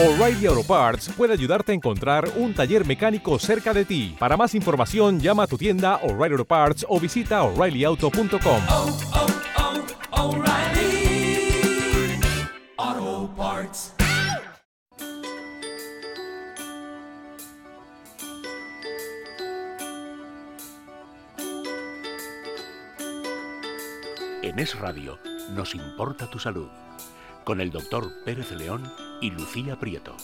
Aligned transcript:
O'Reilly 0.00 0.46
Auto 0.46 0.62
Parts 0.62 1.08
puede 1.16 1.32
ayudarte 1.32 1.72
a 1.72 1.74
encontrar 1.74 2.30
un 2.36 2.54
taller 2.54 2.86
mecánico 2.86 3.36
cerca 3.40 3.74
de 3.74 3.84
ti. 3.84 4.14
Para 4.16 4.36
más 4.36 4.54
información, 4.54 5.18
llama 5.18 5.42
a 5.42 5.46
tu 5.48 5.58
tienda 5.58 5.96
O'Reilly 6.04 6.34
Auto 6.34 6.44
Parts 6.44 6.86
o 6.88 7.00
visita 7.00 7.42
oreillyauto.com. 7.42 8.62
oh, 8.68 8.96
oh, 12.86 13.30
Parts. 13.36 13.92
En 24.42 24.60
Es 24.60 24.78
Radio 24.78 25.18
nos 25.56 25.74
importa 25.74 26.30
tu 26.30 26.38
salud. 26.38 26.68
Con 27.48 27.62
el 27.62 27.70
doctor 27.70 28.12
Pérez 28.26 28.52
León 28.52 28.82
y 29.22 29.30
Lucía 29.30 29.80
Prieto. 29.80 30.14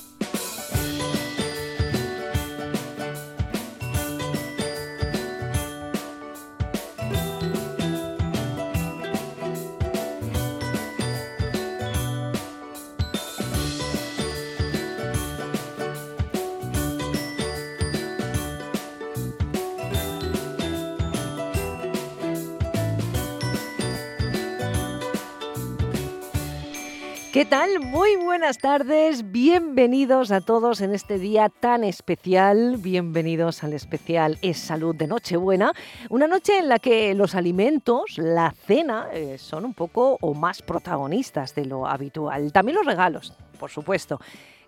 ¿Qué 27.44 27.50
tal? 27.50 27.78
Muy 27.78 28.16
buenas 28.16 28.56
tardes, 28.56 29.30
bienvenidos 29.30 30.30
a 30.30 30.40
todos 30.40 30.80
en 30.80 30.94
este 30.94 31.18
día 31.18 31.50
tan 31.50 31.84
especial, 31.84 32.78
bienvenidos 32.78 33.62
al 33.62 33.74
especial 33.74 34.38
Es 34.40 34.56
Salud 34.56 34.96
de 34.96 35.06
Nochebuena, 35.06 35.74
una 36.08 36.26
noche 36.26 36.56
en 36.56 36.70
la 36.70 36.78
que 36.78 37.12
los 37.12 37.34
alimentos, 37.34 38.16
la 38.16 38.54
cena, 38.66 39.08
eh, 39.12 39.36
son 39.36 39.66
un 39.66 39.74
poco 39.74 40.16
o 40.22 40.32
más 40.32 40.62
protagonistas 40.62 41.54
de 41.54 41.66
lo 41.66 41.86
habitual, 41.86 42.50
también 42.50 42.76
los 42.76 42.86
regalos, 42.86 43.34
por 43.60 43.70
supuesto. 43.70 44.18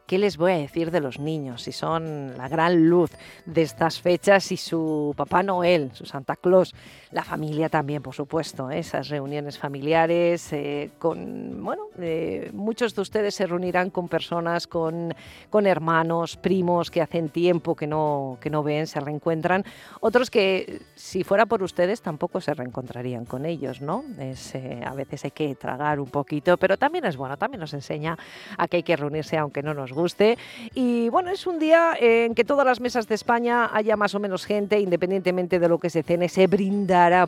¿Qué 0.06 0.18
les 0.18 0.36
voy 0.36 0.52
a 0.52 0.56
decir 0.58 0.92
de 0.92 1.00
los 1.00 1.18
niños? 1.18 1.62
Si 1.62 1.72
son 1.72 2.38
la 2.38 2.48
gran 2.48 2.88
luz 2.88 3.10
de 3.44 3.62
estas 3.62 4.00
fechas 4.00 4.52
y 4.52 4.56
su 4.56 5.12
Papá 5.16 5.42
Noel, 5.42 5.90
su 5.94 6.06
Santa 6.06 6.36
Claus, 6.36 6.76
la 7.16 7.24
familia 7.24 7.70
también, 7.70 8.02
por 8.02 8.14
supuesto, 8.14 8.70
¿eh? 8.70 8.80
esas 8.80 9.08
reuniones 9.08 9.58
familiares, 9.58 10.52
eh, 10.52 10.90
con, 10.98 11.64
bueno, 11.64 11.84
eh, 11.98 12.50
muchos 12.52 12.94
de 12.94 13.00
ustedes 13.00 13.34
se 13.34 13.46
reunirán 13.46 13.88
con 13.88 14.06
personas, 14.06 14.66
con, 14.66 15.14
con 15.48 15.66
hermanos, 15.66 16.36
primos 16.36 16.90
que 16.90 17.00
hacen 17.00 17.30
tiempo 17.30 17.74
que 17.74 17.86
no, 17.86 18.36
que 18.38 18.50
no 18.50 18.62
ven, 18.62 18.86
se 18.86 19.00
reencuentran, 19.00 19.64
otros 20.00 20.30
que 20.30 20.82
si 20.94 21.24
fuera 21.24 21.46
por 21.46 21.62
ustedes 21.62 22.02
tampoco 22.02 22.42
se 22.42 22.52
reencontrarían 22.52 23.24
con 23.24 23.46
ellos, 23.46 23.80
¿no? 23.80 24.04
Es, 24.18 24.54
eh, 24.54 24.82
a 24.84 24.92
veces 24.92 25.24
hay 25.24 25.30
que 25.30 25.54
tragar 25.54 26.00
un 26.00 26.10
poquito, 26.10 26.58
pero 26.58 26.76
también 26.76 27.06
es 27.06 27.16
bueno, 27.16 27.38
también 27.38 27.60
nos 27.62 27.72
enseña 27.72 28.18
a 28.58 28.68
que 28.68 28.76
hay 28.76 28.82
que 28.82 28.94
reunirse 28.94 29.38
aunque 29.38 29.62
no 29.62 29.72
nos 29.72 29.90
guste. 29.90 30.36
Y 30.74 31.08
bueno, 31.08 31.30
es 31.30 31.46
un 31.46 31.58
día 31.58 31.94
en 31.98 32.34
que 32.34 32.44
todas 32.44 32.66
las 32.66 32.78
mesas 32.78 33.08
de 33.08 33.14
España 33.14 33.70
haya 33.72 33.96
más 33.96 34.14
o 34.14 34.20
menos 34.20 34.44
gente, 34.44 34.78
independientemente 34.80 35.58
de 35.58 35.68
lo 35.70 35.78
que 35.78 35.88
se 35.88 36.02
cene, 36.02 36.28
se 36.28 36.46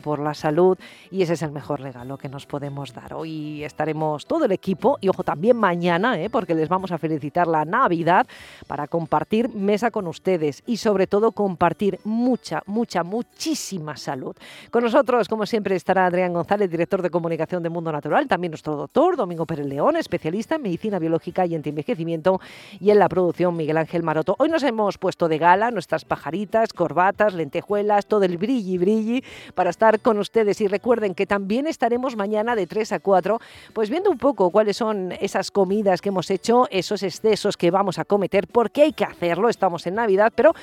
por 0.01 0.19
la 0.19 0.33
salud 0.33 0.77
y 1.09 1.21
ese 1.21 1.33
es 1.33 1.41
el 1.41 1.51
mejor 1.51 1.79
regalo 1.79 2.17
que 2.17 2.27
nos 2.27 2.45
podemos 2.45 2.93
dar. 2.93 3.13
Hoy 3.13 3.63
estaremos 3.63 4.25
todo 4.25 4.43
el 4.43 4.51
equipo 4.51 4.97
y 4.99 5.07
ojo 5.07 5.23
también 5.23 5.55
mañana, 5.55 6.19
¿eh? 6.19 6.29
porque 6.29 6.53
les 6.53 6.67
vamos 6.67 6.91
a 6.91 6.97
felicitar 6.97 7.47
la 7.47 7.63
Navidad 7.63 8.27
para 8.67 8.87
compartir 8.87 9.47
mesa 9.47 9.89
con 9.89 10.07
ustedes 10.07 10.63
y 10.65 10.75
sobre 10.75 11.07
todo 11.07 11.31
compartir 11.31 11.97
mucha, 12.03 12.61
mucha, 12.65 13.03
muchísima 13.03 13.95
salud. 13.95 14.35
Con 14.69 14.83
nosotros, 14.83 15.29
como 15.29 15.45
siempre, 15.45 15.77
estará 15.77 16.07
Adrián 16.07 16.33
González, 16.33 16.69
director 16.69 17.01
de 17.01 17.09
comunicación 17.09 17.63
de 17.63 17.69
Mundo 17.69 17.93
Natural, 17.93 18.27
también 18.27 18.51
nuestro 18.51 18.75
doctor 18.75 19.15
Domingo 19.15 19.45
Pérez 19.45 19.65
León, 19.65 19.95
especialista 19.95 20.55
en 20.55 20.63
medicina 20.63 20.99
biológica 20.99 21.45
y 21.45 21.55
antienvejecimiento 21.55 22.41
y 22.81 22.89
en 22.89 22.99
la 22.99 23.07
producción 23.07 23.55
Miguel 23.55 23.77
Ángel 23.77 24.03
Maroto. 24.03 24.35
Hoy 24.39 24.49
nos 24.49 24.63
hemos 24.63 24.97
puesto 24.97 25.29
de 25.29 25.37
gala 25.37 25.71
nuestras 25.71 26.03
pajaritas, 26.03 26.73
corbatas, 26.73 27.33
lentejuelas, 27.33 28.07
todo 28.07 28.23
el 28.23 28.37
brilli 28.37 28.77
brilli 28.77 29.23
para 29.59 29.71
estar 29.71 29.99
con 29.99 30.17
ustedes 30.19 30.61
y 30.61 30.69
recuerden 30.69 31.13
que 31.13 31.25
también 31.25 31.67
estaremos 31.67 32.15
mañana 32.15 32.55
de 32.55 32.65
3 32.65 32.93
a 32.93 32.99
4 33.01 33.41
pues 33.73 33.89
viendo 33.89 34.09
un 34.09 34.17
poco 34.17 34.51
cuáles 34.51 34.77
son 34.77 35.11
esas 35.19 35.51
comidas 35.51 35.99
que 35.99 36.07
hemos 36.07 36.31
hecho, 36.31 36.69
esos 36.71 37.03
excesos 37.03 37.57
que 37.57 37.69
vamos 37.69 37.99
a 37.99 38.05
cometer, 38.05 38.47
porque 38.47 38.83
hay 38.83 38.93
que 38.93 39.03
hacerlo, 39.03 39.49
estamos 39.49 39.85
en 39.85 39.95
Navidad, 39.95 40.31
pero 40.33 40.53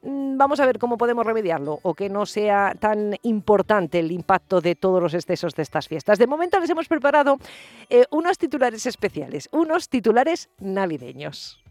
mm, 0.00 0.38
vamos 0.38 0.60
a 0.60 0.64
ver 0.64 0.78
cómo 0.78 0.96
podemos 0.96 1.26
remediarlo 1.26 1.78
o 1.82 1.92
que 1.92 2.08
no 2.08 2.24
sea 2.24 2.72
tan 2.80 3.16
importante 3.22 3.98
el 3.98 4.10
impacto 4.12 4.62
de 4.62 4.74
todos 4.74 5.02
los 5.02 5.12
excesos 5.12 5.54
de 5.54 5.64
estas 5.64 5.86
fiestas. 5.86 6.18
De 6.18 6.26
momento 6.26 6.58
les 6.58 6.70
hemos 6.70 6.88
preparado 6.88 7.36
eh, 7.90 8.06
unos 8.10 8.38
titulares 8.38 8.86
especiales, 8.86 9.50
unos 9.52 9.90
titulares 9.90 10.48
navideños. 10.58 11.62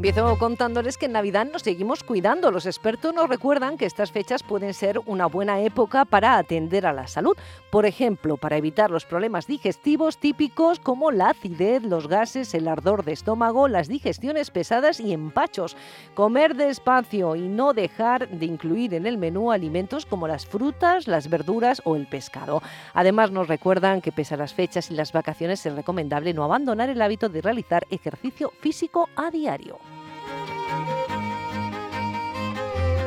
Empiezo 0.00 0.38
contándoles 0.38 0.96
que 0.96 1.04
en 1.04 1.12
Navidad 1.12 1.46
nos 1.52 1.60
seguimos 1.60 2.02
cuidando. 2.02 2.50
Los 2.50 2.64
expertos 2.64 3.14
nos 3.14 3.28
recuerdan 3.28 3.76
que 3.76 3.84
estas 3.84 4.10
fechas 4.10 4.42
pueden 4.42 4.72
ser 4.72 4.98
una 5.04 5.26
buena 5.26 5.60
época 5.60 6.06
para 6.06 6.38
atender 6.38 6.86
a 6.86 6.94
la 6.94 7.06
salud. 7.06 7.36
Por 7.70 7.84
ejemplo, 7.84 8.38
para 8.38 8.56
evitar 8.56 8.90
los 8.90 9.04
problemas 9.04 9.46
digestivos 9.46 10.16
típicos 10.16 10.80
como 10.80 11.10
la 11.10 11.28
acidez, 11.28 11.82
los 11.82 12.08
gases, 12.08 12.54
el 12.54 12.66
ardor 12.66 13.04
de 13.04 13.12
estómago, 13.12 13.68
las 13.68 13.88
digestiones 13.88 14.50
pesadas 14.50 15.00
y 15.00 15.12
empachos. 15.12 15.76
Comer 16.14 16.56
despacio 16.56 17.36
y 17.36 17.46
no 17.46 17.74
dejar 17.74 18.26
de 18.30 18.46
incluir 18.46 18.94
en 18.94 19.04
el 19.04 19.18
menú 19.18 19.52
alimentos 19.52 20.06
como 20.06 20.26
las 20.26 20.46
frutas, 20.46 21.08
las 21.08 21.28
verduras 21.28 21.82
o 21.84 21.94
el 21.94 22.06
pescado. 22.06 22.62
Además, 22.94 23.32
nos 23.32 23.48
recuerdan 23.48 24.00
que 24.00 24.12
pese 24.12 24.32
a 24.32 24.38
las 24.38 24.54
fechas 24.54 24.90
y 24.90 24.94
las 24.94 25.12
vacaciones 25.12 25.66
es 25.66 25.74
recomendable 25.74 26.32
no 26.32 26.42
abandonar 26.42 26.88
el 26.88 27.02
hábito 27.02 27.28
de 27.28 27.42
realizar 27.42 27.86
ejercicio 27.90 28.50
físico 28.62 29.10
a 29.14 29.30
diario. 29.30 29.89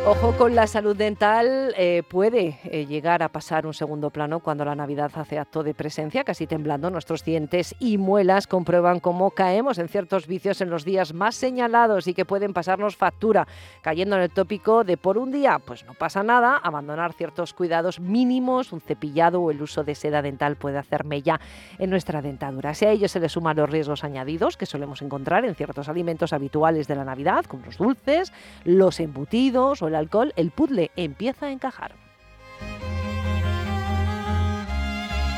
Ojo 0.06 0.34
con 0.38 0.53
la 0.53 0.68
salud 0.68 0.97
dental, 0.97 1.74
eh, 1.78 2.03
puede 2.06 2.59
eh, 2.66 2.86
llegar 2.86 3.24
a 3.24 3.30
pasar 3.30 3.66
un 3.66 3.74
segundo 3.74 4.09
plano 4.09 4.41
cuando 4.41 4.66
la 4.66 4.75
Navidad 4.75 5.09
hace 5.16 5.40
acto 5.40 5.64
de 5.64 5.74
presencia, 5.74 6.25
casi 6.25 6.46
temblando. 6.46 6.90
Nuestros 6.90 7.24
dientes 7.24 7.74
y 7.80 7.97
muelas 7.97 8.46
comprueban 8.46 9.00
cómo 9.00 9.31
caemos 9.31 9.78
en 9.78 9.88
ciertos 9.88 10.28
vicios 10.28 10.59
en 10.59 10.69
los 10.69 10.84
días 10.84 11.13
más 11.13 11.36
señalados 11.36 12.06
y 12.08 12.13
que 12.13 12.25
pueden 12.25 12.52
pasarnos 12.52 12.97
factura, 12.97 13.47
cayendo 13.81 14.18
en 14.18 14.24
el 14.24 14.30
tópico 14.30 14.84
de 14.84 14.97
por 14.97 15.18
un 15.18 15.31
día, 15.31 15.59
pues 15.59 15.86
no 15.86 15.94
pasa 15.94 16.22
nada, 16.22 16.58
abandonar 16.58 17.13
ciertos 17.13 17.53
cuidados 17.53 18.02
mínimos, 18.02 18.74
un 18.74 18.81
cepillado 18.81 19.42
o 19.42 19.52
el 19.52 19.62
uso 19.62 19.86
de 19.86 19.96
seda 19.96 20.22
dental 20.22 20.58
puede 20.58 20.80
hacer 20.80 21.06
mella 21.06 21.40
en 21.80 21.90
nuestra 21.90 22.22
dentadura. 22.22 22.74
Si 22.74 22.86
a 22.86 22.92
ello 22.92 23.08
se 23.08 23.22
le 23.22 23.30
suman 23.30 23.56
los 23.56 23.69
riesgos 23.69 24.03
añadidos 24.03 24.58
que 24.58 24.66
solemos 24.66 25.02
encontrar 25.02 25.46
en 25.46 25.56
ciertos 25.56 25.88
alimentos 25.88 26.34
habituales 26.34 26.90
de 26.90 26.96
la 26.96 27.06
Navidad, 27.06 27.46
como 27.46 27.68
los 27.68 27.78
dulces, 27.78 28.34
los 28.66 29.00
embutidos 29.00 29.81
o 29.81 29.88
el 29.88 29.93
alcohol, 29.96 30.34
el 30.36 30.52
puzzle 30.52 30.92
empieza 30.96 31.48
a 31.48 31.52
encajar. 31.52 32.03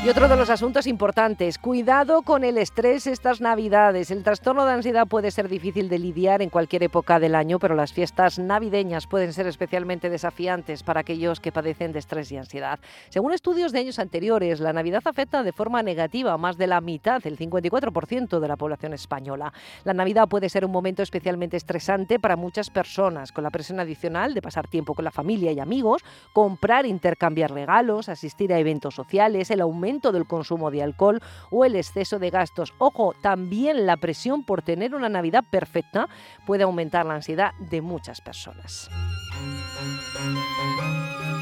Y 0.06 0.08
otro 0.08 0.28
de 0.28 0.36
los 0.36 0.50
asuntos 0.50 0.86
importantes, 0.86 1.58
cuidado 1.58 2.22
con 2.22 2.44
el 2.44 2.58
estrés 2.58 3.08
estas 3.08 3.40
navidades. 3.40 4.12
El 4.12 4.22
trastorno 4.22 4.64
de 4.64 4.70
ansiedad 4.70 5.08
puede 5.08 5.32
ser 5.32 5.48
difícil 5.48 5.88
de 5.88 5.98
lidiar 5.98 6.42
en 6.42 6.48
cualquier 6.48 6.84
época 6.84 7.18
del 7.18 7.34
año, 7.34 7.58
pero 7.58 7.74
las 7.74 7.92
fiestas 7.92 8.38
navideñas 8.38 9.08
pueden 9.08 9.32
ser 9.32 9.48
especialmente 9.48 10.08
desafiantes 10.08 10.84
para 10.84 11.00
aquellos 11.00 11.40
que 11.40 11.50
padecen 11.50 11.90
de 11.90 11.98
estrés 11.98 12.30
y 12.30 12.36
ansiedad. 12.36 12.78
Según 13.08 13.32
estudios 13.32 13.72
de 13.72 13.80
años 13.80 13.98
anteriores, 13.98 14.60
la 14.60 14.72
Navidad 14.72 15.02
afecta 15.06 15.42
de 15.42 15.50
forma 15.50 15.82
negativa 15.82 16.32
a 16.32 16.38
más 16.38 16.56
de 16.56 16.68
la 16.68 16.80
mitad, 16.80 17.26
el 17.26 17.36
54% 17.36 18.38
de 18.38 18.46
la 18.46 18.56
población 18.56 18.92
española. 18.92 19.52
La 19.82 19.92
Navidad 19.92 20.28
puede 20.28 20.50
ser 20.50 20.64
un 20.64 20.70
momento 20.70 21.02
especialmente 21.02 21.56
estresante 21.56 22.20
para 22.20 22.36
muchas 22.36 22.70
personas, 22.70 23.32
con 23.32 23.42
la 23.42 23.50
presión 23.50 23.80
adicional 23.80 24.34
de 24.34 24.42
pasar 24.42 24.68
tiempo 24.68 24.94
con 24.94 25.04
la 25.04 25.10
familia 25.10 25.50
y 25.50 25.58
amigos, 25.58 26.04
comprar, 26.32 26.86
intercambiar 26.86 27.50
regalos, 27.50 28.08
asistir 28.08 28.52
a 28.52 28.60
eventos 28.60 28.94
sociales, 28.94 29.50
el 29.50 29.62
aumento 29.62 29.95
del 30.00 30.26
consumo 30.26 30.70
de 30.70 30.82
alcohol 30.82 31.20
o 31.50 31.64
el 31.64 31.76
exceso 31.76 32.18
de 32.18 32.30
gastos. 32.30 32.72
Ojo, 32.78 33.14
también 33.20 33.86
la 33.86 33.96
presión 33.96 34.44
por 34.44 34.62
tener 34.62 34.94
una 34.94 35.08
Navidad 35.08 35.44
perfecta 35.50 36.08
puede 36.46 36.64
aumentar 36.64 37.06
la 37.06 37.14
ansiedad 37.14 37.52
de 37.58 37.80
muchas 37.80 38.20
personas. 38.20 38.90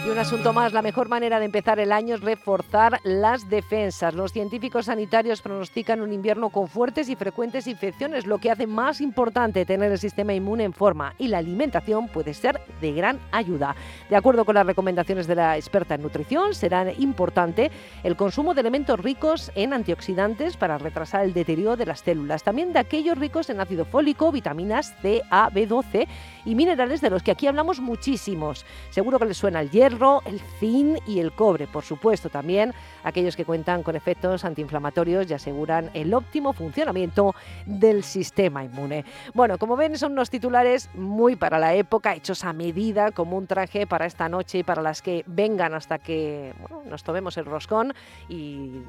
Y 0.04 0.10
un 0.10 0.18
asunto 0.18 0.52
más, 0.52 0.74
la 0.74 0.82
mejor 0.82 1.08
manera 1.08 1.38
de 1.38 1.46
empezar 1.46 1.80
el 1.80 1.90
año 1.90 2.16
es 2.16 2.20
reforzar 2.20 3.00
las 3.04 3.48
defensas. 3.48 4.12
Los 4.12 4.32
científicos 4.32 4.84
sanitarios 4.84 5.40
pronostican 5.40 6.02
un 6.02 6.12
invierno 6.12 6.50
con 6.50 6.68
fuertes 6.68 7.08
y 7.08 7.16
frecuentes 7.16 7.66
infecciones, 7.66 8.26
lo 8.26 8.36
que 8.36 8.50
hace 8.50 8.66
más 8.66 9.00
importante 9.00 9.64
tener 9.64 9.90
el 9.90 9.98
sistema 9.98 10.34
inmune 10.34 10.64
en 10.64 10.74
forma 10.74 11.14
y 11.16 11.28
la 11.28 11.38
alimentación 11.38 12.08
puede 12.08 12.34
ser 12.34 12.60
de 12.82 12.92
gran 12.92 13.18
ayuda. 13.32 13.76
De 14.10 14.16
acuerdo 14.16 14.44
con 14.44 14.56
las 14.56 14.66
recomendaciones 14.66 15.26
de 15.26 15.36
la 15.36 15.56
experta 15.56 15.94
en 15.94 16.02
nutrición, 16.02 16.54
será 16.54 16.92
importante 16.92 17.70
el 18.02 18.14
consumo 18.14 18.52
de 18.52 18.60
elementos 18.60 19.00
ricos 19.00 19.50
en 19.54 19.72
antioxidantes 19.72 20.58
para 20.58 20.76
retrasar 20.76 21.24
el 21.24 21.32
deterioro 21.32 21.78
de 21.78 21.86
las 21.86 22.00
células, 22.00 22.42
también 22.42 22.74
de 22.74 22.80
aquellos 22.80 23.16
ricos 23.16 23.48
en 23.48 23.58
ácido 23.58 23.86
fólico, 23.86 24.30
vitaminas 24.30 24.94
C, 25.00 25.22
A, 25.30 25.48
B12 25.48 26.06
y 26.44 26.54
minerales 26.54 27.00
de 27.00 27.10
los 27.10 27.22
que 27.22 27.30
aquí 27.30 27.46
hablamos 27.46 27.80
muchísimos. 27.80 28.64
Seguro 28.90 29.18
que 29.18 29.26
les 29.26 29.36
suena 29.36 29.60
el 29.60 29.70
hierro 29.70 30.22
el 30.26 30.40
zinc 30.58 30.98
y 31.06 31.20
el 31.20 31.32
cobre, 31.32 31.66
por 31.66 31.84
supuesto 31.84 32.28
también 32.28 32.74
aquellos 33.02 33.36
que 33.36 33.44
cuentan 33.44 33.82
con 33.82 33.96
efectos 33.96 34.44
antiinflamatorios 34.44 35.30
y 35.30 35.34
aseguran 35.34 35.90
el 35.94 36.12
óptimo 36.14 36.52
funcionamiento 36.52 37.34
del 37.66 38.02
sistema 38.04 38.64
inmune. 38.64 39.04
Bueno, 39.34 39.58
como 39.58 39.76
ven 39.76 39.96
son 39.96 40.12
unos 40.12 40.30
titulares 40.30 40.90
muy 40.94 41.36
para 41.36 41.58
la 41.58 41.74
época, 41.74 42.14
hechos 42.14 42.44
a 42.44 42.52
medida 42.52 43.12
como 43.12 43.36
un 43.36 43.46
traje 43.46 43.86
para 43.86 44.06
esta 44.06 44.28
noche 44.28 44.58
y 44.58 44.62
para 44.62 44.82
las 44.82 45.02
que 45.02 45.24
vengan 45.26 45.74
hasta 45.74 45.98
que 45.98 46.52
nos 46.86 47.02
tomemos 47.02 47.36
el 47.36 47.44
roscón 47.44 47.94
y 48.28 48.82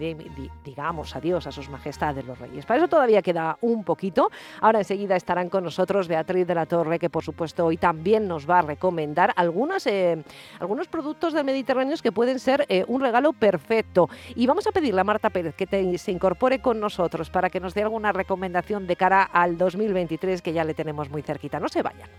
digamos 0.63 1.16
adiós 1.16 1.48
a 1.48 1.51
sus 1.51 1.69
majestades 1.69 2.25
los 2.25 2.38
reyes. 2.40 2.66
Para 2.66 2.80
eso 2.80 2.88
todavía 2.88 3.22
queda 3.22 3.58
un 3.62 3.84
poquito. 3.84 4.30
Ahora 4.62 4.80
enseguida 4.80 5.16
estarán 5.16 5.50
con 5.50 5.63
nosotros 5.63 6.08
Beatriz 6.08 6.48
de 6.48 6.56
la 6.56 6.66
Torre, 6.66 7.00
que 7.00 7.10
por 7.10 7.24
supuesto 7.24 7.44
hoy 7.57 7.77
también 7.77 8.27
nos 8.27 8.50
va 8.50 8.59
a 8.59 8.62
recomendar 8.62 9.33
algunas, 9.36 9.88
eh, 9.88 10.24
algunos 10.59 10.88
productos 10.88 11.33
del 11.33 11.45
Mediterráneo 11.45 11.86
que 12.01 12.12
pueden 12.12 12.39
ser 12.39 12.65
eh, 12.69 12.83
un 12.88 13.01
regalo 13.01 13.33
perfecto. 13.33 14.09
Y 14.36 14.47
vamos 14.47 14.68
a 14.68 14.71
pedirle 14.71 15.01
a 15.01 15.03
Marta 15.03 15.30
Pérez 15.30 15.56
que 15.56 15.97
se 15.97 16.12
incorpore 16.12 16.59
con 16.59 16.80
nosotros 16.80 17.30
para 17.30 17.50
que 17.50 17.59
nos 17.59 17.74
dé 17.74 17.83
alguna 17.83 18.12
recomendación 18.12 18.88
de 18.88 18.95
cara 18.95 19.24
al 19.24 19.57
2023 19.57 20.42
que 20.42 20.53
ya 20.53 20.63
le 20.63 20.74
tenemos 20.74 21.09
muy 21.09 21.21
cerquita. 21.21 21.59
No 21.59 21.69
se 21.69 21.81
vayan. 21.81 22.09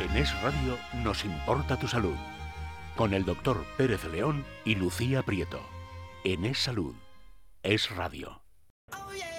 En 0.00 0.16
Es 0.16 0.42
Radio 0.42 0.76
nos 1.02 1.24
importa 1.24 1.78
tu 1.78 1.88
salud. 1.88 2.16
Con 2.96 3.14
el 3.14 3.24
doctor 3.24 3.64
Pérez 3.78 4.04
León 4.04 4.44
y 4.64 4.74
Lucía 4.74 5.22
Prieto. 5.22 5.60
En 6.24 6.44
Es 6.44 6.58
Salud. 6.58 6.94
Es 7.62 7.90
Radio. 7.96 8.41
Oh 8.94 9.12
yeah. 9.16 9.31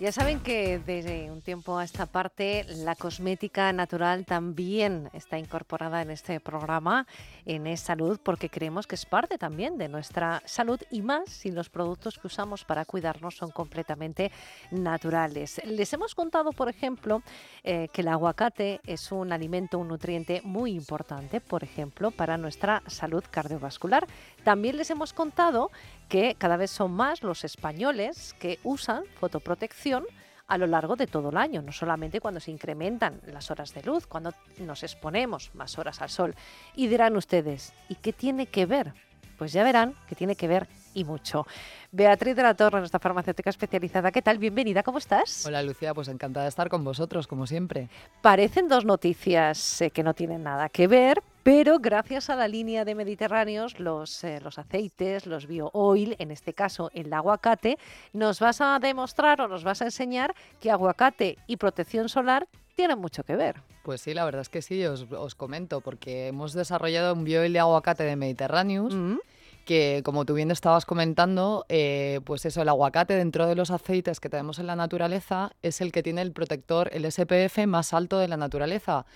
Ya 0.00 0.10
saben 0.10 0.40
que 0.40 0.80
desde 0.80 1.30
un 1.30 1.40
tiempo 1.40 1.78
a 1.78 1.84
esta 1.84 2.06
parte 2.06 2.66
la 2.68 2.96
cosmética 2.96 3.72
natural 3.72 4.26
también 4.26 5.08
está 5.12 5.38
incorporada 5.38 6.02
en 6.02 6.10
este 6.10 6.40
programa, 6.40 7.06
en 7.46 7.74
Salud, 7.76 8.18
porque 8.22 8.50
creemos 8.50 8.88
que 8.88 8.96
es 8.96 9.06
parte 9.06 9.38
también 9.38 9.78
de 9.78 9.88
nuestra 9.88 10.42
salud 10.46 10.80
y 10.90 11.00
más 11.00 11.30
si 11.30 11.52
los 11.52 11.70
productos 11.70 12.18
que 12.18 12.26
usamos 12.26 12.64
para 12.64 12.84
cuidarnos 12.84 13.36
son 13.36 13.52
completamente 13.52 14.32
naturales. 14.72 15.62
Les 15.64 15.92
hemos 15.92 16.14
contado, 16.16 16.50
por 16.52 16.68
ejemplo, 16.68 17.22
eh, 17.62 17.88
que 17.92 18.00
el 18.00 18.08
aguacate 18.08 18.80
es 18.86 19.12
un 19.12 19.32
alimento, 19.32 19.78
un 19.78 19.88
nutriente 19.88 20.42
muy 20.44 20.72
importante, 20.72 21.40
por 21.40 21.62
ejemplo, 21.62 22.10
para 22.10 22.36
nuestra 22.36 22.82
salud 22.88 23.22
cardiovascular. 23.30 24.06
También 24.42 24.76
les 24.76 24.90
hemos 24.90 25.12
contado 25.12 25.70
que 26.08 26.34
cada 26.36 26.56
vez 26.56 26.70
son 26.70 26.92
más 26.92 27.22
los 27.22 27.44
españoles 27.44 28.34
que 28.38 28.58
usan 28.62 29.04
fotoprotección 29.18 30.04
a 30.46 30.58
lo 30.58 30.66
largo 30.66 30.96
de 30.96 31.06
todo 31.06 31.30
el 31.30 31.36
año, 31.36 31.62
no 31.62 31.72
solamente 31.72 32.20
cuando 32.20 32.40
se 32.40 32.50
incrementan 32.50 33.20
las 33.26 33.50
horas 33.50 33.72
de 33.72 33.82
luz, 33.82 34.06
cuando 34.06 34.32
nos 34.58 34.82
exponemos 34.82 35.50
más 35.54 35.78
horas 35.78 36.02
al 36.02 36.10
sol. 36.10 36.34
Y 36.74 36.86
dirán 36.88 37.16
ustedes, 37.16 37.72
¿y 37.88 37.94
qué 37.96 38.12
tiene 38.12 38.46
que 38.46 38.66
ver? 38.66 38.92
Pues 39.38 39.52
ya 39.52 39.64
verán 39.64 39.94
que 40.06 40.14
tiene 40.14 40.36
que 40.36 40.48
ver 40.48 40.68
y 40.94 41.04
mucho. 41.04 41.46
Beatriz 41.92 42.34
de 42.36 42.42
la 42.42 42.54
Torre, 42.54 42.78
nuestra 42.78 43.00
farmacéutica 43.00 43.50
especializada, 43.50 44.10
¿qué 44.10 44.22
tal? 44.22 44.38
Bienvenida, 44.38 44.82
¿cómo 44.82 44.98
estás? 44.98 45.44
Hola 45.46 45.62
Lucía, 45.62 45.92
pues 45.94 46.08
encantada 46.08 46.44
de 46.44 46.48
estar 46.48 46.68
con 46.68 46.84
vosotros, 46.84 47.26
como 47.26 47.46
siempre. 47.46 47.88
Parecen 48.22 48.68
dos 48.68 48.84
noticias 48.84 49.82
que 49.92 50.02
no 50.02 50.14
tienen 50.14 50.42
nada 50.42 50.68
que 50.68 50.86
ver, 50.86 51.22
pero 51.42 51.78
gracias 51.78 52.30
a 52.30 52.36
la 52.36 52.48
línea 52.48 52.84
de 52.84 52.94
Mediterráneos, 52.94 53.78
los, 53.78 54.24
eh, 54.24 54.40
los 54.40 54.58
aceites, 54.58 55.26
los 55.26 55.46
bio-oil, 55.46 56.16
en 56.18 56.30
este 56.30 56.54
caso 56.54 56.90
el 56.94 57.12
aguacate, 57.12 57.78
nos 58.12 58.40
vas 58.40 58.60
a 58.60 58.78
demostrar 58.78 59.40
o 59.40 59.48
nos 59.48 59.64
vas 59.64 59.82
a 59.82 59.86
enseñar 59.86 60.34
que 60.60 60.70
aguacate 60.70 61.38
y 61.46 61.56
protección 61.56 62.08
solar 62.08 62.48
tienen 62.74 62.98
mucho 62.98 63.22
que 63.22 63.36
ver. 63.36 63.56
Pues 63.84 64.00
sí, 64.00 64.14
la 64.14 64.24
verdad 64.24 64.40
es 64.40 64.48
que 64.48 64.62
sí, 64.62 64.84
os, 64.84 65.34
comento, 65.34 65.80
porque 65.82 66.28
hemos 66.28 66.54
desarrollado 66.54 67.12
un 67.12 67.24
bio-oil 67.24 67.52
de 67.52 67.58
aguacate 67.58 68.04
de 68.04 68.16
Mediterráneos. 68.16 68.94
Mm 68.94 69.16
que 69.64 70.02
como 70.04 70.24
tú 70.24 70.34
bien 70.34 70.50
estabas 70.50 70.86
comentando, 70.86 71.66
eh, 71.68 72.20
pues 72.24 72.44
eso, 72.44 72.62
el 72.62 72.68
aguacate 72.68 73.14
dentro 73.14 73.46
de 73.46 73.54
los 73.54 73.70
aceites 73.70 74.20
que 74.20 74.28
tenemos 74.28 74.58
en 74.58 74.66
la 74.66 74.76
naturaleza 74.76 75.52
es 75.62 75.80
el 75.80 75.92
que 75.92 76.02
tiene 76.02 76.22
el 76.22 76.32
protector, 76.32 76.90
el 76.92 77.10
SPF 77.10 77.66
más 77.66 77.92
alto 77.92 78.18
de 78.18 78.28
la 78.28 78.36
naturaleza, 78.36 79.06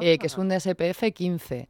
eh, 0.00 0.18
que 0.18 0.26
es 0.26 0.36
ah. 0.36 0.40
un 0.40 0.50
SPF 0.50 1.12
15. 1.14 1.68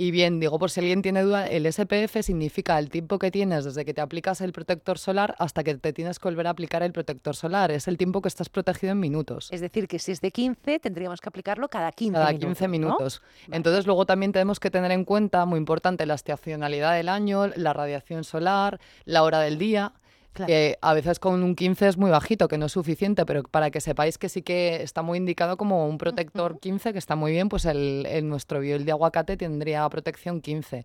Y 0.00 0.12
bien, 0.12 0.38
digo, 0.38 0.60
por 0.60 0.70
si 0.70 0.78
alguien 0.78 1.02
tiene 1.02 1.22
duda, 1.22 1.48
el 1.48 1.66
SPF 1.66 2.22
significa 2.22 2.78
el 2.78 2.88
tiempo 2.88 3.18
que 3.18 3.32
tienes 3.32 3.64
desde 3.64 3.84
que 3.84 3.92
te 3.92 4.00
aplicas 4.00 4.40
el 4.40 4.52
protector 4.52 4.96
solar 4.96 5.34
hasta 5.40 5.64
que 5.64 5.74
te 5.74 5.92
tienes 5.92 6.20
que 6.20 6.28
volver 6.28 6.46
a 6.46 6.50
aplicar 6.50 6.84
el 6.84 6.92
protector 6.92 7.34
solar. 7.34 7.72
Es 7.72 7.88
el 7.88 7.98
tiempo 7.98 8.22
que 8.22 8.28
estás 8.28 8.48
protegido 8.48 8.92
en 8.92 9.00
minutos. 9.00 9.48
Es 9.50 9.60
decir, 9.60 9.88
que 9.88 9.98
si 9.98 10.12
es 10.12 10.20
de 10.20 10.30
15, 10.30 10.78
tendríamos 10.78 11.20
que 11.20 11.28
aplicarlo 11.28 11.68
cada 11.68 11.90
15 11.90 12.12
cada 12.12 12.28
minutos. 12.28 12.46
15 12.46 12.68
minutos. 12.68 13.22
Entonces, 13.50 13.86
luego 13.86 14.06
también 14.06 14.30
tenemos 14.30 14.60
que 14.60 14.70
tener 14.70 14.92
en 14.92 15.04
cuenta, 15.04 15.44
muy 15.46 15.58
importante, 15.58 16.06
la 16.06 16.14
estacionalidad 16.14 16.94
del 16.94 17.08
año, 17.08 17.48
la 17.48 17.72
radiación 17.72 18.22
solar, 18.22 18.78
la 19.04 19.24
hora 19.24 19.40
del 19.40 19.58
día. 19.58 19.94
Que 20.32 20.78
a 20.80 20.94
veces 20.94 21.18
con 21.18 21.42
un 21.42 21.54
15 21.54 21.88
es 21.88 21.96
muy 21.96 22.10
bajito, 22.10 22.48
que 22.48 22.58
no 22.58 22.66
es 22.66 22.72
suficiente, 22.72 23.26
pero 23.26 23.42
para 23.42 23.70
que 23.70 23.80
sepáis 23.80 24.18
que 24.18 24.28
sí 24.28 24.42
que 24.42 24.82
está 24.82 25.02
muy 25.02 25.18
indicado 25.18 25.56
como 25.56 25.88
un 25.88 25.98
protector 25.98 26.60
15, 26.60 26.92
que 26.92 26.98
está 26.98 27.16
muy 27.16 27.32
bien, 27.32 27.48
pues 27.48 27.64
el, 27.64 28.06
nuestro 28.24 28.60
biol 28.60 28.84
de 28.84 28.92
aguacate 28.92 29.36
tendría 29.36 29.88
protección 29.88 30.40
15. 30.40 30.84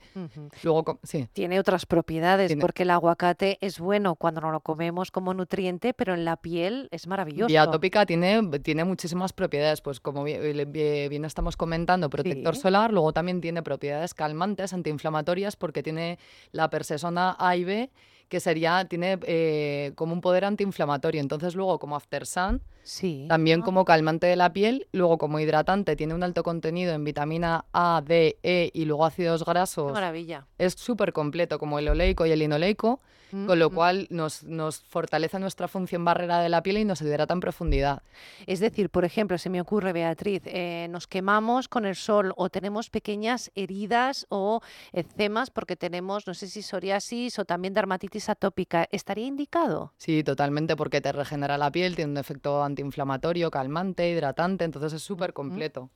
Luego, 0.63 0.99
sí. 1.03 1.27
Tiene 1.33 1.59
otras 1.59 1.85
propiedades, 1.85 2.55
porque 2.59 2.83
el 2.83 2.91
aguacate 2.91 3.57
es 3.61 3.79
bueno 3.79 4.15
cuando 4.15 4.41
no 4.41 4.51
lo 4.51 4.61
comemos 4.61 5.11
como 5.11 5.33
nutriente, 5.33 5.93
pero 5.93 6.13
en 6.13 6.25
la 6.25 6.37
piel 6.37 6.87
es 6.91 7.07
maravilloso. 7.07 7.47
Vía 7.47 7.69
tópica 7.69 8.05
tiene, 8.05 8.41
tiene 8.59 8.83
muchísimas 8.83 9.33
propiedades, 9.33 9.81
pues 9.81 9.99
como 9.99 10.23
bien, 10.23 10.71
bien 10.71 11.25
estamos 11.25 11.57
comentando, 11.57 12.09
protector 12.09 12.55
solar, 12.55 12.91
luego 12.91 13.13
también 13.13 13.41
tiene 13.41 13.63
propiedades 13.63 14.13
calmantes, 14.13 14.73
antiinflamatorias, 14.73 15.55
porque 15.55 15.83
tiene 15.83 16.17
la 16.51 16.69
persesona 16.69 17.35
A 17.39 17.55
y 17.55 17.63
B 17.63 17.89
que 18.29 18.39
sería, 18.39 18.85
tiene 18.85 19.19
eh, 19.23 19.91
como 19.95 20.13
un 20.13 20.21
poder 20.21 20.45
antiinflamatorio. 20.45 21.21
Entonces 21.21 21.55
luego 21.55 21.79
como 21.79 21.95
after 21.95 22.25
sun, 22.25 22.61
sí. 22.83 23.25
también 23.29 23.61
ah. 23.61 23.65
como 23.65 23.85
calmante 23.85 24.27
de 24.27 24.35
la 24.35 24.53
piel, 24.53 24.87
luego 24.91 25.17
como 25.17 25.39
hidratante 25.39 25.95
tiene 25.95 26.13
un 26.13 26.23
alto 26.23 26.43
contenido 26.43 26.93
en 26.93 27.03
vitamina 27.03 27.65
A, 27.73 28.01
D, 28.05 28.37
E 28.43 28.71
y 28.73 28.85
luego 28.85 29.05
ácidos 29.05 29.45
grasos. 29.45 29.93
maravilla. 29.93 30.47
Es 30.57 30.73
súper 30.73 31.13
completo 31.13 31.59
como 31.59 31.79
el 31.79 31.87
oleico 31.87 32.25
y 32.25 32.31
el 32.31 32.41
inoleico 32.41 32.99
con 33.47 33.57
lo 33.57 33.71
cual 33.71 34.07
nos, 34.11 34.43
nos, 34.43 34.81
fortalece 34.81 35.39
nuestra 35.39 35.67
función 35.67 36.05
barrera 36.05 36.39
de 36.39 36.49
la 36.49 36.61
piel 36.61 36.77
y 36.77 36.85
nos 36.85 37.01
hidrata 37.01 37.33
en 37.33 37.39
profundidad. 37.39 38.03
Es 38.45 38.59
decir, 38.59 38.89
por 38.89 39.05
ejemplo, 39.05 39.37
se 39.37 39.49
me 39.49 39.59
ocurre, 39.59 39.91
Beatriz, 39.91 40.43
eh, 40.45 40.87
nos 40.91 41.07
quemamos 41.07 41.67
con 41.67 41.85
el 41.85 41.95
sol 41.95 42.33
o 42.37 42.49
tenemos 42.49 42.89
pequeñas 42.89 43.51
heridas 43.55 44.27
o 44.29 44.61
eczemas 44.91 45.49
porque 45.49 45.75
tenemos, 45.75 46.27
no 46.27 46.33
sé 46.35 46.47
si 46.47 46.61
psoriasis 46.61 47.39
o 47.39 47.45
también 47.45 47.73
dermatitis 47.73 48.29
atópica, 48.29 48.87
¿estaría 48.91 49.25
indicado? 49.25 49.93
Sí, 49.97 50.23
totalmente, 50.23 50.75
porque 50.75 51.01
te 51.01 51.11
regenera 51.11 51.57
la 51.57 51.71
piel, 51.71 51.95
tiene 51.95 52.11
un 52.11 52.17
efecto 52.17 52.63
antiinflamatorio, 52.73 53.49
calmante, 53.49 54.09
hidratante, 54.09 54.65
entonces 54.65 54.93
es 54.93 55.01
súper 55.01 55.33
completo. 55.33 55.89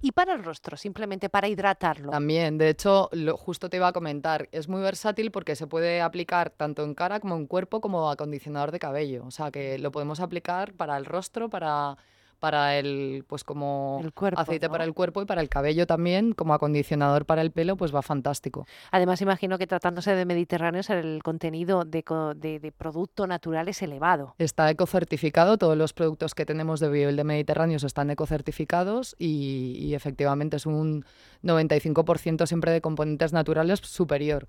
Y 0.00 0.12
para 0.12 0.32
el 0.32 0.42
rostro, 0.44 0.78
simplemente 0.78 1.28
para 1.28 1.46
hidratarlo. 1.46 2.10
También, 2.10 2.56
de 2.56 2.70
hecho, 2.70 3.10
lo, 3.12 3.36
justo 3.36 3.68
te 3.68 3.76
iba 3.76 3.88
a 3.88 3.92
comentar, 3.92 4.48
es 4.50 4.66
muy 4.66 4.80
versátil 4.80 5.30
porque 5.30 5.56
se 5.56 5.66
puede 5.66 6.00
aplicar 6.00 6.48
tanto 6.48 6.84
en 6.84 6.94
cara 6.94 7.20
como 7.20 7.36
en 7.36 7.46
cuerpo 7.46 7.82
como 7.82 8.10
acondicionador 8.10 8.72
de 8.72 8.78
cabello. 8.78 9.26
O 9.26 9.30
sea 9.30 9.50
que 9.50 9.76
lo 9.76 9.92
podemos 9.92 10.20
aplicar 10.20 10.72
para 10.72 10.96
el 10.96 11.04
rostro, 11.04 11.50
para 11.50 11.98
para 12.38 12.78
el, 12.78 13.24
pues 13.26 13.44
como 13.44 14.00
El 14.02 14.12
cuerpo, 14.12 14.40
aceite 14.40 14.66
¿no? 14.66 14.72
para 14.72 14.84
el 14.84 14.94
cuerpo 14.94 15.22
y 15.22 15.24
para 15.26 15.40
el 15.40 15.48
cabello 15.48 15.86
también, 15.86 16.32
como 16.32 16.54
acondicionador 16.54 17.26
para 17.26 17.42
el 17.42 17.50
pelo, 17.50 17.76
pues 17.76 17.94
va 17.94 18.02
fantástico. 18.02 18.66
Además, 18.90 19.20
imagino 19.22 19.58
que 19.58 19.66
tratándose 19.66 20.14
de 20.14 20.24
mediterráneos, 20.24 20.90
el 20.90 21.20
contenido 21.22 21.84
de, 21.84 22.04
de- 22.36 22.58
de 22.60 22.72
producto 22.72 23.26
natural 23.26 23.68
es 23.68 23.82
elevado. 23.82 24.34
Está 24.38 24.70
ecocertificado, 24.70 25.58
todos 25.58 25.76
los 25.76 25.92
productos 25.92 26.34
que 26.34 26.46
tenemos 26.46 26.80
de 26.80 26.88
Bioil 26.88 27.16
de 27.16 27.24
Mediterráneos 27.24 27.84
están 27.84 28.10
ecocertificados 28.10 29.14
y, 29.18 29.76
y 29.80 29.94
efectivamente 29.94 30.56
es 30.56 30.66
un 30.66 31.04
95% 31.42 32.46
siempre 32.46 32.72
de 32.72 32.80
componentes 32.80 33.32
naturales 33.32 33.80
superior. 33.80 34.46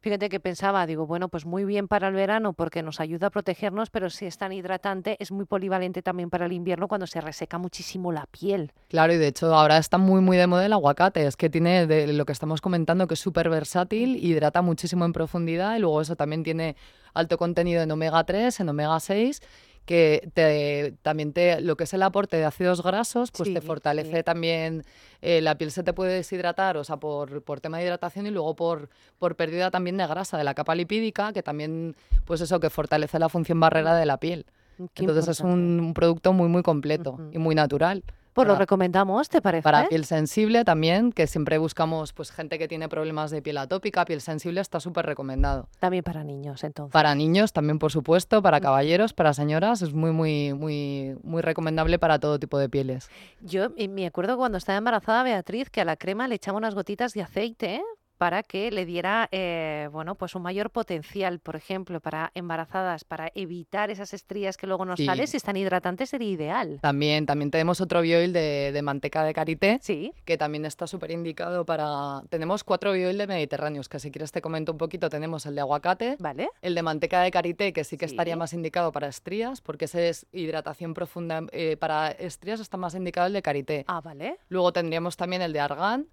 Fíjate 0.00 0.28
que 0.28 0.38
pensaba, 0.38 0.86
digo, 0.86 1.06
bueno, 1.06 1.28
pues 1.28 1.44
muy 1.44 1.64
bien 1.64 1.88
para 1.88 2.08
el 2.08 2.14
verano 2.14 2.52
porque 2.52 2.82
nos 2.82 3.00
ayuda 3.00 3.26
a 3.28 3.30
protegernos, 3.30 3.90
pero 3.90 4.08
si 4.10 4.26
es 4.26 4.38
tan 4.38 4.52
hidratante, 4.52 5.16
es 5.18 5.32
muy 5.32 5.44
polivalente 5.44 6.02
también 6.02 6.30
para 6.30 6.46
el 6.46 6.52
invierno 6.52 6.86
cuando 6.94 7.08
se 7.08 7.20
reseca 7.20 7.58
muchísimo 7.58 8.12
la 8.12 8.26
piel. 8.26 8.70
Claro, 8.86 9.12
y 9.12 9.16
de 9.16 9.26
hecho 9.26 9.52
ahora 9.52 9.78
está 9.78 9.98
muy 9.98 10.20
muy 10.20 10.36
de 10.36 10.46
moda 10.46 10.64
el 10.64 10.72
aguacate, 10.72 11.26
es 11.26 11.34
que 11.36 11.50
tiene 11.50 11.88
de 11.88 12.06
lo 12.12 12.24
que 12.24 12.30
estamos 12.30 12.60
comentando 12.60 13.08
que 13.08 13.14
es 13.14 13.20
súper 13.20 13.50
versátil, 13.50 14.14
hidrata 14.24 14.62
muchísimo 14.62 15.04
en 15.04 15.12
profundidad 15.12 15.74
y 15.74 15.80
luego 15.80 16.00
eso 16.00 16.14
también 16.14 16.44
tiene 16.44 16.76
alto 17.12 17.36
contenido 17.36 17.82
en 17.82 17.90
omega 17.90 18.22
3, 18.22 18.60
en 18.60 18.68
omega 18.68 19.00
6 19.00 19.42
que 19.86 20.30
te, 20.34 20.94
también 21.02 21.32
te, 21.32 21.60
lo 21.60 21.76
que 21.76 21.82
es 21.82 21.92
el 21.94 22.02
aporte 22.04 22.36
de 22.36 22.44
ácidos 22.44 22.80
grasos, 22.80 23.32
pues 23.32 23.48
Sí, 23.48 23.54
te 23.54 23.60
fortalece 23.60 24.18
sí. 24.18 24.22
también, 24.22 24.84
eh, 25.20 25.40
la 25.40 25.58
piel 25.58 25.72
se 25.72 25.82
te 25.82 25.92
puede 25.92 26.14
deshidratar, 26.14 26.76
o 26.76 26.84
sea, 26.84 26.98
por, 26.98 27.42
por 27.42 27.60
tema 27.60 27.78
de 27.78 27.84
hidratación 27.84 28.26
y 28.28 28.30
luego 28.30 28.54
por, 28.54 28.88
por 29.18 29.34
pérdida 29.34 29.72
también 29.72 29.96
de 29.96 30.06
grasa 30.06 30.38
de 30.38 30.44
la 30.44 30.54
capa 30.54 30.76
lipídica, 30.76 31.32
que 31.32 31.42
también, 31.42 31.96
pues 32.24 32.40
eso, 32.40 32.60
que 32.60 32.70
fortalece 32.70 33.18
la 33.18 33.28
función 33.28 33.58
barrera 33.58 33.96
de 33.96 34.06
la 34.06 34.18
piel. 34.18 34.46
Qué 34.92 35.04
Entonces 35.04 35.28
es 35.28 35.40
un, 35.40 35.80
un 35.80 35.94
producto 35.94 36.32
muy, 36.32 36.48
muy 36.48 36.62
completo 36.62 37.18
y 37.32 37.38
muy 37.38 37.54
natural. 37.54 38.04
Pues 38.34 38.48
lo 38.48 38.56
recomendamos, 38.56 39.28
¿te 39.28 39.40
parece? 39.40 39.62
para 39.62 39.86
piel 39.86 40.04
sensible 40.04 40.64
también, 40.64 41.12
que 41.12 41.28
siempre 41.28 41.56
buscamos 41.56 42.12
pues 42.12 42.32
gente 42.32 42.58
que 42.58 42.66
tiene 42.66 42.88
problemas 42.88 43.30
de 43.30 43.40
piel 43.40 43.58
atópica, 43.58 44.04
piel 44.04 44.20
sensible, 44.20 44.60
está 44.60 44.80
súper 44.80 45.06
recomendado. 45.06 45.68
También 45.78 46.02
para 46.02 46.24
niños, 46.24 46.64
entonces. 46.64 46.92
Para 46.92 47.14
niños 47.14 47.52
también, 47.52 47.78
por 47.78 47.92
supuesto, 47.92 48.42
para 48.42 48.60
caballeros, 48.60 49.12
para 49.12 49.34
señoras, 49.34 49.82
es 49.82 49.94
muy, 49.94 50.10
muy, 50.10 50.52
muy, 50.52 51.16
muy 51.22 51.42
recomendable 51.42 52.00
para 52.00 52.18
todo 52.18 52.40
tipo 52.40 52.58
de 52.58 52.68
pieles. 52.68 53.08
Yo 53.40 53.68
me 53.88 54.04
acuerdo 54.04 54.36
cuando 54.36 54.58
estaba 54.58 54.78
embarazada 54.78 55.22
Beatriz 55.22 55.70
que 55.70 55.80
a 55.80 55.84
la 55.84 55.96
crema 55.96 56.26
le 56.26 56.34
echaba 56.34 56.58
unas 56.58 56.74
gotitas 56.74 57.12
de 57.12 57.22
aceite 57.22 57.76
¿eh? 57.76 57.82
Para 58.24 58.42
que 58.42 58.70
le 58.70 58.86
diera 58.86 59.28
eh, 59.32 59.86
bueno 59.92 60.14
pues 60.14 60.34
un 60.34 60.40
mayor 60.40 60.70
potencial, 60.70 61.40
por 61.40 61.56
ejemplo, 61.56 62.00
para 62.00 62.30
embarazadas, 62.34 63.04
para 63.04 63.30
evitar 63.34 63.90
esas 63.90 64.14
estrías 64.14 64.56
que 64.56 64.66
luego 64.66 64.86
nos 64.86 64.96
Sí. 64.98 65.04
salen, 65.04 65.26
si 65.26 65.36
están 65.36 65.58
hidratantes 65.58 66.08
sería 66.08 66.30
ideal. 66.30 66.78
También, 66.80 67.26
también 67.26 67.50
tenemos 67.50 67.82
otro 67.82 68.00
bioil 68.00 68.32
de, 68.32 68.72
de 68.72 68.80
manteca 68.80 69.24
de 69.24 69.34
karité, 69.34 69.78
Sí, 69.82 70.14
que 70.24 70.38
también 70.38 70.64
está 70.64 70.86
súper 70.86 71.10
indicado 71.10 71.66
para... 71.66 72.22
Tenemos 72.30 72.64
cuatro 72.64 72.92
bioil 72.92 73.18
de 73.18 73.26
mediterráneos, 73.26 73.90
que 73.90 73.98
si 73.98 74.10
quieres 74.10 74.32
te 74.32 74.40
comento 74.40 74.72
un 74.72 74.78
poquito, 74.78 75.10
tenemos 75.10 75.44
el 75.44 75.54
de 75.54 75.60
aguacate, 75.60 76.16
vale. 76.18 76.48
el 76.62 76.74
de 76.74 76.82
manteca 76.82 77.20
de 77.20 77.30
karité, 77.30 77.74
que 77.74 77.84
sí 77.84 77.98
que 77.98 78.06
estaría 78.06 78.36
más 78.36 78.54
indicado 78.54 78.90
para 78.90 79.06
estrías, 79.08 79.60
porque 79.60 79.84
ese 79.84 80.08
es 80.08 80.26
hidratación 80.32 80.94
profunda. 80.94 81.42
eh, 81.52 81.76
para 81.76 82.10
estrías 82.12 82.60
está 82.60 82.78
más 82.78 82.94
indicado 82.94 83.26
el 83.26 83.34
de 83.34 83.42
karité. 83.42 83.84
Ah, 83.86 84.00
vale. 84.00 84.38
Luego 84.48 84.72
tendríamos 84.72 85.18
también 85.18 85.42
el 85.42 85.52
de 85.52 85.60
argán 85.60 86.06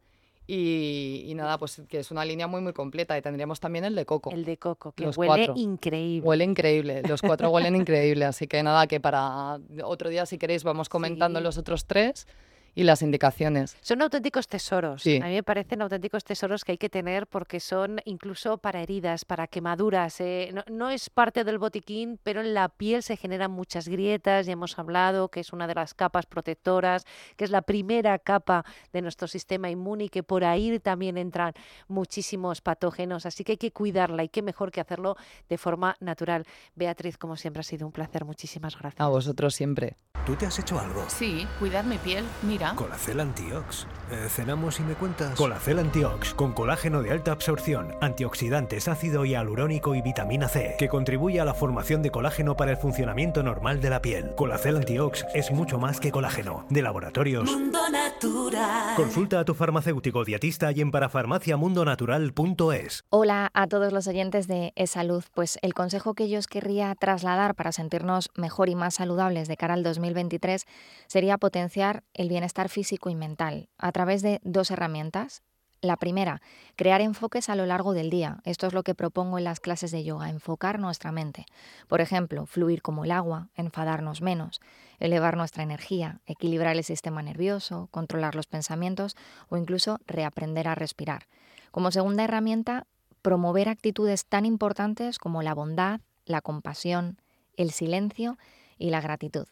y, 0.47 1.23
y 1.27 1.33
nada, 1.35 1.57
pues 1.57 1.81
que 1.87 1.99
es 1.99 2.11
una 2.11 2.25
línea 2.25 2.47
muy 2.47 2.61
muy 2.61 2.73
completa. 2.73 3.17
Y 3.17 3.21
tendríamos 3.21 3.59
también 3.59 3.85
el 3.85 3.95
de 3.95 4.05
coco. 4.05 4.31
El 4.31 4.43
de 4.45 4.57
coco, 4.57 4.91
que 4.91 5.05
Los 5.05 5.17
huele 5.17 5.27
cuatro. 5.29 5.53
increíble. 5.57 6.27
Huele 6.27 6.43
increíble, 6.43 7.03
los 7.07 7.21
cuatro 7.21 7.49
huelen 7.49 7.75
increíble, 7.87 8.25
así 8.25 8.47
que 8.47 8.61
nada, 8.63 8.87
que 8.87 8.99
para 8.99 9.59
otro 9.83 10.09
día 10.09 10.25
si 10.25 10.37
queréis 10.37 10.63
vamos 10.63 10.89
comentando 10.89 11.39
Sí. 11.39 11.43
los 11.43 11.57
otros 11.57 11.85
tres 11.85 12.27
y 12.75 12.83
las 12.83 13.01
indicaciones. 13.01 13.75
Son 13.81 14.01
auténticos 14.01 14.47
tesoros. 14.47 15.01
Sí. 15.03 15.19
A 15.21 15.25
mí 15.27 15.33
me 15.33 15.43
parecen 15.43 15.81
auténticos 15.81 16.23
tesoros 16.23 16.63
que 16.63 16.73
hay 16.73 16.77
que 16.77 16.89
tener 16.89 17.27
porque 17.27 17.59
son 17.59 17.99
incluso 18.05 18.57
para 18.57 18.81
heridas, 18.81 19.25
para 19.25 19.47
quemaduras. 19.47 20.19
eh, 20.21 20.51
No, 20.53 20.63
no 20.71 20.89
es 20.89 21.09
parte 21.09 21.43
del 21.43 21.57
botiquín, 21.57 22.19
pero 22.23 22.41
en 22.41 22.53
la 22.53 22.69
piel 22.69 23.03
se 23.03 23.17
generan 23.17 23.51
muchas 23.51 23.87
grietas. 23.87 24.45
Ya 24.45 24.53
hemos 24.53 24.77
hablado 24.79 25.29
que 25.29 25.39
es 25.41 25.53
una 25.53 25.67
de 25.67 25.75
las 25.75 25.93
capas 25.93 26.25
protectoras, 26.25 27.05
que 27.35 27.43
es 27.45 27.51
la 27.51 27.61
primera 27.61 28.17
capa 28.19 28.63
de 28.93 29.01
nuestro 29.01 29.27
sistema 29.27 29.69
inmune 29.69 30.05
y 30.05 30.09
que 30.09 30.23
por 30.23 30.43
ahí 30.43 30.79
también 30.79 31.17
entran 31.17 31.53
muchísimos 31.87 32.61
patógenos. 32.61 33.25
Así 33.25 33.43
que 33.43 33.53
hay 33.53 33.57
que 33.57 33.71
cuidarla 33.71 34.23
y 34.23 34.29
qué 34.29 34.41
mejor 34.41 34.71
que 34.71 34.81
hacerlo 34.81 35.15
de 35.49 35.57
forma 35.57 35.95
natural. 35.99 36.45
Beatriz, 36.75 37.17
como 37.17 37.35
siempre, 37.35 37.59
ha 37.59 37.63
sido 37.63 37.85
un 37.85 37.91
placer. 37.91 38.25
Muchísimas 38.25 38.77
gracias. 38.77 39.01
A 39.01 39.07
vosotros 39.09 39.53
siempre. 39.53 39.97
¿Tú 40.25 40.35
te 40.35 40.45
has 40.45 40.57
hecho 40.59 40.79
algo? 40.79 41.03
Sí, 41.09 41.45
cuidar 41.59 41.85
mi 41.85 41.97
piel. 41.97 42.23
Mira. 42.61 42.75
Colacel 42.75 43.19
Antiox. 43.19 43.87
Eh, 44.11 44.27
¿Cenamos 44.29 44.79
y 44.79 44.83
me 44.83 44.93
cuentas? 44.93 45.35
Colacel 45.35 45.79
Antiox, 45.79 46.35
con 46.35 46.53
colágeno 46.53 47.01
de 47.01 47.09
alta 47.11 47.31
absorción, 47.31 47.95
antioxidantes, 48.01 48.87
ácido 48.87 49.25
hialurónico 49.25 49.95
y 49.95 50.01
vitamina 50.01 50.47
C, 50.47 50.75
que 50.77 50.89
contribuye 50.89 51.39
a 51.39 51.45
la 51.45 51.55
formación 51.55 52.03
de 52.03 52.11
colágeno 52.11 52.55
para 52.55 52.69
el 52.71 52.77
funcionamiento 52.77 53.41
normal 53.41 53.81
de 53.81 53.89
la 53.89 54.03
piel. 54.03 54.35
Colacel 54.35 54.75
Antiox 54.75 55.25
es 55.33 55.49
mucho 55.51 55.79
más 55.79 55.99
que 55.99 56.11
colágeno. 56.11 56.67
De 56.69 56.83
laboratorios. 56.83 57.49
Mundo 57.49 57.79
Natural. 57.89 58.93
Consulta 58.95 59.39
a 59.39 59.45
tu 59.45 59.55
farmacéutico 59.55 60.23
dietista 60.23 60.71
y 60.71 60.81
en 60.81 60.91
parafarmaciamundonatural.es. 60.91 63.05
Hola 63.09 63.49
a 63.53 63.65
todos 63.67 63.93
los 63.93 64.07
oyentes 64.07 64.47
de 64.47 64.73
E-Salud. 64.75 65.23
Pues 65.33 65.57
el 65.63 65.73
consejo 65.73 66.13
que 66.13 66.29
yo 66.29 66.37
os 66.37 66.45
querría 66.47 66.93
trasladar 66.95 67.55
para 67.55 67.71
sentirnos 67.71 68.29
mejor 68.35 68.69
y 68.69 68.75
más 68.75 68.93
saludables 68.95 69.47
de 69.47 69.55
cara 69.57 69.73
al 69.73 69.83
2023 69.83 70.65
sería 71.07 71.37
potenciar 71.37 72.03
el 72.13 72.27
bienestar 72.27 72.50
físico 72.69 73.09
y 73.09 73.15
mental 73.15 73.69
a 73.77 73.91
través 73.91 74.21
de 74.21 74.39
dos 74.43 74.71
herramientas. 74.71 75.41
La 75.81 75.97
primera, 75.97 76.41
crear 76.75 77.01
enfoques 77.01 77.49
a 77.49 77.55
lo 77.55 77.65
largo 77.65 77.93
del 77.93 78.11
día. 78.11 78.39
Esto 78.43 78.67
es 78.67 78.73
lo 78.73 78.83
que 78.83 78.93
propongo 78.93 79.39
en 79.39 79.45
las 79.45 79.59
clases 79.59 79.89
de 79.89 80.03
yoga, 80.03 80.29
enfocar 80.29 80.77
nuestra 80.77 81.11
mente. 81.11 81.45
Por 81.87 82.01
ejemplo, 82.01 82.45
fluir 82.45 82.83
como 82.83 83.03
el 83.03 83.11
agua, 83.11 83.49
enfadarnos 83.55 84.21
menos, 84.21 84.61
elevar 84.99 85.37
nuestra 85.37 85.63
energía, 85.63 86.21
equilibrar 86.27 86.75
el 86.75 86.83
sistema 86.83 87.23
nervioso, 87.23 87.87
controlar 87.89 88.35
los 88.35 88.45
pensamientos 88.45 89.15
o 89.49 89.57
incluso 89.57 89.97
reaprender 90.05 90.67
a 90.67 90.75
respirar. 90.75 91.27
Como 91.71 91.91
segunda 91.91 92.25
herramienta, 92.25 92.85
promover 93.23 93.67
actitudes 93.67 94.25
tan 94.25 94.45
importantes 94.45 95.17
como 95.17 95.41
la 95.41 95.55
bondad, 95.55 96.01
la 96.25 96.41
compasión, 96.41 97.17
el 97.57 97.71
silencio 97.71 98.37
y 98.77 98.91
la 98.91 99.01
gratitud. 99.01 99.47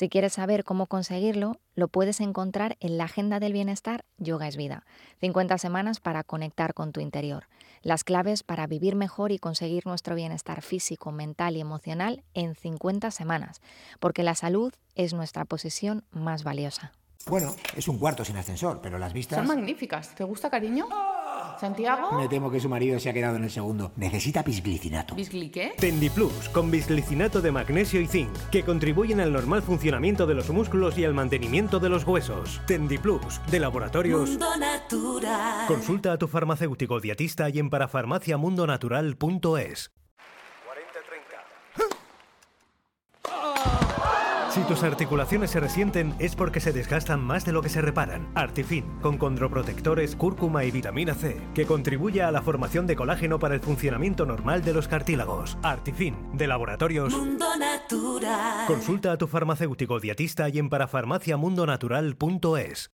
Si 0.00 0.08
quieres 0.08 0.32
saber 0.32 0.64
cómo 0.64 0.86
conseguirlo, 0.86 1.60
lo 1.74 1.86
puedes 1.88 2.20
encontrar 2.20 2.78
en 2.80 2.96
la 2.96 3.04
Agenda 3.04 3.38
del 3.38 3.52
Bienestar 3.52 4.06
Yoga 4.16 4.48
es 4.48 4.56
Vida. 4.56 4.86
50 5.20 5.58
semanas 5.58 6.00
para 6.00 6.24
conectar 6.24 6.72
con 6.72 6.92
tu 6.92 7.00
interior. 7.00 7.48
Las 7.82 8.02
claves 8.02 8.42
para 8.42 8.66
vivir 8.66 8.96
mejor 8.96 9.30
y 9.30 9.38
conseguir 9.38 9.84
nuestro 9.84 10.14
bienestar 10.14 10.62
físico, 10.62 11.12
mental 11.12 11.54
y 11.58 11.60
emocional 11.60 12.24
en 12.32 12.54
50 12.54 13.10
semanas, 13.10 13.60
porque 13.98 14.22
la 14.22 14.34
salud 14.34 14.72
es 14.94 15.12
nuestra 15.12 15.44
posesión 15.44 16.02
más 16.12 16.44
valiosa. 16.44 16.92
Bueno, 17.26 17.54
es 17.76 17.86
un 17.86 17.98
cuarto 17.98 18.24
sin 18.24 18.38
ascensor, 18.38 18.80
pero 18.82 18.98
las 18.98 19.12
vistas... 19.12 19.36
Son 19.36 19.48
magníficas. 19.48 20.14
¿Te 20.14 20.24
gusta, 20.24 20.48
cariño? 20.48 20.88
¿Santiago? 21.60 22.12
Me 22.12 22.26
temo 22.26 22.50
que 22.50 22.58
su 22.58 22.70
marido 22.70 22.98
se 22.98 23.10
ha 23.10 23.12
quedado 23.12 23.36
en 23.36 23.44
el 23.44 23.50
segundo. 23.50 23.92
Necesita 23.96 24.42
bisglicinato. 24.42 25.14
¿Bisgli 25.14 25.50
qué? 25.50 25.74
Tendiplus, 25.78 26.48
con 26.48 26.70
bisglicinato 26.70 27.42
de 27.42 27.52
magnesio 27.52 28.00
y 28.00 28.06
zinc, 28.06 28.32
que 28.50 28.62
contribuyen 28.62 29.20
al 29.20 29.30
normal 29.30 29.60
funcionamiento 29.60 30.26
de 30.26 30.34
los 30.34 30.48
músculos 30.48 30.96
y 30.96 31.04
al 31.04 31.12
mantenimiento 31.12 31.78
de 31.78 31.90
los 31.90 32.04
huesos. 32.04 32.62
Tendiplus, 32.66 33.42
de 33.50 33.60
laboratorios. 33.60 34.30
Mundo 34.30 34.56
Natural. 34.56 35.66
Consulta 35.66 36.12
a 36.12 36.18
tu 36.18 36.28
farmacéutico 36.28 36.98
dietista 36.98 37.50
y 37.50 37.58
en 37.58 37.68
parafarmaciamundonatural.es. 37.68 39.90
Si 44.50 44.62
tus 44.62 44.82
articulaciones 44.82 45.50
se 45.50 45.60
resienten 45.60 46.14
es 46.18 46.34
porque 46.34 46.58
se 46.58 46.72
desgastan 46.72 47.20
más 47.20 47.44
de 47.44 47.52
lo 47.52 47.62
que 47.62 47.68
se 47.68 47.80
reparan. 47.80 48.28
Artifin, 48.34 48.84
con 49.00 49.16
condroprotectores, 49.16 50.16
cúrcuma 50.16 50.64
y 50.64 50.72
vitamina 50.72 51.14
C, 51.14 51.40
que 51.54 51.66
contribuye 51.66 52.20
a 52.22 52.32
la 52.32 52.42
formación 52.42 52.88
de 52.88 52.96
colágeno 52.96 53.38
para 53.38 53.54
el 53.54 53.60
funcionamiento 53.60 54.26
normal 54.26 54.64
de 54.64 54.72
los 54.72 54.88
cartílagos. 54.88 55.56
Artifin, 55.62 56.16
de 56.32 56.48
laboratorios. 56.48 57.16
Mundo 57.16 57.46
Natural. 57.56 58.66
Consulta 58.66 59.12
a 59.12 59.18
tu 59.18 59.28
farmacéutico 59.28 60.00
dietista 60.00 60.48
y 60.48 60.58
en 60.58 60.68
parafarmaciamundonatural.es. 60.68 62.90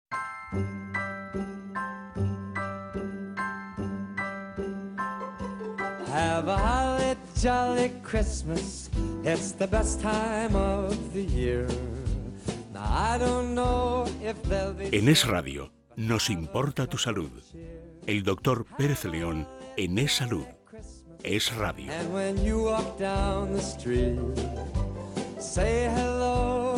Have 6.14 6.48
a 6.48 6.56
holly 6.56 7.16
jolly 7.34 7.90
Christmas. 8.02 8.91
It's 9.24 9.52
the 9.52 9.68
best 9.68 10.00
time 10.00 10.56
of 10.56 11.12
the 11.12 11.22
year. 11.22 11.66
Now 12.74 12.84
I 12.84 13.18
don't 13.18 13.54
know 13.54 14.04
if 14.20 14.42
there'll 14.42 14.74
be 14.74 14.88
En 14.92 15.08
Es 15.08 15.26
Radio, 15.26 15.70
nos 15.96 16.28
importa 16.28 16.88
tu 16.88 16.98
salud. 16.98 17.30
El 18.06 18.24
doctor 18.24 18.66
Pérez 18.76 19.04
León 19.04 19.46
en 19.76 19.98
Es 19.98 20.14
Salud. 20.14 20.44
Es 21.22 21.54
Radio. 21.54 21.92
And 21.92 22.12
when 22.12 22.44
you 22.44 22.64
walk 22.64 22.98
down 22.98 23.52
the 23.52 23.62
street, 23.62 24.18
say 25.38 25.88
hello 25.94 26.71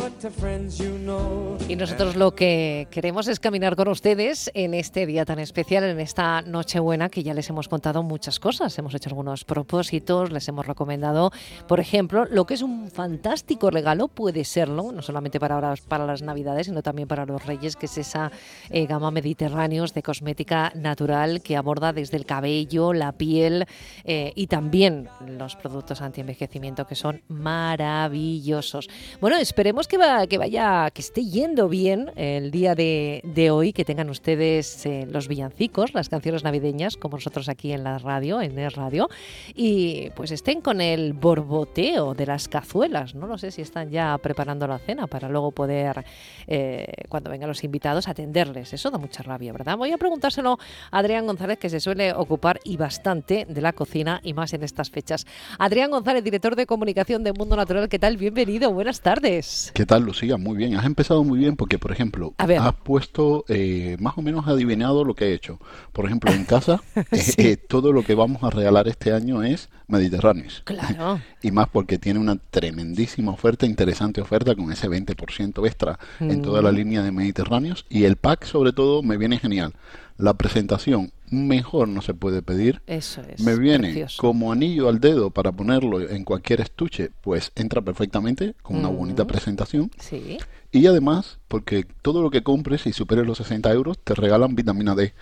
Y 1.67 1.75
nosotros 1.75 2.15
lo 2.15 2.35
que 2.35 2.87
queremos 2.91 3.27
es 3.27 3.39
caminar 3.39 3.75
con 3.75 3.87
ustedes 3.87 4.49
en 4.53 4.73
este 4.73 5.05
día 5.05 5.25
tan 5.25 5.39
especial, 5.39 5.83
en 5.83 5.99
esta 5.99 6.41
Nochebuena, 6.41 7.09
que 7.09 7.23
ya 7.23 7.33
les 7.33 7.49
hemos 7.49 7.67
contado 7.67 8.03
muchas 8.03 8.39
cosas. 8.39 8.77
Hemos 8.77 8.93
hecho 8.93 9.09
algunos 9.09 9.45
propósitos, 9.45 10.31
les 10.31 10.47
hemos 10.47 10.65
recomendado, 10.65 11.31
por 11.67 11.79
ejemplo, 11.79 12.25
lo 12.25 12.45
que 12.45 12.55
es 12.55 12.61
un 12.61 12.89
fantástico 12.89 13.69
regalo, 13.69 14.07
puede 14.07 14.43
serlo, 14.45 14.91
no 14.91 15.01
solamente 15.01 15.39
para, 15.39 15.55
ahora, 15.55 15.75
para 15.87 16.05
las 16.05 16.21
Navidades, 16.21 16.67
sino 16.67 16.81
también 16.81 17.07
para 17.07 17.25
los 17.25 17.45
Reyes, 17.45 17.75
que 17.75 17.85
es 17.85 17.97
esa 17.97 18.31
eh, 18.69 18.85
gama 18.85 19.11
Mediterráneos 19.11 19.93
de 19.93 20.03
cosmética 20.03 20.71
natural 20.75 21.41
que 21.41 21.57
aborda 21.57 21.93
desde 21.93 22.17
el 22.17 22.25
cabello, 22.25 22.93
la 22.93 23.11
piel 23.11 23.65
eh, 24.03 24.31
y 24.35 24.47
también 24.47 25.09
los 25.25 25.55
productos 25.55 26.01
anti-envejecimiento 26.01 26.85
que 26.85 26.95
son 26.95 27.21
maravillosos. 27.27 28.89
Bueno, 29.21 29.37
esperemos 29.37 29.87
que, 29.87 29.97
va, 29.97 30.14
que 30.27 30.37
vaya, 30.37 30.89
que 30.91 31.01
esté 31.01 31.23
yendo 31.25 31.67
bien 31.67 32.11
el 32.15 32.51
día 32.51 32.75
de, 32.75 33.21
de 33.23 33.51
hoy, 33.51 33.73
que 33.73 33.85
tengan 33.85 34.09
ustedes 34.09 34.85
eh, 34.85 35.07
los 35.09 35.27
villancicos, 35.27 35.93
las 35.93 36.09
canciones 36.09 36.43
navideñas, 36.43 36.97
como 36.97 37.17
nosotros 37.17 37.49
aquí 37.49 37.73
en 37.73 37.83
la 37.83 37.99
radio, 37.99 38.41
en 38.41 38.57
el 38.57 38.71
radio, 38.71 39.09
y 39.53 40.09
pues 40.15 40.31
estén 40.31 40.61
con 40.61 40.81
el 40.81 41.13
borboteo 41.13 42.13
de 42.13 42.25
las 42.25 42.47
cazuelas. 42.47 43.15
No 43.15 43.27
lo 43.27 43.37
sé 43.37 43.51
si 43.51 43.61
están 43.61 43.89
ya 43.89 44.17
preparando 44.17 44.67
la 44.67 44.79
cena 44.79 45.07
para 45.07 45.29
luego 45.29 45.51
poder, 45.51 46.05
eh, 46.47 46.87
cuando 47.09 47.29
vengan 47.29 47.49
los 47.49 47.63
invitados, 47.63 48.07
atenderles. 48.07 48.73
Eso 48.73 48.89
da 48.89 48.97
mucha 48.97 49.23
rabia, 49.23 49.51
¿verdad? 49.51 49.77
Voy 49.77 49.91
a 49.91 49.97
preguntárselo 49.97 50.57
a 50.91 50.99
Adrián 50.99 51.27
González, 51.27 51.57
que 51.59 51.69
se 51.69 51.79
suele 51.79 52.13
ocupar 52.13 52.59
y 52.63 52.77
bastante 52.77 53.45
de 53.49 53.61
la 53.61 53.73
cocina 53.73 54.21
y 54.23 54.33
más 54.33 54.53
en 54.53 54.63
estas 54.63 54.89
fechas. 54.89 55.25
Adrián 55.59 55.91
González, 55.91 56.23
director 56.23 56.55
de 56.55 56.65
comunicación 56.65 57.23
de 57.23 57.33
Mundo 57.33 57.55
Natural, 57.55 57.89
¿qué 57.89 57.99
tal? 57.99 58.17
Bienvenido, 58.17 58.71
buenas 58.71 59.01
tardes. 59.01 59.71
¿Qué 59.73 59.85
tal, 59.85 60.04
Lucía? 60.05 60.37
Muy 60.37 60.55
bien. 60.57 60.75
Has 60.75 60.85
empezado 60.85 61.23
muy 61.23 61.39
bien 61.39 61.55
porque, 61.55 61.79
por 61.79 61.91
ejemplo, 61.91 62.33
has 62.37 62.73
puesto 62.75 63.45
eh, 63.47 63.97
más 63.99 64.17
o 64.17 64.21
menos 64.21 64.47
adivinado 64.47 65.03
lo 65.03 65.15
que 65.15 65.25
he 65.25 65.33
hecho. 65.33 65.59
Por 65.91 66.05
ejemplo, 66.05 66.31
en 66.31 66.45
casa, 66.45 66.81
eh, 66.95 67.05
eh, 67.37 67.57
todo 67.57 67.91
lo 67.91 68.03
que 68.03 68.15
vamos 68.15 68.43
a 68.43 68.49
regalar 68.49 68.87
este 68.87 69.11
año 69.11 69.43
es 69.43 69.69
Mediterráneos. 69.87 70.61
Claro. 70.65 71.19
y 71.41 71.51
más 71.51 71.67
porque 71.69 71.97
tiene 71.97 72.19
una 72.19 72.37
tremendísima 72.37 73.31
oferta, 73.31 73.65
interesante 73.65 74.21
oferta 74.21 74.55
con 74.55 74.71
ese 74.71 74.89
20% 74.89 75.65
extra 75.67 75.99
en 76.19 76.41
toda 76.41 76.61
la 76.61 76.71
Mm. 76.71 76.75
línea 76.75 77.03
de 77.03 77.11
Mediterráneos. 77.11 77.85
Y 77.89 78.03
el 78.03 78.15
pack, 78.17 78.45
sobre 78.45 78.73
todo, 78.73 79.01
me 79.03 79.17
viene 79.17 79.39
genial. 79.39 79.73
La 80.17 80.33
presentación 80.35 81.11
mejor 81.29 81.87
no 81.89 82.01
se 82.01 82.13
puede 82.13 82.41
pedir. 82.41 82.81
Eso 82.87 83.21
es. 83.21 83.41
Me 83.41 83.57
viene 83.57 83.89
precioso. 83.89 84.21
como 84.21 84.51
anillo 84.51 84.87
al 84.87 84.99
dedo 84.99 85.29
para 85.31 85.51
ponerlo 85.51 85.99
en 86.01 86.23
cualquier 86.23 86.61
estuche, 86.61 87.11
pues 87.21 87.51
entra 87.55 87.81
perfectamente 87.81 88.55
con 88.61 88.77
una 88.77 88.89
Mm. 88.89 88.95
bonita 88.97 89.25
presentación. 89.27 89.91
Sí. 89.99 90.37
Y 90.71 90.87
además, 90.87 91.39
porque 91.47 91.85
todo 92.01 92.21
lo 92.21 92.29
que 92.29 92.43
compres 92.43 92.85
y 92.85 92.93
superes 92.93 93.25
los 93.25 93.37
60 93.39 93.71
euros, 93.73 93.97
te 94.03 94.13
regalan 94.13 94.55
vitamina 94.55 94.95
D. 94.95 95.13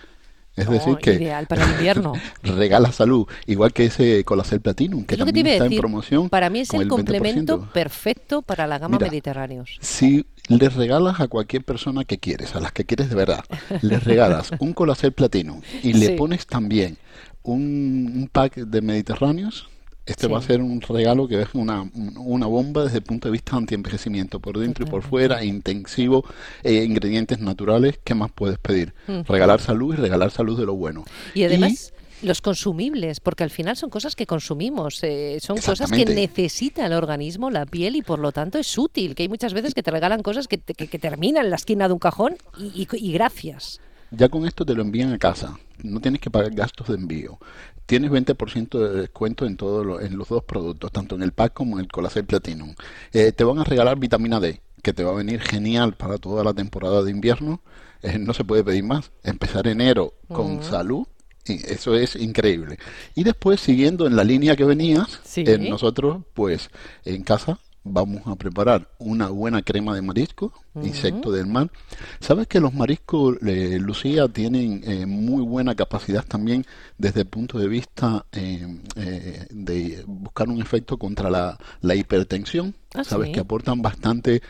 Es 0.56 0.68
decir, 0.70 0.96
que 0.98 1.14
ideal 1.14 1.46
para 1.46 1.64
el 1.64 1.70
invierno. 1.72 2.12
regala 2.44 2.92
salud, 2.92 3.26
igual 3.46 3.72
que 3.72 3.86
ese 3.86 4.22
Colacel 4.24 4.60
Platinum, 4.60 5.04
que 5.04 5.14
Es 5.14 5.18
que 5.18 5.24
también 5.24 5.46
a 5.46 5.50
está 5.50 5.64
decir. 5.64 5.76
en 5.78 5.80
promoción. 5.80 6.28
Para 6.28 6.48
mí 6.50 6.60
es 6.60 6.72
el, 6.74 6.82
20%. 6.82 6.88
complemento 6.88 7.68
perfecto 7.72 8.42
para 8.42 8.66
la 8.66 8.78
gama 8.78 8.98
Mira, 8.98 9.08
Mediterráneos. 9.10 9.76
Si 9.80 10.26
le 10.48 10.68
regalas 10.68 11.20
a 11.20 11.26
cualquier 11.28 11.64
persona 11.64 12.04
que 12.04 12.18
quieres, 12.18 12.54
a 12.54 12.60
las 12.60 12.70
que 12.72 12.84
quieres 12.84 13.08
de 13.10 13.16
verdad, 13.16 13.44
les 13.82 14.04
regalas 14.04 14.50
un 14.60 14.72
Colacel 14.74 15.12
Platinum 15.12 15.60
y 15.82 15.92
le 15.94 16.06
Sí. 16.08 16.12
pones 16.14 16.46
también 16.46 16.98
un, 17.42 18.12
un 18.14 18.28
pack 18.32 18.54
de 18.56 18.80
Mediterráneos, 18.80 19.68
este 20.06 20.26
va 20.26 20.38
a 20.38 20.42
ser 20.42 20.60
un 20.60 20.80
regalo 20.80 21.26
que 21.28 21.40
es 21.42 21.48
una, 21.54 21.88
una 22.16 22.46
bomba 22.46 22.84
desde 22.84 22.98
el 22.98 23.02
punto 23.04 23.28
de 23.28 23.32
vista 23.32 23.56
anti-envejecimiento, 23.56 24.40
por 24.40 24.58
dentro 24.58 24.84
y 24.86 24.90
por 24.90 25.02
fuera, 25.02 25.44
intensivo, 25.44 26.24
eh, 26.62 26.84
ingredientes 26.84 27.38
naturales, 27.40 27.98
¿qué 28.04 28.14
más 28.14 28.30
puedes 28.32 28.58
pedir? 28.58 28.92
Regalar 29.26 29.60
salud 29.60 29.94
y 29.94 29.96
regalar 29.96 30.30
salud 30.30 30.58
de 30.58 30.66
lo 30.66 30.74
bueno. 30.74 31.04
Y 31.34 31.44
además 31.44 31.92
los 32.22 32.40
consumibles, 32.40 33.20
porque 33.20 33.44
al 33.44 33.50
final 33.50 33.76
son 33.76 33.90
cosas 33.90 34.14
que 34.16 34.26
consumimos, 34.26 35.02
eh, 35.02 35.38
son 35.42 35.56
cosas 35.70 35.90
que 35.90 36.04
necesita 36.14 36.86
el 36.86 36.92
organismo, 36.94 37.50
la 37.50 37.66
piel, 37.66 37.96
y 37.96 38.02
por 38.02 38.18
lo 38.18 38.32
tanto 38.32 38.58
es 38.58 38.78
útil, 38.78 39.14
que 39.14 39.24
hay 39.24 39.28
muchas 39.28 39.52
veces 39.52 39.74
que 39.74 39.82
te 39.82 39.90
regalan 39.90 40.22
cosas 40.22 40.48
que, 40.48 40.58
que, 40.58 40.86
que 40.86 40.98
terminan 40.98 41.44
en 41.44 41.50
la 41.50 41.56
esquina 41.56 41.86
de 41.86 41.92
un 41.92 41.98
cajón 41.98 42.36
y, 42.58 42.86
y- 42.90 43.08
y 43.08 43.12
gracias. 43.12 43.80
Ya 44.10 44.28
con 44.28 44.46
esto 44.46 44.64
te 44.64 44.74
lo 44.74 44.82
envían 44.82 45.12
a 45.12 45.18
casa. 45.18 45.58
No 45.82 46.00
tienes 46.00 46.20
que 46.20 46.30
pagar 46.30 46.52
gastos 46.54 46.86
de 46.88 46.94
envío. 46.94 47.38
Tienes 47.86 48.10
20% 48.10 48.78
de 48.78 49.00
descuento 49.02 49.44
en, 49.46 49.56
todo 49.56 49.84
lo- 49.84 50.00
en 50.00 50.16
los 50.16 50.28
dos 50.28 50.42
productos, 50.44 50.90
tanto 50.92 51.14
en 51.16 51.22
el 51.22 51.32
pack 51.32 51.52
como 51.52 51.76
en 51.78 51.84
el 51.84 51.90
Colacel 51.92 52.24
Platinum. 52.24 52.74
Eh, 53.12 53.32
te 53.32 53.44
van 53.44 53.58
a 53.58 53.64
regalar 53.64 53.98
vitamina 53.98 54.40
D, 54.40 54.60
que 54.82 54.92
te 54.92 55.04
va 55.04 55.10
a 55.12 55.14
venir 55.14 55.40
genial 55.40 55.94
para 55.94 56.18
toda 56.18 56.42
la 56.44 56.54
temporada 56.54 57.02
de 57.02 57.10
invierno. 57.10 57.60
Eh, 58.02 58.18
no 58.18 58.32
se 58.34 58.44
puede 58.44 58.64
pedir 58.64 58.84
más. 58.84 59.10
Empezar 59.22 59.66
enero 59.66 60.14
con 60.28 60.62
salud. 60.62 61.06
Y 61.46 61.54
eso 61.70 61.94
es 61.94 62.16
increíble. 62.16 62.78
Y 63.14 63.22
después, 63.24 63.60
siguiendo 63.60 64.06
en 64.06 64.16
la 64.16 64.24
línea 64.24 64.56
que 64.56 64.64
venías, 64.64 65.20
Sí. 65.24 65.44
eh, 65.46 65.58
nosotros, 65.58 66.22
pues, 66.32 66.70
en 67.04 67.22
casa 67.22 67.58
vamos 67.84 68.22
a 68.26 68.34
preparar 68.34 68.88
una 68.98 69.28
buena 69.28 69.62
crema 69.62 69.94
de 69.94 70.02
marisco, 70.02 70.52
insecto 70.82 71.30
del 71.30 71.46
mar. 71.46 71.70
Sabes 72.18 72.48
que 72.48 72.58
los 72.58 72.74
mariscos, 72.74 73.36
eh, 73.46 73.78
Lucía, 73.78 74.26
tienen 74.28 74.82
eh, 74.84 75.06
muy 75.06 75.42
buena 75.42 75.74
capacidad 75.74 76.24
también 76.24 76.66
desde 76.98 77.20
el 77.20 77.26
punto 77.26 77.58
de 77.58 77.68
vista 77.68 78.24
eh, 78.32 78.80
eh, 78.96 79.46
de 79.50 80.02
buscar 80.06 80.48
un 80.48 80.60
efecto 80.60 80.98
contra 80.98 81.30
la, 81.30 81.58
la 81.82 81.94
hipertensión. 81.94 82.74
Ah, 82.94 83.04
Sabes 83.04 83.28
sí. 83.28 83.34
que 83.34 83.40
aportan 83.40 83.82
bastante, 83.82 84.40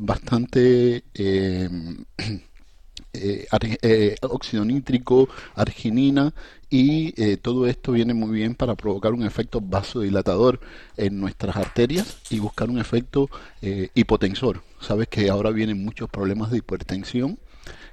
bastante 0.00 1.04
eh, 3.12 3.18
eh, 3.42 3.46
ar- 3.50 3.78
eh, 3.82 4.16
óxido 4.22 4.64
nítrico, 4.64 5.28
arginina 5.54 6.32
y 6.70 7.12
eh, 7.22 7.36
todo 7.36 7.66
esto 7.66 7.92
viene 7.92 8.14
muy 8.14 8.30
bien 8.30 8.54
para 8.54 8.74
provocar 8.74 9.12
un 9.12 9.24
efecto 9.24 9.60
vasodilatador 9.60 10.60
en 10.96 11.20
nuestras 11.20 11.56
arterias 11.56 12.16
y 12.30 12.38
buscar 12.38 12.70
un 12.70 12.78
efecto 12.78 13.28
eh, 13.60 13.90
hipotensor. 13.94 14.62
Sabes 14.80 15.08
que 15.08 15.28
ahora 15.30 15.50
vienen 15.50 15.84
muchos 15.84 16.08
problemas 16.08 16.50
de 16.50 16.58
hipertensión 16.58 17.38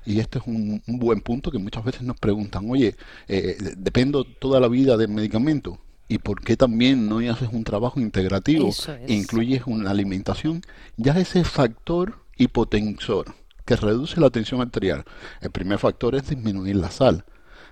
y 0.05 0.19
este 0.19 0.39
es 0.39 0.45
un, 0.47 0.81
un 0.87 0.99
buen 0.99 1.21
punto 1.21 1.51
que 1.51 1.59
muchas 1.59 1.83
veces 1.83 2.01
nos 2.03 2.17
preguntan, 2.17 2.69
oye, 2.69 2.95
eh, 3.27 3.57
dependo 3.77 4.23
toda 4.23 4.59
la 4.59 4.67
vida 4.69 4.97
del 4.97 5.09
medicamento. 5.09 5.77
¿Y 6.07 6.17
por 6.17 6.41
qué 6.41 6.57
también 6.57 7.07
no 7.07 7.19
haces 7.19 7.49
un 7.51 7.63
trabajo 7.63 7.99
integrativo 7.99 8.69
es. 8.69 8.87
e 9.07 9.13
incluyes 9.13 9.63
una 9.67 9.91
alimentación? 9.91 10.61
Ya 10.97 11.19
ese 11.19 11.43
factor 11.43 12.15
hipotensor 12.35 13.35
que 13.69 13.75
reduce 13.75 14.19
la 14.19 14.31
tensión 14.31 14.61
arterial. 14.61 15.05
El 15.41 15.51
primer 15.51 15.77
factor 15.77 16.15
es 16.15 16.27
disminuir 16.27 16.75
la 16.75 16.89
sal. 16.89 17.23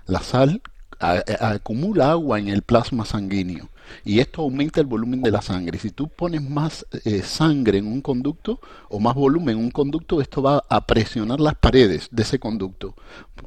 La 0.06 0.20
sal 0.20 0.62
a- 1.00 1.22
acumula 1.40 2.12
agua 2.12 2.38
en 2.38 2.46
el 2.48 2.62
plasma 2.62 3.04
sanguíneo 3.04 3.68
y 4.04 4.20
esto 4.20 4.42
aumenta 4.42 4.80
el 4.80 4.86
volumen 4.86 5.22
de 5.22 5.32
la 5.32 5.42
sangre. 5.42 5.78
Si 5.78 5.90
tú 5.90 6.08
pones 6.08 6.42
más 6.42 6.86
eh, 7.04 7.22
sangre 7.22 7.78
en 7.78 7.86
un 7.88 8.00
conducto 8.00 8.60
o 8.90 9.00
más 9.00 9.14
volumen 9.14 9.56
en 9.58 9.64
un 9.64 9.70
conducto, 9.72 10.20
esto 10.20 10.40
va 10.40 10.62
a 10.68 10.86
presionar 10.86 11.40
las 11.40 11.54
paredes 11.56 12.08
de 12.12 12.22
ese 12.22 12.38
conducto, 12.38 12.94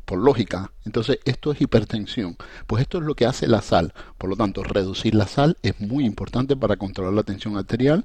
por 0.05 0.19
lógica. 0.19 0.71
Entonces, 0.83 1.19
esto 1.25 1.51
es 1.51 1.61
hipertensión. 1.61 2.35
Pues 2.67 2.81
esto 2.81 2.97
es 2.97 3.03
lo 3.05 3.15
que 3.15 3.25
hace 3.27 3.47
la 3.47 3.61
sal. 3.61 3.93
Por 4.17 4.29
lo 4.29 4.35
tanto, 4.35 4.63
reducir 4.63 5.15
la 5.15 5.27
sal 5.27 5.57
es 5.61 5.79
muy 5.79 6.05
importante 6.05 6.57
para 6.57 6.75
controlar 6.75 7.13
la 7.13 7.23
tensión 7.23 7.55
arterial. 7.55 8.03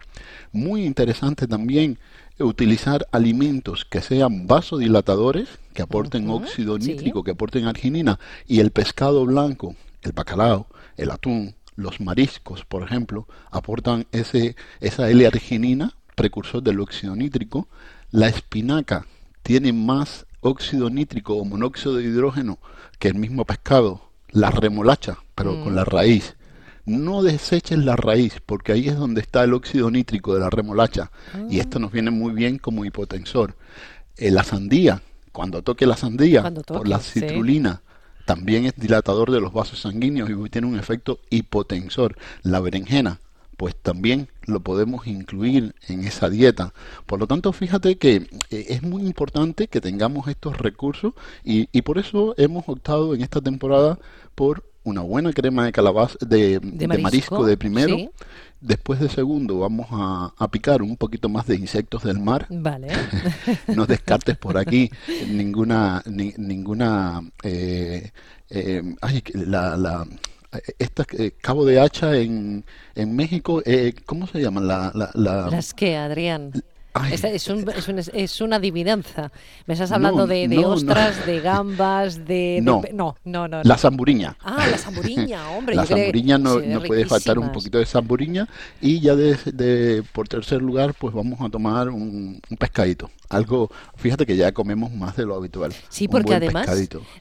Muy 0.53 0.85
interesante 0.85 1.47
también 1.49 1.99
utilizar 2.39 3.07
alimentos 3.13 3.85
que 3.85 4.03
sean 4.03 4.47
vasodilatadores, 4.47 5.49
que 5.73 5.83
aporten 5.83 6.29
óxido 6.31 6.79
sí. 6.79 6.89
nítrico, 6.93 7.25
que 7.25 7.33
aporten 7.33 7.67
arginina, 7.67 8.19
y 8.47 8.61
el 8.61 8.71
pescado 8.71 9.25
blanco, 9.25 9.75
el 10.03 10.13
bacalao, 10.13 10.67
el 10.97 11.11
atún, 11.11 11.55
los 11.77 12.01
mariscos, 12.01 12.65
por 12.65 12.83
ejemplo, 12.83 13.27
aportan 13.51 14.07
ese, 14.13 14.57
esa 14.81 15.11
L-arginina, 15.11 15.95
precursor 16.15 16.63
del 16.63 16.81
óxido 16.81 17.15
nítrico. 17.15 17.69
La 18.11 18.29
espinaca 18.29 19.07
tiene 19.43 19.73
más 19.73 20.25
óxido 20.41 20.89
nítrico 20.91 21.35
o 21.37 21.45
monóxido 21.45 21.97
de 21.97 22.05
hidrógeno 22.05 22.59
que 22.99 23.09
el 23.09 23.15
mismo 23.17 23.45
pescado. 23.45 24.01
La 24.31 24.51
remolacha, 24.51 25.19
pero 25.35 25.53
Mm. 25.53 25.65
con 25.65 25.75
la 25.77 25.85
raíz. 25.85 26.35
No 26.87 27.25
deseches 27.25 27.79
la 27.79 27.97
raíz, 27.97 28.41
porque 28.47 28.73
ahí 28.73 28.89
es 28.89 28.97
donde 28.97 29.21
está 29.21 29.43
el 29.43 29.55
óxido 29.55 29.91
nítrico 29.91 30.35
de 30.35 30.41
la 30.41 30.51
remolacha. 30.51 31.11
Y 31.51 31.59
esto 31.59 31.81
nos 31.81 31.91
viene 31.91 32.13
muy 32.13 32.33
bien 32.33 32.59
como 32.59 32.85
hipotensor. 32.85 33.57
Eh, 34.17 34.31
la 34.31 34.45
sandía, 34.45 35.03
cuando 35.33 35.63
toque 35.63 35.85
la 35.85 35.97
sandía, 35.97 36.49
por 36.67 36.87
la 36.87 37.01
sí. 37.01 37.21
citrulina, 37.21 37.83
también 38.25 38.67
es 38.67 38.75
dilatador 38.77 39.33
de 39.33 39.41
los 39.41 39.53
vasos 39.53 39.81
sanguíneos 39.81 40.31
y 40.31 40.49
tiene 40.49 40.69
un 40.69 40.79
efecto 40.79 41.19
hipotensor. 41.29 42.17
La 42.43 42.61
berenjena, 42.61 43.19
pues 43.57 43.75
también 43.75 44.29
lo 44.43 44.61
podemos 44.61 45.09
incluir 45.09 45.75
en 45.89 46.05
esa 46.05 46.31
dieta. 46.31 46.73
Por 47.07 47.19
lo 47.19 47.27
tanto, 47.27 47.53
fíjate 47.53 47.97
que 47.99 48.29
eh, 48.51 48.67
es 48.69 48.83
muy 48.83 49.03
importante 49.03 49.67
que 49.67 49.81
tengamos 49.81 50.29
estos 50.29 50.57
recursos 50.59 51.15
y, 51.45 51.69
y 51.73 51.83
por 51.83 51.99
eso 51.99 52.35
hemos 52.39 52.69
optado 52.69 53.15
en 53.15 53.23
esta 53.23 53.41
temporada 53.41 53.99
por 54.35 54.65
una 54.87 55.01
buena 55.03 55.33
crema 55.33 55.65
de 55.65 55.73
calabaza, 55.73 56.17
de, 56.21 56.61
de 56.61 56.87
marisco, 56.87 57.03
marisco, 57.03 57.47
de 57.47 57.57
primero. 57.57 57.97
sí. 57.97 58.09
Después 58.61 59.01
de 59.01 59.09
segundo 59.11 59.59
vamos 59.59 59.87
a, 59.91 60.33
a 60.39 60.49
picar 60.51 60.81
un 60.81 60.97
poquito 60.97 61.29
más 61.29 61.47
de 61.47 61.57
insectos 61.57 62.05
del 62.05 62.19
mar. 62.21 62.47
Vale. 62.49 62.89
no 63.75 63.85
descartes 63.85 64.37
por 64.39 64.57
aquí 64.57 64.91
ninguna 65.29 66.03
ni- 66.07 66.35
ninguna 66.39 67.21
eh, 67.43 68.11
eh, 68.49 68.83
ay, 69.03 69.21
que 69.23 69.37
la, 69.39 69.77
la 69.77 70.07
esta 70.79 71.05
eh, 71.19 71.33
cabo 71.33 71.67
de 71.67 71.81
hacha 71.81 72.17
en, 72.17 72.65
en 72.95 73.15
México 73.15 73.63
eh, 73.67 73.93
¿cómo 74.07 74.27
se 74.27 74.41
llama? 74.41 74.61
la, 74.63 74.91
la, 74.95 75.11
la- 75.15 75.51
¿Las 75.51 75.75
qué, 75.75 75.97
Adrián? 75.97 76.53
Esta 77.11 77.29
es, 77.29 77.47
un- 77.49 77.69
es 77.71 77.89
un- 77.89 77.99
es 78.13 78.41
una 78.41 78.57
adivinanza. 78.57 79.31
Me 79.67 79.75
estás 79.75 79.91
No, 79.91 79.97
hablando 79.97 80.27
de, 80.27 80.49
de 80.49 80.57
no, 80.57 80.63
no. 80.63 80.69
ostras, 80.71 81.27
de 81.27 81.41
gambas, 81.41 82.25
de, 82.27 82.61
No. 82.63 82.83
no, 82.93 83.17
no, 83.25 83.49
no, 83.49 83.63
la 83.63 83.77
zamburiña 83.79 84.37
Ah, 84.41 84.67
la 84.71 84.79
zamburiña, 84.79 85.51
hombre. 85.57 85.75
la 85.77 85.87
zamburiña 85.87 86.39
no, 86.39 86.59
puede 86.87 87.05
faltar 87.07 87.39
un 87.39 87.53
poquito 87.53 87.79
de 87.79 87.87
zamburiña 87.87 88.49
y 88.81 89.01
ya 89.01 89.15
de, 89.15 89.37
de- 89.53 90.03
por 90.13 90.29
tercer 90.29 90.63
lugar 90.63 90.95
pues 90.95 91.15
vamos 91.15 91.41
a 91.41 91.49
tomar 91.49 91.89
un, 91.89 92.41
un 92.49 92.57
pescadito 92.57 93.11
algo 93.29 93.71
fíjate 93.97 94.25
que 94.25 94.37
ya 94.37 94.53
comemos 94.53 94.93
más 94.93 95.17
de 95.17 95.25
lo 95.27 95.35
habitual 95.35 95.73
Sí, 95.89 96.07
porque 96.09 96.35
además, 96.35 96.69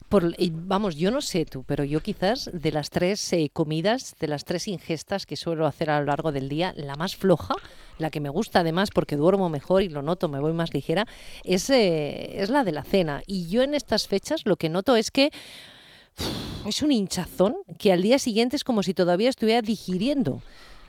por, 0.08 0.34
vamos, 0.52 0.96
yo 0.96 1.10
no 1.10 1.20
sé 1.20 1.44
tú, 1.46 1.64
pero 1.64 1.82
yo 1.84 2.00
quizás 2.00 2.50
de 2.52 2.70
las 2.72 2.90
tres 2.90 3.32
eh, 3.32 3.50
comidas, 3.52 4.14
de 4.20 4.28
las 4.28 4.44
tres 4.44 4.68
ingestas 4.68 5.26
que 5.26 5.36
suelo 5.36 5.66
hacer 5.66 5.90
a 5.90 5.98
lo 6.00 6.06
largo 6.06 6.30
del 6.32 6.48
día, 6.48 6.72
la 6.76 6.94
más 6.94 7.16
floja, 7.16 7.54
la 7.98 8.10
que 8.10 8.20
me 8.20 8.28
gusta 8.28 8.60
además 8.60 8.90
porque 8.92 9.16
duermo 9.16 9.48
mejor 9.48 9.82
y 9.82 9.88
lo 9.88 10.02
noto, 10.02 10.28
me 10.28 10.40
voy 10.40 10.52
más 10.52 10.74
ligera, 10.74 11.06
es, 11.44 11.70
eh, 11.70 12.40
es 12.40 12.50
la 12.50 12.64
de 12.64 12.72
la 12.72 12.82
cena. 12.82 13.22
Y 13.26 13.48
yo 13.48 13.62
en 13.62 13.74
estas 13.74 14.06
fechas 14.08 14.42
lo 14.44 14.56
que 14.56 14.68
noto 14.68 14.96
es 14.96 15.10
que 15.10 15.30
es 16.66 16.82
un 16.82 16.92
hinchazón 16.92 17.56
que 17.78 17.92
al 17.92 18.02
día 18.02 18.18
siguiente 18.18 18.56
es 18.56 18.64
como 18.64 18.82
si 18.82 18.94
todavía 18.94 19.28
estuviera 19.28 19.62
digiriendo. 19.62 20.42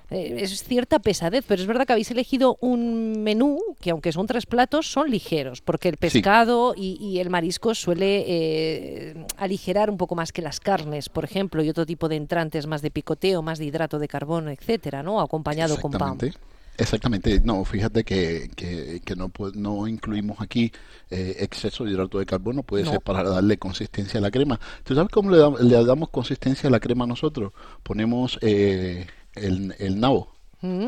Eh, 0.10 0.38
es 0.40 0.64
cierta 0.64 1.00
pesadez, 1.00 1.44
pero 1.46 1.62
es 1.62 1.68
verdad 1.68 1.86
que 1.86 1.92
habéis 1.92 2.10
elegido 2.12 2.58
un 2.62 3.24
menú 3.24 3.60
que, 3.82 3.90
aunque 3.90 4.14
son 4.14 4.26
tres 4.26 4.46
platos, 4.46 4.90
son 4.90 5.12
ligeros, 5.12 5.62
porque 5.62 5.90
el 5.90 5.98
pescado 5.98 6.74
y, 6.78 6.98
y 7.02 7.20
el 7.20 7.30
marisco 7.30 7.76
suele 7.76 8.24
eh, 8.26 9.26
aligerar 9.36 9.90
un 9.90 9.98
poco 9.98 10.16
más 10.16 10.32
que 10.32 10.42
las 10.42 10.62
carnes, 10.62 11.10
por 11.10 11.26
ejemplo, 11.26 11.62
y 11.62 11.70
otro 11.70 11.86
tipo 11.86 12.08
de 12.08 12.16
entrantes 12.16 12.68
más 12.68 12.82
de 12.82 12.90
picoteo, 12.90 13.42
más 13.42 13.60
de 13.60 13.66
hidrato 13.66 14.00
de 14.00 14.08
carbono, 14.08 14.50
etcétera, 14.50 15.04
¿no? 15.04 15.20
Acompañado 15.20 15.78
con 15.82 15.92
pan. 15.92 16.18
Exactamente. 16.78 17.40
No, 17.44 17.64
fíjate 17.66 18.04
que, 18.04 18.52
que, 18.56 19.02
que 19.04 19.16
no, 19.16 19.32
no 19.56 19.88
incluimos 19.88 20.40
aquí 20.42 20.72
eh, 21.10 21.38
exceso 21.40 21.84
de 21.84 21.92
hidrato 21.92 22.20
de 22.20 22.26
carbono, 22.26 22.64
puede 22.64 22.84
No. 22.84 22.92
ser 22.92 23.02
para 23.02 23.24
darle 23.24 23.58
consistencia 23.58 24.20
a 24.20 24.22
la 24.22 24.32
crema. 24.32 24.60
¿Tú 24.84 24.94
sabes 24.94 25.12
cómo 25.12 25.32
le, 25.32 25.38
dam- 25.40 25.58
le 25.60 25.84
damos 25.86 26.10
consistencia 26.10 26.68
a 26.68 26.72
la 26.72 26.80
crema 26.80 27.08
nosotros? 27.08 27.52
Ponemos 27.84 28.38
eh, 28.42 29.08
el, 29.36 29.74
el 29.80 30.00
nabo, 30.00 30.34
¿Mm? 30.62 30.88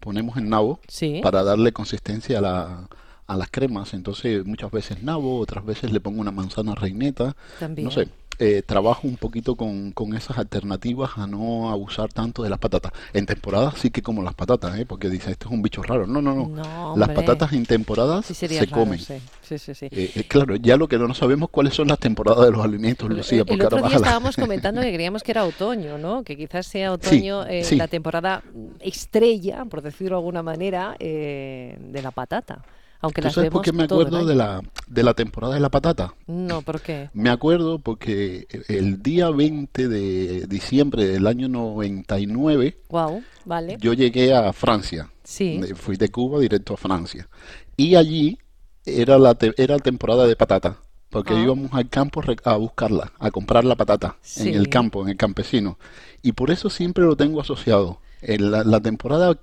ponemos 0.00 0.36
el 0.36 0.48
nabo 0.48 0.80
Sí. 0.88 1.20
para 1.22 1.42
darle 1.44 1.72
consistencia 1.72 2.38
a, 2.38 2.40
la, 2.40 2.88
a 3.26 3.36
las 3.36 3.48
cremas. 3.50 3.94
Entonces, 3.94 4.44
muchas 4.44 4.70
veces 4.72 5.02
nabo, 5.02 5.38
otras 5.38 5.64
veces 5.64 5.92
le 5.92 6.00
pongo 6.00 6.20
una 6.20 6.32
manzana 6.32 6.74
reineta. 6.74 7.36
También. 7.60 7.84
No 7.86 7.90
sé, 7.92 8.08
eh, 8.38 8.62
trabajo 8.64 9.06
un 9.08 9.16
poquito 9.16 9.54
con, 9.56 9.92
con 9.92 10.14
esas 10.16 10.38
alternativas 10.38 11.12
a 11.16 11.26
no 11.26 11.70
abusar 11.70 12.12
tanto 12.12 12.42
de 12.42 12.50
las 12.50 12.58
patatas. 12.58 12.92
En 13.12 13.26
temporada 13.26 13.72
sí 13.76 13.90
que 13.90 14.02
como 14.02 14.22
las 14.22 14.34
patatas, 14.34 14.78
¿eh? 14.78 14.86
porque 14.86 15.10
dice, 15.10 15.30
esto 15.30 15.48
es 15.48 15.54
un 15.54 15.62
bicho 15.62 15.82
raro. 15.82 16.06
No, 16.06 16.22
no, 16.22 16.34
no. 16.34 16.48
No, 16.48 16.96
las 16.96 17.10
patatas 17.10 17.52
en 17.52 17.66
temporadas 17.66 18.26
Sí, 18.26 18.34
se 18.34 18.48
raro, 18.48 18.70
comen. 18.70 18.98
sí. 18.98 19.14
Sí. 19.56 19.86
Eh, 19.90 20.12
eh, 20.14 20.24
claro, 20.28 20.56
ya 20.56 20.76
lo 20.76 20.88
que 20.88 20.98
no 20.98 21.14
sabemos 21.14 21.48
cuáles 21.50 21.74
son 21.74 21.88
las 21.88 21.98
temporadas 21.98 22.44
de 22.44 22.52
los 22.52 22.62
alimentos, 22.62 23.08
Lucía, 23.08 23.40
El 23.40 23.46
porque 23.46 23.64
otro 23.64 23.78
ahora 23.78 23.88
día 23.88 23.96
estábamos 23.96 24.36
comentando 24.36 24.82
que 24.82 24.92
creíamos 24.92 25.22
que 25.22 25.30
era 25.30 25.44
otoño, 25.44 25.96
¿no? 25.96 26.22
Que 26.22 26.36
quizás 26.36 26.66
sea 26.66 26.92
otoño 26.92 27.46
eh, 27.46 27.64
la 27.76 27.88
temporada 27.88 28.42
estrella, 28.80 29.64
por 29.64 29.80
decirlo 29.82 30.16
de 30.16 30.20
alguna 30.20 30.42
manera, 30.42 30.96
eh, 30.98 31.78
de 31.80 32.02
la 32.02 32.10
patata. 32.10 32.62
Aunque 33.00 33.20
¿Tú 33.22 33.26
las 33.26 33.34
sabes 33.34 33.50
vemos 33.50 33.58
por 33.58 33.64
qué 33.64 33.72
me 33.72 33.84
acuerdo 33.84 34.24
de 34.26 34.34
la, 34.34 34.60
de 34.88 35.02
la 35.04 35.14
temporada 35.14 35.54
de 35.54 35.60
la 35.60 35.68
patata? 35.70 36.14
No, 36.26 36.62
¿por 36.62 36.80
qué? 36.80 37.10
Me 37.12 37.30
acuerdo 37.30 37.78
porque 37.78 38.46
el 38.68 39.02
día 39.02 39.30
20 39.30 39.86
de 39.88 40.46
diciembre 40.48 41.06
del 41.06 41.26
año 41.28 41.48
99 41.48 42.78
Wow, 42.90 43.22
vale. 43.44 43.76
yo 43.80 43.92
llegué 43.92 44.34
a 44.34 44.52
Francia. 44.52 45.10
Sí. 45.22 45.60
Fui 45.74 45.96
de 45.96 46.08
Cuba 46.08 46.40
directo 46.40 46.74
a 46.74 46.76
Francia. 46.76 47.28
Y 47.76 47.94
allí 47.94 48.38
era 48.84 49.18
la 49.18 49.34
te- 49.34 49.54
era 49.62 49.78
temporada 49.78 50.26
de 50.26 50.34
patata, 50.36 50.78
porque 51.10 51.34
Ah. 51.34 51.40
íbamos 51.40 51.72
al 51.74 51.88
campo 51.88 52.22
a 52.44 52.56
buscarla, 52.56 53.12
a 53.18 53.30
comprar 53.30 53.64
la 53.64 53.76
patata 53.76 54.16
Sí. 54.22 54.48
en 54.48 54.54
el 54.56 54.68
campo, 54.68 55.02
en 55.02 55.10
el 55.10 55.16
campesino. 55.16 55.78
Y 56.22 56.32
por 56.32 56.50
eso 56.50 56.68
siempre 56.70 57.04
lo 57.04 57.14
tengo 57.16 57.40
asociado. 57.40 58.00
En 58.20 58.50
la, 58.50 58.64
la 58.64 58.80
temporada, 58.80 59.38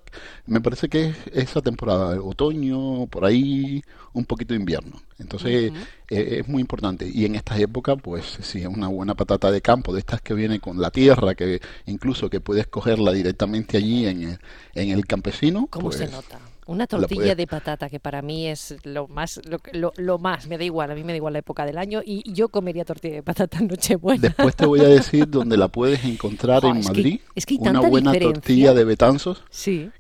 me 0.47 0.61
parece 0.61 0.89
que 0.89 1.09
es 1.09 1.17
esa 1.31 1.61
temporada, 1.61 2.21
otoño, 2.21 3.07
por 3.07 3.25
ahí, 3.25 3.81
un 4.13 4.25
poquito 4.25 4.53
de 4.53 4.59
invierno. 4.59 5.01
Entonces, 5.17 5.71
eh, 6.09 6.39
es 6.39 6.47
muy 6.47 6.61
importante. 6.61 7.09
Y 7.11 7.25
en 7.25 7.35
esta 7.35 7.57
época, 7.57 7.95
pues, 7.95 8.38
si 8.41 8.59
es 8.59 8.67
una 8.67 8.88
buena 8.88 9.15
patata 9.15 9.51
de 9.51 9.61
campo, 9.61 9.93
de 9.93 9.99
estas 9.99 10.21
que 10.21 10.33
viene 10.33 10.59
con 10.59 10.81
la 10.81 10.91
tierra, 10.91 11.35
que 11.35 11.61
incluso 11.85 12.29
que 12.29 12.41
puedes 12.41 12.67
cogerla 12.67 13.11
directamente 13.11 13.77
allí 13.77 14.07
en 14.07 14.23
el, 14.23 14.39
en 14.73 14.89
el 14.89 15.05
campesino. 15.05 15.67
¿Cómo 15.67 15.91
se 15.91 16.07
pues, 16.07 16.11
nota? 16.11 16.39
Una 16.67 16.84
la 16.84 16.88
tortilla 16.88 17.21
puedes- 17.21 17.38
de 17.38 17.47
patata 17.47 17.89
que 17.89 17.99
para 17.99 18.21
mí 18.21 18.47
es 18.47 18.75
lo 18.84 19.08
más, 19.08 19.39
lo, 19.47 19.60
que- 19.60 19.78
lo, 19.78 19.93
lo 19.97 20.17
más, 20.17 20.47
me 20.47 20.58
da 20.58 20.63
igual, 20.63 20.89
a 20.91 20.95
mí 20.95 21.04
me 21.04 21.13
da 21.13 21.17
igual 21.17 21.34
la 21.34 21.39
época 21.39 21.63
del 21.65 21.78
año 21.78 22.01
y 22.04 22.32
yo 22.34 22.49
comería 22.49 22.84
tortilla 22.86 23.15
de 23.15 23.23
patata 23.23 23.60
en 23.60 23.67
Nochebuena. 23.67 24.21
Después 24.21 24.56
te 24.56 24.65
voy 24.65 24.80
a 24.80 24.88
decir 24.88 25.30
dónde 25.30 25.58
la 25.58 25.67
puedes 25.67 26.04
encontrar 26.06 26.62
Jo, 26.63 26.69
en 26.71 26.78
es 26.78 26.88
que- 26.89 26.91
Madrid. 26.97 27.19
es 27.36 27.45
que 27.45 27.54
hay 27.54 27.60
una 27.62 27.71
tanta 27.73 27.89
buena 27.89 28.12
diferencia. 28.12 28.41
tortilla 28.41 28.73
de 28.73 28.84
Betanzos 28.84 29.43
Sí. 29.51 29.91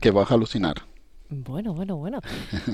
que 0.00 0.10
vas 0.10 0.30
a 0.30 0.34
alucinar. 0.34 0.76
Bueno, 1.30 1.72
bueno, 1.72 1.96
bueno. 1.96 2.20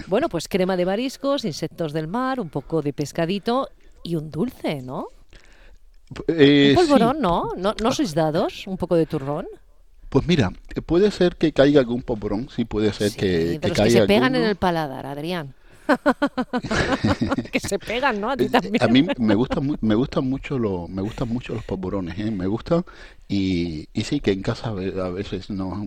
Bueno, 0.09 0.29
pues 0.29 0.49
crema 0.49 0.77
de 0.77 0.85
mariscos, 0.85 1.45
insectos 1.45 1.93
del 1.93 2.09
mar, 2.09 2.41
un 2.41 2.49
poco 2.49 2.83
de 2.83 2.93
pescadito 2.93 3.69
y 4.03 4.17
un 4.17 4.33
dulce, 4.33 4.83
¿no? 4.83 5.07
Eh, 6.27 6.75
un 6.77 6.83
sí, 6.85 6.89
polvorón, 6.91 7.21
¿no? 7.21 7.51
¿no? 7.57 7.75
¿No 7.81 7.93
sois 7.93 8.15
dados? 8.15 8.67
¿Un 8.67 8.77
poco 8.77 8.97
de 8.97 9.07
turrón? 9.07 9.47
Pues 10.09 10.27
mira, 10.27 10.53
eh, 10.75 10.81
puede 10.83 11.11
ser 11.11 11.37
que 11.37 11.53
caiga 11.53 11.81
algún 11.81 12.03
polvorón, 12.03 12.49
sí 12.55 12.65
puede 12.65 12.93
ser 12.93 13.11
Sí, 13.11 13.19
que, 13.19 13.27
de 13.29 13.45
que 13.45 13.53
los 13.53 13.61
que 13.61 13.73
caiga 13.83 14.01
se 14.01 14.07
pegan 14.07 14.35
en 14.35 14.45
el 14.45 14.57
paladar, 14.57 15.07
Adrián. 15.07 15.55
que 17.53 17.61
se 17.61 17.79
pegan, 17.79 18.21
¿no? 18.21 18.31
A 18.31 18.37
ti 18.37 18.49
también. 18.49 18.75
Eh, 18.75 18.79
A 18.85 18.89
mí 18.89 19.03
me 19.81 19.95
gustan 19.95 20.29
mucho 20.29 20.59
los 20.59 20.89
me 20.89 21.03
gustan 21.03 21.29
mucho 21.29 21.55
los 21.55 21.65
polvorones, 21.65 22.19
¿eh? 22.19 22.31
me 22.31 22.47
gustan 22.47 22.85
y, 23.29 23.89
y 23.93 24.03
sí 24.05 24.21
que 24.21 24.33
en 24.33 24.43
casa 24.43 24.69
a 24.69 24.73
ve- 24.73 25.01
a 25.01 25.09
veces 25.09 25.51
nos 25.51 25.79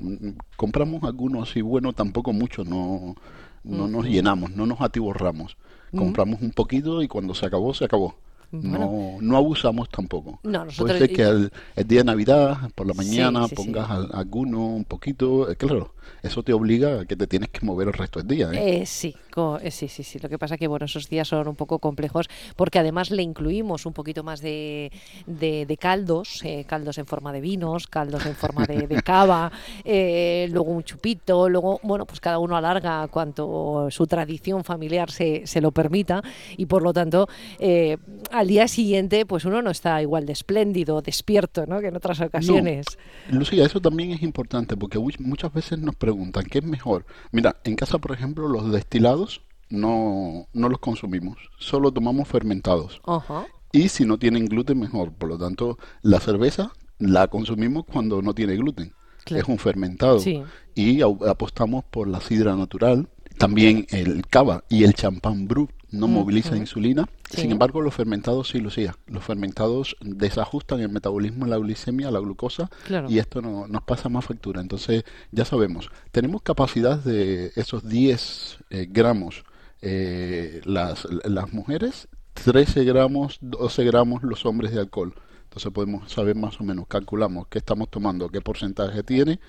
compramos 0.55 1.03
algunos 1.03 1.55
y 1.55 1.61
bueno 1.61 1.93
tampoco 1.93 2.33
mucho 2.33 2.63
no 2.63 3.15
no 3.63 3.87
nos 3.87 4.05
llenamos, 4.05 4.51
no 4.51 4.65
nos 4.65 4.81
atiborramos, 4.81 5.55
compramos 5.95 6.41
un 6.41 6.51
poquito 6.51 7.01
y 7.03 7.07
cuando 7.07 7.33
se 7.35 7.45
acabó 7.45 7.73
se 7.73 7.85
acabó. 7.85 8.15
Bueno. 8.51 8.79
No, 8.79 9.17
no 9.21 9.37
abusamos 9.37 9.89
tampoco. 9.89 10.39
No, 10.43 10.65
nosotros- 10.65 10.77
Puede 10.77 10.99
ser 10.99 11.13
que 11.13 11.23
el, 11.23 11.51
el 11.75 11.87
día 11.87 11.99
de 11.99 12.05
Navidad, 12.05 12.57
por 12.75 12.85
la 12.87 12.93
mañana, 12.93 13.43
sí, 13.47 13.49
sí. 13.49 13.55
pongas 13.55 13.89
al- 13.89 14.09
alguno 14.13 14.65
un 14.65 14.83
poquito. 14.85 15.49
eh, 15.49 15.55
claro, 15.55 15.93
eso 16.23 16.43
te 16.43 16.51
obliga 16.53 17.01
a 17.01 17.05
que 17.05 17.15
te 17.15 17.27
tienes 17.27 17.49
que 17.49 17.65
mover 17.65 17.87
el 17.87 17.93
resto 17.93 18.19
del 18.19 18.27
día. 18.27 18.51
¿eh? 18.51 18.81
Eh, 18.81 18.85
sí, 18.85 19.15
eh, 19.61 19.71
sí, 19.71 19.87
sí, 19.87 20.03
sí. 20.03 20.19
Lo 20.19 20.27
que 20.29 20.37
pasa 20.37 20.57
que 20.57 20.67
bueno, 20.67 20.85
esos 20.85 21.07
días 21.09 21.27
son 21.27 21.47
un 21.47 21.55
poco 21.55 21.79
complejos 21.79 22.27
porque 22.55 22.79
además 22.79 23.09
le 23.11 23.23
incluimos 23.23 23.85
un 23.85 23.93
poquito 23.93 24.23
más 24.23 24.41
de, 24.41 24.91
de- 25.25 25.65
de 25.65 25.77
caldos, 25.77 26.41
eh, 26.43 26.65
caldos 26.67 26.97
en 26.97 27.05
forma 27.05 27.31
de 27.31 27.39
vinos, 27.41 27.87
caldos 27.87 28.25
en 28.25 28.35
forma 28.35 28.65
de, 28.65 28.87
de 28.87 29.01
cava, 29.01 29.51
luego 29.85 30.71
un 30.71 30.83
chupito, 30.83 31.47
luego, 31.49 31.79
bueno, 31.83 32.05
pues 32.05 32.19
cada 32.19 32.39
uno 32.39 32.55
alarga 32.55 33.07
cuanto 33.07 33.87
su 33.89 34.07
tradición 34.07 34.63
familiar 34.63 35.11
se, 35.11 35.45
se 35.47 35.61
lo 35.61 35.71
permita 35.71 36.21
y 36.57 36.65
por 36.65 36.81
lo 36.83 36.93
tanto 36.93 37.27
eh, 37.59 37.97
al 38.41 38.47
día 38.47 38.67
siguiente 38.67 39.25
pues 39.25 39.45
uno 39.45 39.61
no 39.61 39.69
está 39.71 40.01
igual 40.01 40.25
de 40.25 40.33
espléndido, 40.33 41.01
despierto, 41.01 41.65
¿no? 41.65 41.79
Que 41.79 41.87
en 41.87 41.95
otras 41.95 42.19
ocasiones. 42.21 42.85
Lucía, 43.29 43.65
eso 43.65 43.79
también 43.79 44.11
es 44.11 44.21
importante 44.21 44.75
porque 44.75 44.99
much- 44.99 45.19
muchas 45.19 45.53
veces 45.53 45.79
nos 45.79 45.95
preguntan 45.95 46.43
qué 46.45 46.59
es 46.59 46.65
mejor. 46.65 47.05
Mira, 47.31 47.55
en 47.63 47.75
casa, 47.75 47.97
por 47.97 48.11
ejemplo, 48.11 48.47
los 48.47 48.71
destilados 48.71 49.41
no, 49.69 50.47
no 50.53 50.69
los 50.69 50.79
consumimos, 50.79 51.37
solo 51.57 51.91
tomamos 51.91 52.27
fermentados. 52.27 53.01
Ajá. 53.05 53.45
Y 53.71 53.87
si 53.87 54.03
no 54.05 54.17
tienen 54.17 54.45
gluten, 54.47 54.77
mejor. 54.79 55.13
Por 55.13 55.29
lo 55.29 55.37
tanto, 55.37 55.77
la 56.01 56.19
cerveza 56.19 56.73
la 56.99 57.27
consumimos 57.27 57.85
cuando 57.85 58.21
no 58.21 58.33
tiene 58.33 58.55
gluten. 58.57 58.93
Claro. 59.23 59.43
Es 59.43 59.47
un 59.49 59.57
fermentado. 59.59 60.19
Sí. 60.19 60.43
Y 60.75 61.01
apostamos 61.01 61.83
por 61.85 62.07
la 62.07 62.19
sidra 62.19 62.55
natural. 62.55 63.07
También 63.37 63.85
el 63.91 64.27
cava 64.27 64.63
y 64.67 64.83
el 64.83 64.93
champán 64.93 65.47
brut 65.47 65.69
no 65.91 66.07
moviliza 66.07 66.49
Ujú. 66.51 66.57
insulina. 66.57 67.07
Sí. 67.29 67.41
Sin 67.41 67.51
embargo, 67.51 67.81
los 67.81 67.93
fermentados 67.93 68.49
sí, 68.49 68.59
Lucía. 68.59 68.95
Los 69.07 69.23
fermentados 69.23 69.95
desajustan 70.01 70.79
el 70.79 70.89
metabolismo, 70.89 71.45
la 71.45 71.57
glicemia, 71.57 72.09
la 72.11 72.19
glucosa. 72.19 72.69
Claro. 72.85 73.09
Y 73.09 73.19
esto 73.19 73.41
no- 73.41 73.67
nos 73.67 73.83
pasa 73.83 74.09
más 74.09 74.25
factura. 74.25 74.61
Entonces, 74.61 75.03
ya 75.31 75.45
sabemos, 75.45 75.89
tenemos 76.11 76.41
capacidad 76.41 76.97
de 76.97 77.51
esos 77.55 77.87
10 77.87 78.57
eh, 78.69 78.87
gramos 78.89 79.43
eh, 79.81 80.61
las, 80.65 81.07
las 81.25 81.51
mujeres, 81.53 82.07
13 82.33 82.83
gramos, 82.85 83.37
12 83.41 83.83
gramos 83.83 84.23
los 84.23 84.45
hombres 84.45 84.71
de 84.73 84.79
alcohol. 84.79 85.13
Entonces 85.43 85.71
podemos 85.73 86.09
saber 86.11 86.35
más 86.35 86.61
o 86.61 86.63
menos, 86.63 86.87
calculamos 86.87 87.47
qué 87.49 87.57
estamos 87.57 87.89
tomando, 87.89 88.29
qué 88.29 88.39
porcentaje 88.39 89.03
tiene 89.03 89.39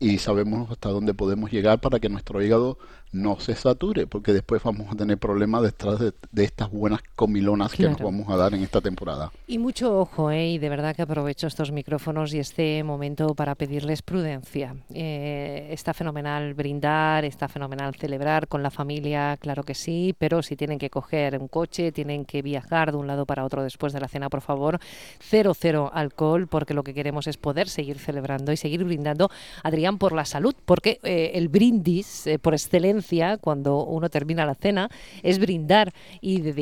y 0.00 0.16
sabemos 0.16 0.70
hasta 0.70 0.88
dónde 0.88 1.12
podemos 1.12 1.52
llegar 1.52 1.78
para 1.78 2.00
que 2.00 2.08
nuestro 2.08 2.42
hígado 2.42 2.78
no 3.12 3.40
se 3.40 3.54
sature, 3.54 4.06
porque 4.06 4.32
después 4.32 4.62
vamos 4.62 4.92
a 4.92 4.96
tener 4.96 5.18
problemas 5.18 5.62
detrás 5.62 5.98
de, 5.98 6.12
estas 6.44 6.70
buenas 6.70 7.00
comilonas 7.16 7.72
que 7.72 7.88
nos 7.88 7.98
vamos 7.98 8.28
a 8.28 8.36
dar 8.36 8.54
en 8.54 8.62
esta 8.62 8.80
temporada. 8.80 9.32
Y 9.46 9.58
mucho 9.58 9.98
ojo, 9.98 10.30
¿eh? 10.30 10.50
y 10.50 10.58
de 10.58 10.68
verdad 10.68 10.94
que 10.94 11.02
aprovecho 11.02 11.46
estos 11.48 11.72
micrófonos 11.72 12.32
y 12.32 12.38
este 12.38 12.82
momento 12.84 13.34
para 13.34 13.56
pedirles 13.56 14.02
prudencia. 14.02 14.76
Eh, 14.94 15.68
está 15.70 15.92
fenomenal 15.92 16.54
brindar, 16.54 17.24
está 17.24 17.48
fenomenal 17.48 17.94
celebrar 17.96 18.46
con 18.46 18.62
la 18.62 18.70
familia, 18.70 19.36
claro 19.38 19.64
que 19.64 19.74
sí, 19.74 20.14
pero 20.16 20.42
si 20.42 20.56
tienen 20.56 20.78
que 20.78 20.88
coger 20.88 21.36
un 21.38 21.48
coche, 21.48 21.92
tienen 21.92 22.24
que 22.24 22.42
viajar 22.42 22.92
de 22.92 22.98
un 22.98 23.06
lado 23.06 23.26
para 23.26 23.44
otro 23.44 23.62
después 23.62 23.92
de 23.92 24.00
la 24.00 24.08
cena, 24.08 24.30
por 24.30 24.40
favor, 24.40 24.78
cero, 25.18 25.52
cero 25.58 25.90
alcohol, 25.92 26.46
porque 26.46 26.74
lo 26.74 26.84
que 26.84 26.94
queremos 26.94 27.26
es 27.26 27.36
poder 27.36 27.68
seguir 27.68 27.98
celebrando 27.98 28.52
y 28.52 28.56
seguir 28.56 28.84
brindando, 28.84 29.30
Adrián, 29.64 29.89
por 29.98 30.12
la 30.12 30.24
salud, 30.24 30.54
porque 30.64 30.98
eh, 31.02 31.32
el 31.34 31.48
brindis, 31.48 32.26
eh, 32.26 32.38
por 32.38 32.54
excelencia, 32.54 33.36
cuando 33.38 33.84
uno 33.84 34.08
termina 34.08 34.46
la 34.46 34.54
cena 34.54 34.90
es 35.22 35.38
brindar 35.38 35.92
y 36.20 36.40
de, 36.40 36.52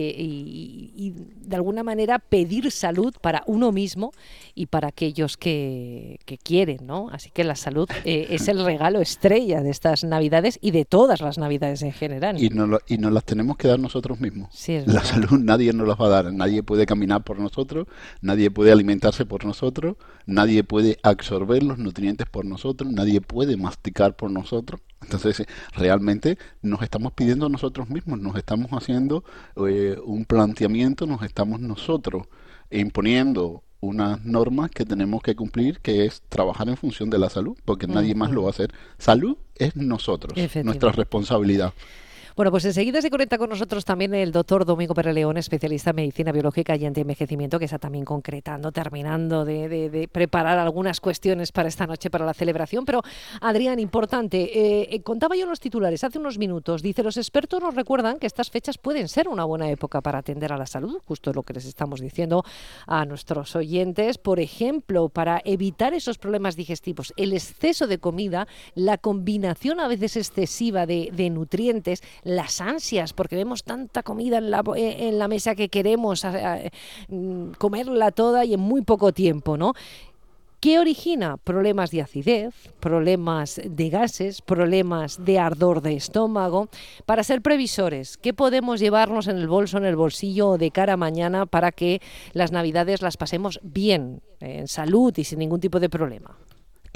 de 1.41 1.57
alguna 1.57 1.83
manera 1.83 2.19
pedir 2.19 2.71
salud 2.71 3.15
para 3.21 3.43
uno 3.47 3.73
mismo 3.73 4.13
y 4.55 4.67
para 4.67 4.89
aquellos 4.89 5.37
que, 5.37 6.19
quieren, 6.43 6.87
¿no? 6.87 7.09
Así 7.11 7.31
que 7.31 7.45
la 7.45 7.57
salud 7.57 7.89
eh, 8.05 8.29
es 8.31 8.49
el 8.49 8.65
regalo 8.65 9.01
estrella 9.01 9.63
de 9.63 9.71
estas 9.71 10.05
Navidades 10.05 10.59
y 10.63 10.71
de 10.71 10.85
todas 10.85 11.21
las 11.21 11.39
Navidades 11.39 11.83
en 11.83 11.93
general. 11.93 12.43
Y, 12.43 12.49
no 12.51 12.79
y 12.87 12.99
nos 12.99 13.13
las 13.13 13.25
tenemos 13.25 13.57
que 13.57 13.69
dar 13.69 13.79
nosotros 13.79 14.21
mismos. 14.21 14.49
la 14.87 15.05
salud 15.05 15.39
nadie 15.39 15.73
nos 15.73 15.87
las 15.87 16.01
va 16.01 16.07
a 16.07 16.23
dar, 16.23 16.33
nadie 16.33 16.63
puede 16.63 16.87
caminar 16.87 17.23
por 17.23 17.39
nosotros, 17.39 17.87
nadie 18.21 18.51
puede 18.51 18.73
alimentarse 18.73 19.27
por 19.27 19.45
nosotros, 19.45 19.97
nadie 20.27 20.65
puede 20.65 20.99
absorber 21.03 21.63
los 21.63 21.79
nutrientes 21.79 22.27
por 22.29 22.45
nosotros, 22.45 22.93
nadie 22.93 23.18
puede 23.21 23.57
masticar 23.57 24.17
por 24.17 24.31
nosotros. 24.31 24.81
Entonces, 25.03 25.47
realmente 25.75 26.39
nos 26.63 26.83
estamos 26.83 27.13
pidiendo 27.13 27.47
a 27.47 27.49
nosotros 27.49 27.89
mismos, 27.89 28.19
nos 28.19 28.37
estamos 28.37 28.71
haciendo 28.73 29.25
eh, 29.57 29.97
un 30.05 30.25
planteamiento, 30.25 31.07
nos 31.07 31.23
estamos 31.23 31.61
nosotros 31.61 32.25
imponiendo 32.71 33.63
unas 33.81 34.25
normas 34.25 34.71
que 34.71 34.85
tenemos 34.85 35.23
que 35.23 35.37
cumplir, 35.37 35.79
que 35.81 36.05
es 36.05 36.23
trabajar 36.29 36.69
en 36.69 36.77
función 36.77 37.11
de 37.11 37.19
la 37.19 37.31
salud, 37.31 37.57
porque 37.65 37.87
nadie 37.87 38.15
más 38.15 38.31
lo 38.33 38.43
va 38.43 38.49
a 38.49 38.51
hacer. 38.51 38.73
Salud 38.99 39.37
es 39.55 39.77
nosotros, 39.77 40.37
nuestra 40.65 40.93
responsabilidad. 40.93 41.73
Bueno, 42.39 42.53
pues 42.53 42.65
enseguida 42.67 43.03
se 43.03 43.11
conecta 43.11 43.37
con 43.37 43.51
nosotros 43.51 43.85
también 43.85 44.15
el 44.15 44.31
doctor 44.31 44.65
Domingo 44.65 44.95
Pérez 44.95 45.13
León, 45.13 45.39
especialista 45.39 45.91
en 45.91 45.97
medicina 45.97 46.31
biológica 46.31 46.77
y 46.77 46.87
antienvejecimiento, 46.87 47.59
que 47.59 47.65
está 47.65 47.81
también 47.81 48.05
concretando, 48.05 48.71
terminando 48.71 49.45
de, 49.45 50.09
preparar 50.13 50.57
algunas 50.57 51.01
cuestiones 51.01 51.51
para 51.51 51.67
esta 51.69 51.89
noche, 51.89 52.11
para 52.11 52.25
la 52.25 52.33
celebración. 52.35 52.85
Pero, 52.85 53.03
Adrián, 53.41 53.81
importante, 53.81 54.39
eh, 54.57 54.89
eh, 54.89 55.03
contaba 55.03 55.35
yo 55.35 55.47
los 55.47 55.59
titulares 55.59 56.05
hace 56.05 56.21
unos 56.21 56.39
minutos. 56.39 56.81
Dice, 56.81 57.03
los 57.03 57.17
expertos 57.17 57.61
nos 57.61 57.75
recuerdan 57.75 58.21
que 58.21 58.29
estas 58.29 58.51
fechas 58.51 58.79
pueden 58.79 59.09
ser 59.09 59.27
una 59.27 59.45
buena 59.45 59.69
época 59.69 60.01
para 60.01 60.19
atender 60.19 60.53
a 60.53 60.57
la 60.57 60.67
salud, 60.67 61.01
justo 61.07 61.33
lo 61.33 61.43
que 61.43 61.55
les 61.55 61.65
estamos 61.65 61.99
diciendo 61.99 62.45
a 62.87 63.05
nuestros 63.05 63.57
oyentes. 63.57 64.17
Por 64.17 64.39
ejemplo, 64.39 65.09
para 65.09 65.43
evitar 65.45 65.93
esos 65.93 66.19
problemas 66.19 66.55
digestivos, 66.55 67.13
el 67.17 67.33
exceso 67.33 67.89
de 67.89 67.99
comida, 67.99 68.47
la 68.77 68.97
combinación 68.97 69.81
a 69.81 69.89
veces 69.89 70.17
excesiva 70.17 70.87
de 70.87 71.31
nutrientes, 71.31 72.01
las 72.37 72.61
ansias, 72.61 73.13
porque 73.13 73.37
vemos 73.37 73.65
tanta 73.65 74.03
comida 74.03 74.39
en 74.39 74.51
la, 74.51 74.63
eh, 74.77 75.09
en 75.09 75.19
la 75.19 75.29
mesa 75.29 75.55
que 75.55 75.69
queremos 75.69 76.25
mm, 77.09 77.53
comerla 77.59 78.11
toda 78.11 78.45
y 78.45 78.55
en 78.55 78.61
muy 78.61 78.83
poco 78.83 79.13
tiempo, 79.13 79.57
¿no? 79.57 79.75
¿Qué 80.61 80.81
origina? 80.81 81.37
Problemas 81.37 81.93
de 81.93 82.03
acidez, 82.03 82.53
problemas 82.81 83.61
de 83.65 83.91
gases, 83.91 84.43
problemas 84.43 85.25
de 85.25 85.39
ardor 85.39 85.83
de 85.83 85.95
estómago. 85.95 86.69
Para 87.07 87.23
ser 87.23 87.43
previsores, 87.43 88.17
¿qué 88.17 88.35
podemos 88.35 88.81
llevarnos 88.81 89.29
en 89.29 89.39
el 89.39 89.47
bolso, 89.47 89.79
en 89.79 89.85
el 89.85 89.95
bolsillo 89.95 90.59
de 90.59 90.73
cara 90.73 90.95
a 90.95 90.97
mañana 90.97 91.47
para 91.47 91.71
que 91.71 92.03
las 92.33 92.51
navidades 92.51 93.03
las 93.03 93.17
pasemos 93.17 93.61
bien, 93.63 94.21
en 94.41 94.67
salud 94.67 95.17
y 95.17 95.23
sin 95.23 95.39
ningún 95.39 95.61
tipo 95.61 95.79
de 95.79 95.89
problema? 95.89 96.37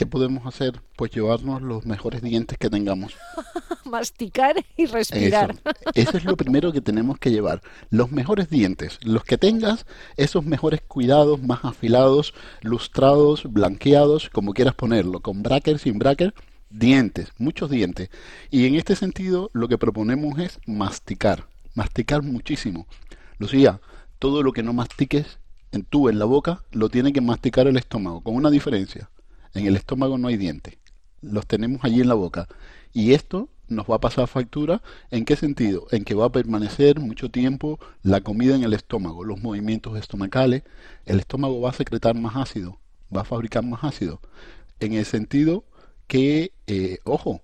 ¿Qué 0.03 0.07
podemos 0.07 0.45
hacer? 0.47 0.83
Pues 0.97 1.13
llevarnos 1.13 1.63
los 1.63 1.87
mejores 1.87 2.23
dientes 2.23 2.59
que 2.59 2.69
tengamos. 2.69 3.15
Masticar 3.85 4.57
y 4.77 4.87
respirar. 4.87 5.55
Eso. 5.95 6.17
es 6.17 6.25
lo 6.25 6.37
primero 6.37 6.73
que 6.73 6.81
tenemos 6.81 7.21
que 7.21 7.31
llevar. 7.31 7.63
Los 7.89 8.11
mejores 8.11 8.51
dientes. 8.51 8.99
Los 9.05 9.23
que 9.23 9.39
tengas, 9.39 9.87
esos 10.17 10.45
mejores 10.45 10.81
cuidados, 10.81 11.41
más 11.41 11.65
afilados, 11.65 12.35
lustrados, 12.63 13.45
blanqueados, 13.45 14.29
como 14.29 14.55
quieras 14.55 14.75
ponerlo, 14.75 15.21
con 15.21 15.45
bracker, 15.45 15.79
sin 15.79 16.01
bracker, 16.01 16.35
dientes, 16.69 17.29
muchos 17.39 17.71
dientes. 17.71 18.11
Y 18.51 18.67
en 18.67 18.75
este 18.75 18.97
sentido, 18.97 19.51
lo 19.53 19.69
que 19.69 19.79
proponemos 19.79 20.37
es 20.41 20.59
masticar. 20.67 21.47
Masticar 21.77 22.23
muchísimo. 22.23 22.89
Lucía, 23.39 23.81
todo 24.19 24.43
lo 24.43 24.53
que 24.53 24.65
no 24.65 24.73
mastiques 24.73 25.39
en 25.71 25.85
tú 25.85 26.09
en 26.09 26.19
la 26.19 26.25
boca, 26.25 26.65
lo 26.73 26.89
tiene 26.89 27.13
que 27.13 27.21
masticar 27.21 27.69
el 27.69 27.77
estómago, 27.77 28.21
con 28.21 28.35
una 28.35 28.51
diferencia 28.51 29.12
en 29.55 29.67
el 29.67 29.77
estómago 29.77 30.19
no 30.19 30.29
hay 30.29 30.37
dientes. 30.37 30.79
Los 31.21 31.47
tenemos 31.47 31.85
allí 31.85 32.01
en 32.01 32.09
la 32.09 32.15
boca. 32.15 32.49
Y 32.93 33.13
esto 33.13 33.49
nos 33.69 33.87
va 33.87 33.97
a 33.97 34.01
pasar 34.01 34.27
factura. 34.29 34.83
¿En 35.11 35.25
qué 35.25 35.37
sentido? 35.37 35.87
En 35.91 36.05
que 36.05 36.15
va 36.15 36.27
a 36.27 36.33
permanecer 36.33 37.01
mucho 37.01 37.31
tiempo 37.31 37.79
la 38.03 38.21
comida 38.21 38.55
en 38.55 38.65
el 38.65 38.75
estómago, 38.75 39.25
los 39.25 39.41
movimientos 39.41 39.99
estomacales. 39.99 40.63
El 41.07 41.21
estómago 41.21 41.61
va 41.61 41.71
a 41.71 41.75
secretar 41.75 42.15
más 42.15 42.37
ácido, 42.37 42.79
va 43.15 43.23
a 43.23 43.25
fabricar 43.25 43.65
más 43.65 43.85
ácido. 43.85 44.21
En 44.81 44.95
el 44.95 45.05
sentido 45.05 45.65
que, 46.07 46.53
eh, 46.67 46.99
ojo, 47.05 47.41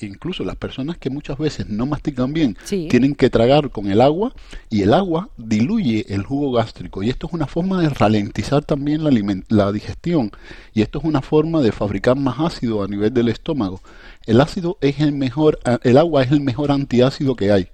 incluso 0.00 0.44
las 0.44 0.56
personas 0.56 0.98
que 0.98 1.10
muchas 1.10 1.38
veces 1.38 1.68
no 1.68 1.86
mastican 1.86 2.32
bien 2.32 2.56
tienen 2.66 3.14
que 3.14 3.30
tragar 3.30 3.70
con 3.70 3.90
el 3.90 4.00
agua 4.00 4.34
y 4.68 4.82
el 4.82 4.94
agua 4.94 5.30
diluye 5.36 6.06
el 6.08 6.22
jugo 6.22 6.52
gástrico 6.52 7.02
y 7.02 7.10
esto 7.10 7.26
es 7.26 7.32
una 7.32 7.46
forma 7.46 7.80
de 7.80 7.88
ralentizar 7.88 8.64
también 8.64 9.04
la, 9.04 9.10
la 9.48 9.72
digestión 9.72 10.32
y 10.74 10.82
esto 10.82 10.98
es 10.98 11.04
una 11.04 11.22
forma 11.22 11.60
de 11.60 11.72
fabricar 11.72 12.16
más 12.16 12.38
ácido 12.40 12.82
a 12.82 12.88
nivel 12.88 13.12
del 13.12 13.28
estómago. 13.28 13.80
El 14.26 14.40
ácido 14.40 14.78
es 14.80 15.00
el 15.00 15.12
mejor, 15.12 15.58
el 15.82 15.98
agua 15.98 16.22
es 16.22 16.30
el 16.30 16.40
mejor 16.40 16.70
antiácido 16.72 17.36
que 17.36 17.52
hay 17.52 17.68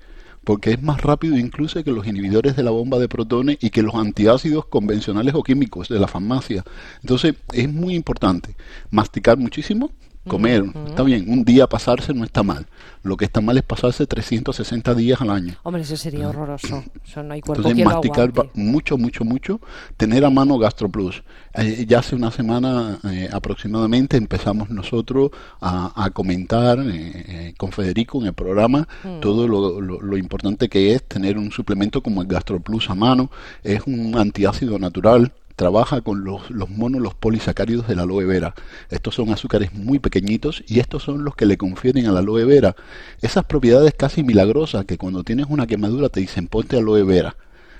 porque 0.46 0.70
es 0.70 0.80
más 0.80 1.02
rápido 1.02 1.36
incluso 1.36 1.82
que 1.82 1.90
los 1.90 2.06
inhibidores 2.06 2.54
de 2.54 2.62
la 2.62 2.70
bomba 2.70 3.00
de 3.00 3.08
protones 3.08 3.58
y 3.60 3.70
que 3.70 3.82
los 3.82 3.96
antiácidos 3.96 4.66
convencionales 4.66 5.34
o 5.34 5.42
químicos 5.42 5.88
de 5.88 5.98
la 5.98 6.06
farmacia. 6.06 6.62
Entonces 7.02 7.34
es 7.52 7.68
muy 7.68 7.96
importante 7.96 8.54
masticar 8.90 9.38
muchísimo, 9.38 9.90
comer, 10.26 10.64
está 10.86 11.02
bien, 11.02 11.26
un 11.28 11.44
día 11.44 11.66
pasarse 11.66 12.12
no 12.14 12.24
está 12.24 12.42
mal. 12.42 12.66
Lo 13.02 13.16
que 13.16 13.24
está 13.24 13.40
mal 13.40 13.56
es 13.56 13.62
pasarse 13.62 14.04
360 14.06 14.94
días 14.94 15.20
al 15.20 15.30
año. 15.30 15.54
Hombre, 15.62 15.82
eso 15.82 15.96
sería 15.96 16.28
horroroso. 16.28 16.82
Eso 17.04 17.22
no 17.22 17.34
hay 17.34 17.40
cuerpo 17.40 17.68
Entonces, 17.68 17.84
masticar 17.84 18.32
mucho, 18.54 18.98
mucho, 18.98 19.24
mucho. 19.24 19.60
Tener 19.96 20.24
a 20.24 20.30
mano 20.30 20.58
GastroPlus. 20.58 21.22
Eh, 21.54 21.86
ya 21.88 22.00
hace 22.00 22.16
una 22.16 22.32
semana 22.32 22.98
eh, 23.04 23.28
aproximadamente 23.32 24.16
empezamos 24.16 24.70
nosotros 24.70 25.30
a, 25.60 26.10
comentar 26.12 26.78
eh, 26.84 27.54
con 27.56 27.70
Federico 27.70 28.20
en 28.20 28.26
el 28.26 28.32
programa 28.32 28.88
mm. 29.04 29.20
todo 29.20 29.46
lo, 29.46 29.80
lo, 29.80 30.16
importante 30.16 30.68
que 30.68 30.92
es 30.94 31.02
tener 31.04 31.38
un 31.38 31.52
suplemento 31.52 32.02
como 32.02 32.22
el 32.22 32.28
GastroPlus 32.28 32.90
a 32.90 32.94
mano. 32.94 33.30
Es 33.62 33.82
un 33.86 34.16
antiácido 34.18 34.78
natural 34.78 35.32
trabaja 35.56 36.02
con 36.02 36.22
los, 36.22 36.50
los 36.50 36.68
monos, 36.68 37.00
los 37.00 37.14
polisacáridos 37.14 37.88
de 37.88 37.96
la 37.96 38.02
aloe 38.02 38.26
vera. 38.26 38.54
Estos 38.90 39.14
son 39.14 39.30
azúcares 39.30 39.72
muy 39.72 39.98
pequeñitos 39.98 40.62
y 40.68 40.80
estos 40.80 41.02
son 41.02 41.24
los 41.24 41.34
que 41.34 41.46
le 41.46 41.56
confieren 41.56 42.06
a 42.06 42.12
la 42.12 42.20
aloe 42.20 42.44
vera 42.44 42.76
esas 43.22 43.44
propiedades 43.44 43.94
casi 43.94 44.22
milagrosas 44.22 44.84
que 44.84 44.98
cuando 44.98 45.24
tienes 45.24 45.46
una 45.48 45.66
quemadura 45.66 46.10
te 46.10 46.20
dicen 46.20 46.46
ponte 46.46 46.76
aloe 46.76 47.02
vera. 47.02 47.36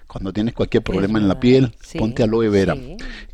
Cuando 0.07 0.33
tienes 0.33 0.55
cualquier 0.55 0.85
problema 0.85 1.19
en 1.19 1.27
la 1.27 1.41
piel, 1.41 1.73
ponte 1.99 2.23
aloe 2.23 2.49
vera. 2.49 2.77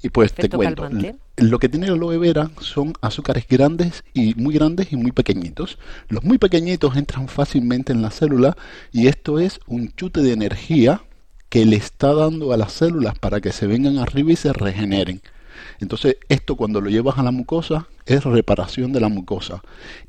Y 0.03 0.09
pues 0.09 0.33
te 0.33 0.49
cuento, 0.49 0.89
lo 1.37 1.59
que 1.59 1.69
tiene 1.69 1.87
la 1.87 1.93
aloe 1.93 2.19
vera 2.19 2.51
son 2.61 2.95
azúcares 3.03 3.47
grandes 3.47 4.05
y 4.15 4.35
muy 4.35 4.55
grandes 4.55 4.91
y 4.93 4.97
muy 4.97 5.13
pequeñitos. 5.13 5.79
Los 6.09 6.25
muy 6.25 6.39
pequeñitos 6.39 6.97
entran 6.97 7.29
fácilmente 7.29 7.93
en 7.93 8.03
la 8.03 8.11
célula 8.11 8.57
y 8.91 9.07
esto 9.07 9.39
es 9.39 9.61
un 9.67 9.93
chute 9.93 10.23
de 10.23 10.33
energía 10.33 11.03
que 11.53 11.67
le 11.67 11.77
está 11.77 12.15
dando 12.15 12.55
a 12.55 12.57
las 12.57 12.73
células 12.73 13.19
para 13.19 13.43
que 13.43 13.53
se 13.53 13.67
vengan 13.67 13.99
arriba 13.99 14.33
y 14.33 14.37
se 14.37 14.55
regeneren. 14.55 15.21
Entonces, 15.81 16.17
esto 16.31 16.57
cuando 16.57 16.81
lo 16.81 16.89
llevas 16.89 17.19
a 17.19 17.23
la 17.23 17.31
mucosa 17.31 17.89
es 18.07 18.25
reparación 18.25 18.91
de 18.95 19.01
la 19.01 19.11
mucosa. 19.11 19.61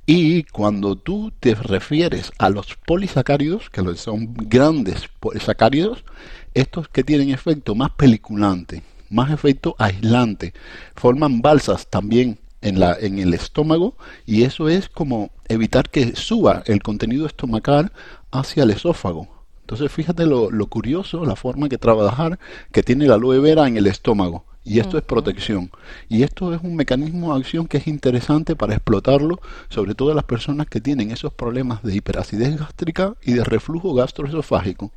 Y 0.06 0.44
cuando 0.44 0.96
tú 0.96 1.34
te 1.42 1.54
refieres 1.54 2.32
a 2.38 2.50
los 2.50 2.78
polisacáridos, 2.86 3.70
que 3.70 3.84
son 3.98 4.34
grandes 4.34 5.10
polisacáridos, 5.20 6.06
estos 6.54 6.88
que 6.88 7.04
tienen 7.04 7.30
efecto 7.30 7.76
más 7.76 7.92
peliculante, 7.92 8.82
más 9.10 9.30
efecto 9.30 9.76
aislante, 9.80 10.54
forman 10.96 11.42
balsas 11.42 11.88
también 11.90 12.40
en, 12.62 12.82
en 12.82 13.20
el 13.20 13.34
estómago 13.34 13.98
y 14.26 14.44
eso 14.44 14.70
es 14.70 14.88
como 14.88 15.30
evitar 15.50 15.90
que 15.90 16.16
suba 16.16 16.64
el 16.68 16.82
contenido 16.82 17.26
estomacal 17.26 17.92
hacia 18.32 18.64
el 18.64 18.70
esófago. 18.70 19.43
Entonces 19.64 19.92
fíjate 19.92 20.26
lo, 20.26 20.50
curioso, 20.68 21.26
la 21.26 21.38
forma 21.38 21.70
que 21.70 21.78
trabajar 21.78 22.38
que 22.74 22.84
tiene 22.84 23.08
la 23.08 23.16
aloe 23.16 23.40
vera 23.40 23.68
en 23.68 23.78
el 23.78 23.88
estómago. 23.88 24.44
y 24.66 24.80
esto 24.80 24.98
es 24.98 25.04
protección. 25.04 25.72
Y 26.08 26.24
esto 26.24 26.54
es 26.54 26.62
un 26.64 26.76
mecanismo 26.76 27.34
de 27.34 27.40
acción 27.40 27.68
que 27.68 27.78
es 27.78 27.88
interesante 27.88 28.56
para 28.56 28.74
explotarlo, 28.74 29.40
sobre 29.70 29.94
todo 29.96 30.14
las 30.14 30.24
personas 30.24 30.68
que 30.68 30.80
tienen 30.80 31.12
esos 31.12 31.34
problemas 31.34 31.84
de 31.84 31.96
hiperacidez 31.96 32.58
gástrica 32.58 33.16
y 33.22 33.34
de 33.34 33.44
reflujo 33.44 33.94
gastroesofágico. 33.94 34.92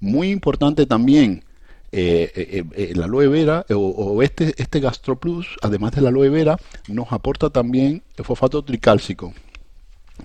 Muy 0.00 0.30
importante 0.30 0.84
también 0.86 1.44
eh, 1.90 2.30
eh, 2.34 2.64
eh, 2.76 2.92
la 2.94 3.06
aloe 3.06 3.28
vera 3.28 3.64
o, 3.70 4.22
este, 4.22 4.54
este 4.58 4.80
GastroPlus, 4.80 5.56
además 5.62 5.92
de 5.92 6.02
la 6.02 6.10
aloe 6.10 6.28
vera, 6.28 6.58
nos 6.88 7.12
aporta 7.12 7.48
también 7.50 8.02
el 8.16 8.24
fosfato 8.24 8.62
tricálcico. 8.62 9.32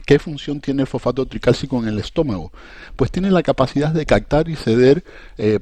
¿Qué 0.06 0.20
función 0.20 0.60
tiene 0.60 0.82
el 0.82 0.88
fosfato 0.88 1.26
tricálcico 1.26 1.80
en 1.80 1.88
el 1.88 2.00
estómago? 2.00 2.52
Pues 2.96 3.12
tiene 3.12 3.32
la 3.32 3.44
capacidad 3.44 3.92
de 3.92 4.06
captar 4.06 4.50
y 4.50 4.56
ceder 4.56 5.04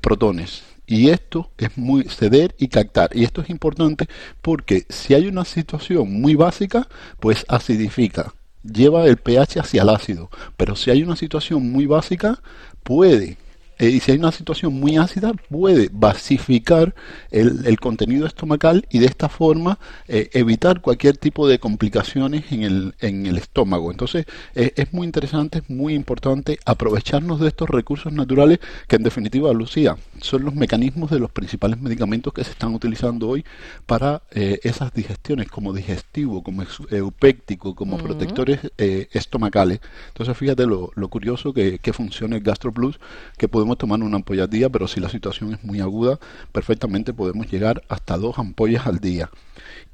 protones. 0.02 0.64
Y 0.88 1.10
esto 1.10 1.52
es 1.58 1.78
muy 1.78 2.04
ceder 2.04 2.54
y 2.58 2.68
captar. 2.68 3.12
Y 3.14 3.24
esto 3.24 3.42
es 3.42 3.50
importante 3.50 4.08
porque 4.42 4.86
si 4.90 5.14
hay 5.14 5.28
una 5.28 5.46
situación 5.46 6.12
muy 6.22 6.36
básica, 6.36 6.88
pues 7.20 7.46
acidifica. 7.48 8.34
Lleva 8.64 9.06
el 9.06 9.18
pH 9.18 9.60
hacia 9.60 9.84
el 9.84 9.90
ácido. 9.90 10.30
Pero 10.58 10.76
si 10.76 10.92
hay 10.92 11.02
una 11.04 11.16
situación 11.16 11.72
muy 11.72 11.86
básica, 11.86 12.42
puede 12.84 13.38
eh, 13.82 13.90
y 13.90 14.00
si 14.00 14.12
hay 14.12 14.20
una 14.20 14.32
situación 14.32 14.80
muy 14.80 14.98
ácida, 14.98 15.34
puede 15.50 15.90
basificar 15.92 16.94
el, 17.32 17.80
contenido 17.80 18.28
estomacal 18.28 18.86
y 18.92 19.00
de 19.00 19.08
esta 19.08 19.28
forma 19.28 19.80
eh, 20.08 20.30
evitar 20.34 20.82
cualquier 20.82 21.18
tipo 21.18 21.48
de 21.48 21.58
complicaciones 21.58 22.52
en 22.52 22.62
el, 22.62 22.94
en 23.00 23.26
el 23.26 23.38
estómago. 23.38 23.90
Entonces, 23.90 24.28
eh, 24.54 24.72
es 24.76 24.94
muy 24.94 25.08
interesante, 25.08 25.60
es 25.60 25.70
muy 25.72 25.96
importante 25.96 26.60
aprovecharnos 26.64 27.40
de 27.40 27.48
estos 27.48 27.72
recursos 27.72 28.14
naturales 28.14 28.60
que 28.88 28.98
en 28.98 29.04
definitiva, 29.04 29.52
Lucía, 29.52 29.98
son 30.20 30.46
los 30.46 30.54
mecanismos 30.54 31.10
de 31.10 31.18
los 31.18 31.32
principales 31.32 31.82
medicamentos 31.82 32.34
que 32.34 32.44
se 32.44 32.52
están 32.52 32.76
utilizando 32.76 33.30
hoy 33.30 33.44
para 33.88 34.22
esas 34.32 34.94
digestiones, 34.94 35.48
como 35.48 35.74
digestivo, 35.74 36.44
como 36.44 36.64
eupéctico, 36.92 37.74
como 37.74 37.98
protectores 37.98 38.60
estomacales. 38.78 39.80
Entonces, 40.10 40.38
fíjate 40.38 40.68
lo, 40.68 40.92
curioso 41.10 41.54
que, 41.54 41.80
que 41.80 41.94
funciona 41.94 42.36
el 42.36 42.44
GastroPlus, 42.44 43.00
que 43.38 43.48
podemos 43.48 43.71
tomar 43.78 44.02
una 44.02 44.18
ampolla 44.18 44.44
al 44.44 44.50
día, 44.50 44.70
pero 44.70 44.88
si 44.88 45.00
la 45.00 45.10
situación 45.10 45.54
es 45.54 45.64
muy 45.64 45.80
aguda, 45.82 46.20
perfectamente 46.52 47.14
podemos 47.14 47.52
llegar 47.52 47.84
hasta 47.90 48.18
dos 48.18 48.40
ampollas 48.40 48.88
al 48.88 49.00
día. 49.00 49.30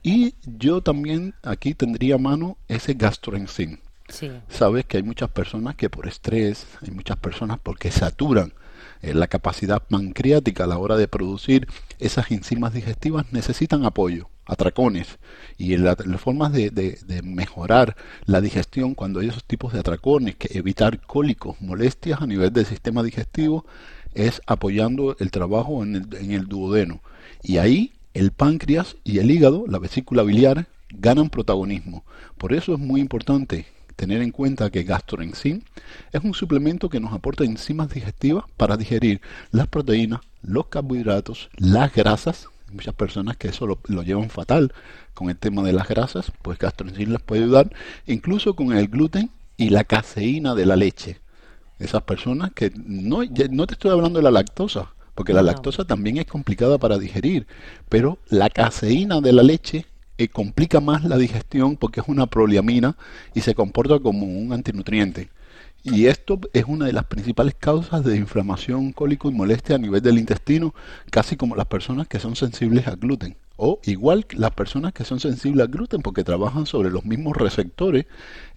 Y 0.04 0.36
yo 0.46 0.82
también 0.82 1.34
aquí 1.44 1.74
tendría 1.74 2.16
a 2.16 2.20
mano 2.20 2.58
ese 2.68 2.94
gastroenzim. 2.94 3.78
Sabes 4.48 4.86
que 4.86 4.98
hay 4.98 5.04
muchas 5.04 5.30
personas 5.30 5.76
que 5.76 5.90
por 5.90 6.08
estrés, 6.08 6.66
hay 6.82 6.92
muchas 6.92 7.18
personas 7.18 7.60
porque 7.62 7.92
saturan 7.92 8.54
eh, 9.02 9.14
la 9.14 9.28
capacidad 9.28 9.84
pancreática 9.84 10.64
a 10.64 10.68
la 10.68 10.78
hora 10.78 10.96
de 10.96 11.08
producir 11.08 11.68
esas 12.00 12.32
enzimas 12.32 12.74
digestivas 12.74 13.26
necesitan 13.32 13.86
apoyo 13.86 14.30
atracones 14.48 15.20
y 15.58 15.78
las 15.78 15.98
formas 16.20 16.52
de, 16.54 17.22
mejorar 17.24 17.96
la 18.26 18.42
digestión 18.42 18.96
cuando 18.96 19.20
hay 19.20 19.28
esos 19.28 19.44
tipos 19.44 19.74
de 19.74 19.80
atracones, 19.80 20.36
que 20.36 20.58
evitar 20.58 21.00
cólicos, 21.02 21.62
molestias 21.62 22.22
a 22.22 22.28
nivel 22.28 22.52
del 22.54 22.66
sistema 22.66 23.04
digestivo, 23.04 23.66
es 24.14 24.42
apoyando 24.48 25.16
el 25.20 25.32
trabajo 25.32 25.84
en 25.84 25.96
el, 25.96 26.16
en 26.16 26.32
el 26.32 26.48
duodeno. 26.48 27.02
Y 27.44 27.58
ahí 27.58 27.94
el 28.14 28.32
páncreas 28.32 28.98
y 29.04 29.20
el 29.20 29.30
hígado, 29.30 29.66
la 29.68 29.80
vesícula 29.80 30.24
biliar, 30.24 30.68
ganan 30.90 31.30
protagonismo. 31.30 32.04
Por 32.38 32.54
eso 32.54 32.74
es 32.74 32.80
muy 32.80 33.02
importante 33.02 33.68
tener 33.96 34.22
en 34.22 34.32
cuenta 34.32 34.70
que 34.70 34.84
gastroenzim 34.84 35.62
es 36.14 36.24
un 36.24 36.34
suplemento 36.34 36.88
que 36.88 37.00
nos 37.00 37.14
aporta 37.14 37.44
enzimas 37.44 37.90
digestivas 37.90 38.46
para 38.56 38.78
digerir 38.78 39.22
las 39.52 39.68
proteínas, 39.68 40.22
los 40.42 40.68
carbohidratos, 40.68 41.50
las 41.58 41.94
grasas, 41.94 42.48
muchas 42.72 42.94
personas 42.94 43.38
que 43.38 43.50
eso 43.50 43.68
lo, 43.68 44.04
llevan 44.04 44.30
fatal 44.30 44.74
con 45.14 45.30
el 45.30 45.38
tema 45.38 45.64
de 45.64 45.74
las 45.74 45.88
grasas, 45.88 46.32
pues 46.42 46.60
gastroenzim 46.60 47.12
les 47.12 47.22
puede 47.22 47.44
ayudar, 47.44 47.72
incluso 48.06 48.56
con 48.56 48.74
el 48.74 48.88
gluten 48.88 49.30
y 49.58 49.70
la 49.70 49.84
caseína 49.84 50.56
de 50.56 50.66
la 50.66 50.76
leche. 50.76 51.20
Esas 51.80 52.04
personas 52.04 52.52
que 52.54 52.72
no, 52.76 53.20
no 53.52 53.68
te 53.68 53.74
estoy 53.74 53.92
hablando 53.92 54.20
de 54.20 54.24
la 54.24 54.32
lactosa, 54.32 54.94
porque 55.16 55.34
la 55.34 55.42
lactosa 55.42 55.86
también 55.86 56.18
es 56.18 56.26
complicada 56.26 56.78
para 56.78 56.98
digerir, 56.98 57.48
pero 57.90 58.20
la 58.30 58.50
caseína 58.50 59.22
de 59.22 59.34
la 59.34 59.44
leche 59.44 59.86
eh, 60.20 60.28
complica 60.28 60.80
más 60.80 61.04
la 61.04 61.18
digestión 61.18 61.78
porque 61.78 62.00
es 62.00 62.08
una 62.08 62.26
proliamina 62.26 62.98
y 63.36 63.42
se 63.42 63.54
comporta 63.54 64.00
como 64.00 64.26
un 64.26 64.52
antinutriente. 64.54 65.30
Y 65.90 66.08
esto 66.08 66.40
es 66.54 66.66
una 66.68 66.86
de 66.86 66.94
las 66.94 67.06
principales 67.06 67.56
causas 67.56 68.04
de 68.04 68.18
inflamación, 68.18 68.92
cólico 68.92 69.30
y 69.30 69.34
molestia 69.34 69.78
a 69.78 69.80
nivel 69.80 70.02
del 70.02 70.18
intestino, 70.18 70.76
casi 71.10 71.38
como 71.38 71.56
las 71.56 71.68
personas 71.68 72.08
que 72.08 72.20
son 72.20 72.36
sensibles 72.36 72.88
al 72.88 72.98
gluten. 72.98 73.38
O 73.56 73.80
igual 73.86 74.26
las 74.32 74.52
personas 74.52 74.92
que 74.94 75.06
son 75.06 75.20
sensibles 75.20 75.66
al 75.66 75.72
gluten 75.72 76.02
porque 76.02 76.26
trabajan 76.26 76.66
sobre 76.66 76.92
los 76.92 77.06
mismos 77.06 77.38
receptores, 77.38 78.06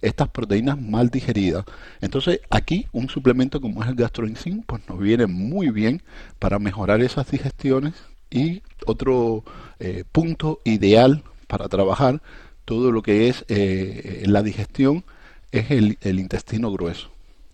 estas 0.01 0.27
proteínas 0.27 0.79
mal 0.79 1.09
digeridas. 1.09 1.63
Entonces 2.01 2.41
aquí 2.49 2.87
un 2.91 3.07
suplemento 3.09 3.61
como 3.61 3.81
es 3.81 3.89
el 3.89 3.95
gastroenzim 3.95 4.61
pues 4.63 4.87
nos 4.89 4.99
viene 4.99 5.25
muy 5.25 5.69
bien 5.69 6.03
para 6.37 6.59
mejorar 6.59 7.01
esas 7.01 7.31
digestiones 7.31 7.93
y 8.29 8.61
otro 8.85 9.43
eh, 9.79 10.03
punto 10.11 10.59
ideal 10.65 11.23
para 11.47 11.69
trabajar 11.69 12.21
todo 12.65 12.91
lo 12.91 13.01
que 13.01 13.29
es 13.29 13.45
eh, 13.47 14.23
la 14.27 14.43
digestión 14.43 15.03
es 15.51 15.71
el 15.71 16.19
intestino 16.19 16.71
grueso. 16.71 17.10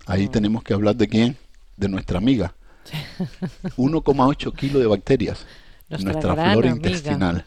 Ahí 0.07 0.27
mm. 0.27 0.31
tenemos 0.31 0.63
que 0.63 0.73
hablar 0.73 0.95
de 0.95 1.07
quién, 1.07 1.37
de 1.75 1.89
nuestra 1.89 2.17
amiga. 2.17 2.55
1,8 3.77 4.55
kilos 4.55 4.81
de 4.81 4.87
bacterias. 4.87 5.45
Nuestra, 5.89 6.33
flora 6.33 6.69
intestinal. 6.69 7.45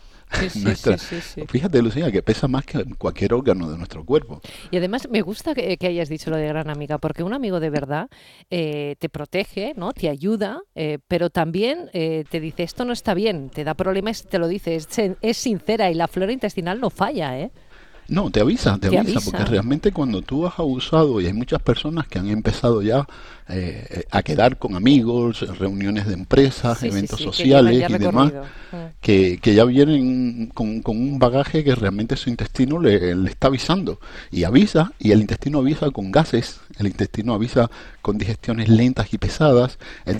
fíjate, 1.48 1.82
Lucía, 1.82 2.10
que 2.10 2.22
pesa 2.22 2.46
más 2.46 2.64
que 2.64 2.84
cualquier 2.96 3.34
órgano 3.34 3.70
de 3.70 3.76
nuestro 3.76 4.04
cuerpo. 4.04 4.40
Y 4.70 4.76
además 4.76 5.08
me 5.10 5.22
gusta 5.22 5.54
que, 5.54 5.76
hayas 5.80 6.08
dicho 6.08 6.30
lo 6.30 6.36
de 6.36 6.46
gran 6.46 6.70
amiga, 6.70 6.98
porque 6.98 7.22
un 7.22 7.34
amigo 7.34 7.60
de 7.60 7.70
verdad 7.70 8.08
eh, 8.48 8.96
te 8.98 9.08
protege, 9.08 9.74
¿no? 9.76 9.92
te 9.92 10.08
ayuda, 10.08 10.62
eh, 10.74 10.98
pero 11.08 11.30
también 11.30 11.90
eh, 11.92 12.24
te 12.30 12.40
dice 12.40 12.62
esto 12.62 12.84
no 12.84 12.92
está 12.92 13.12
bien, 13.14 13.50
te 13.50 13.64
da 13.64 13.74
problemas, 13.74 14.22
te 14.22 14.38
lo 14.38 14.46
dice, 14.48 14.76
es, 14.76 14.88
es 15.20 15.36
sincera 15.36 15.90
y 15.90 15.94
la 15.94 16.06
flora 16.06 16.32
intestinal 16.32 16.80
no 16.80 16.90
falla. 16.90 17.38
¿eh? 17.38 17.50
No, 18.10 18.28
te 18.28 18.40
avisa, 18.40 18.76
te, 18.76 18.98
avisa, 18.98 19.20
porque 19.20 19.44
realmente 19.44 19.92
cuando 19.92 20.20
tú 20.20 20.44
has 20.44 20.58
abusado, 20.58 21.20
y 21.20 21.26
hay 21.26 21.32
muchas 21.32 21.62
personas 21.62 22.08
que 22.08 22.18
han 22.18 22.26
empezado 22.26 22.82
ya 22.82 23.06
eh, 23.48 24.04
a 24.10 24.24
quedar 24.24 24.58
con 24.58 24.74
amigos, 24.74 25.42
reuniones 25.58 26.08
de 26.08 26.14
empresas, 26.14 26.82
eventos 26.82 27.20
sociales 27.20 27.88
y 27.88 27.98
demás, 27.98 28.32
ah. 28.72 28.88
que, 29.00 29.38
que, 29.40 29.54
ya 29.54 29.64
vienen 29.64 30.50
con, 30.52 30.82
un 30.84 31.20
bagaje 31.20 31.62
que 31.62 31.72
realmente 31.76 32.16
su 32.16 32.30
intestino 32.30 32.80
le, 32.80 33.12
está 33.28 33.46
avisando. 33.46 34.00
Y 34.32 34.42
avisa, 34.42 34.92
y 34.98 35.12
el 35.12 35.20
intestino 35.20 35.60
avisa 35.60 35.92
con 35.92 36.10
gases, 36.10 36.60
el 36.80 36.88
intestino 36.88 37.34
avisa 37.34 37.70
con 38.02 38.18
digestiones 38.18 38.68
lentas 38.68 39.14
y 39.14 39.18
pesadas, 39.18 39.78
el, 40.04 40.18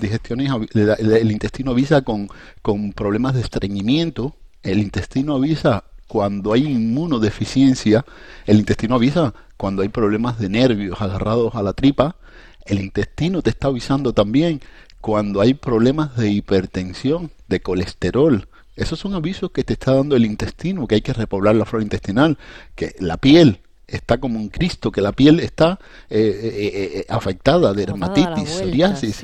el 0.73 1.31
intestino 1.31 1.71
avisa 1.71 2.03
con, 2.03 2.29
con 2.61 2.93
problemas 2.93 3.33
de 3.33 3.41
estreñimiento, 3.41 4.33
el 4.63 4.79
intestino 4.79 5.35
avisa 5.35 5.83
cuando 6.11 6.51
hay 6.51 6.65
inmunodeficiencia, 6.65 8.03
el 8.45 8.59
intestino 8.59 8.95
avisa 8.95 9.33
cuando 9.55 9.81
hay 9.81 9.87
problemas 9.87 10.37
de 10.39 10.49
nervios 10.49 11.01
agarrados 11.01 11.55
a 11.55 11.63
la 11.63 11.71
tripa, 11.71 12.17
el 12.65 12.81
intestino 12.81 13.41
te 13.41 13.51
está 13.51 13.69
avisando 13.69 14.11
también 14.11 14.59
cuando 14.99 15.39
hay 15.39 15.53
problemas 15.53 16.17
de 16.17 16.29
hipertensión, 16.29 17.31
de 17.47 17.61
colesterol. 17.61 18.49
Esos 18.75 18.99
son 18.99 19.13
avisos 19.13 19.51
que 19.51 19.63
te 19.63 19.71
está 19.71 19.93
dando 19.93 20.17
el 20.17 20.25
intestino, 20.25 20.85
que 20.85 20.95
hay 20.95 21.01
que 21.01 21.13
repoblar 21.13 21.55
la 21.55 21.63
flora 21.63 21.83
intestinal, 21.83 22.37
que 22.75 22.93
la 22.99 23.15
piel 23.15 23.61
está 23.91 24.17
como 24.17 24.39
un 24.39 24.49
Cristo, 24.49 24.91
que 24.91 25.01
la 25.01 25.11
piel 25.11 25.39
está 25.39 25.79
eh, 26.09 26.19
eh, 26.19 26.91
eh, 26.99 27.05
afectada 27.09 27.73
de 27.73 27.85
dermatitis, 27.85 28.49
psoriasis. 28.49 29.23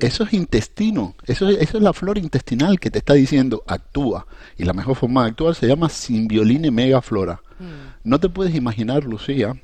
eso 0.00 0.24
es 0.24 0.32
intestino, 0.32 1.14
eso 1.26 1.48
es, 1.48 1.58
eso 1.60 1.78
es 1.78 1.82
la 1.82 1.92
flora 1.92 2.20
intestinal 2.20 2.78
que 2.80 2.90
te 2.90 2.98
está 2.98 3.14
diciendo 3.14 3.62
actúa. 3.66 4.26
Y 4.56 4.64
la 4.64 4.72
mejor 4.72 4.96
forma 4.96 5.24
de 5.24 5.30
actuar 5.30 5.54
se 5.54 5.66
llama 5.66 5.88
simbioline 5.88 6.70
megaflora. 6.70 7.40
Mm. 7.58 8.08
No 8.08 8.20
te 8.20 8.28
puedes 8.28 8.54
imaginar, 8.54 9.04
Lucía, 9.04 9.54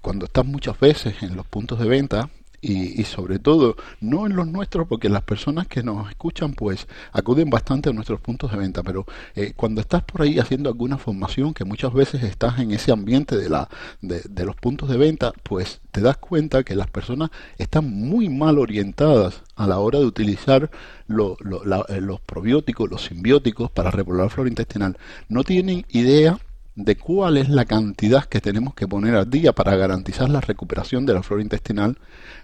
cuando 0.00 0.26
estás 0.26 0.44
muchas 0.44 0.78
veces 0.78 1.14
en 1.22 1.36
los 1.36 1.46
puntos 1.46 1.78
de 1.78 1.86
venta, 1.86 2.28
y, 2.60 3.04
sobre 3.04 3.38
todo 3.38 3.76
no 4.00 4.26
en 4.26 4.34
los 4.34 4.46
nuestros 4.46 4.88
porque 4.88 5.08
las 5.08 5.22
personas 5.22 5.68
que 5.68 5.82
nos 5.82 6.08
escuchan 6.08 6.54
pues 6.54 6.88
acuden 7.12 7.50
bastante 7.50 7.90
a 7.90 7.92
nuestros 7.92 8.20
puntos 8.20 8.50
de 8.50 8.58
venta 8.58 8.82
pero 8.82 9.06
eh, 9.34 9.52
cuando 9.56 9.80
estás 9.80 10.02
por 10.02 10.22
ahí 10.22 10.38
haciendo 10.38 10.68
alguna 10.68 10.98
formación 10.98 11.54
que 11.54 11.64
muchas 11.64 11.92
veces 11.92 12.22
estás 12.22 12.58
en 12.58 12.72
ese 12.72 12.92
ambiente 12.92 13.36
de 13.36 13.48
la 13.48 13.68
de, 14.00 14.44
los 14.44 14.56
puntos 14.56 14.88
de 14.88 14.96
venta 14.96 15.32
pues 15.42 15.80
te 15.90 16.00
das 16.00 16.16
cuenta 16.16 16.64
que 16.64 16.74
las 16.74 16.88
personas 16.88 17.30
están 17.58 17.90
muy 17.90 18.28
mal 18.28 18.58
orientadas 18.58 19.42
a 19.54 19.66
la 19.66 19.78
hora 19.78 19.98
de 19.98 20.04
utilizar 20.04 20.70
eh, 21.08 22.00
los 22.00 22.20
probióticos 22.20 22.90
los 22.90 23.04
simbióticos 23.04 23.70
para 23.70 23.90
repoblar 23.90 24.26
la 24.26 24.30
flora 24.30 24.48
intestinal. 24.48 24.96
No 25.28 25.44
tienen 25.44 25.84
idea 25.90 26.38
de 26.76 26.96
cuál 26.96 27.36
es 27.38 27.48
la 27.48 27.64
cantidad 27.64 28.24
que 28.26 28.40
tenemos 28.40 28.74
que 28.74 28.86
poner 28.86 29.16
al 29.16 29.28
día 29.30 29.52
para 29.52 29.76
garantizar 29.76 30.28
la 30.30 30.40
recuperación 30.40 31.06
de 31.06 31.14
la 31.14 31.22
flora 31.22 31.42
intestinal, 31.42 31.98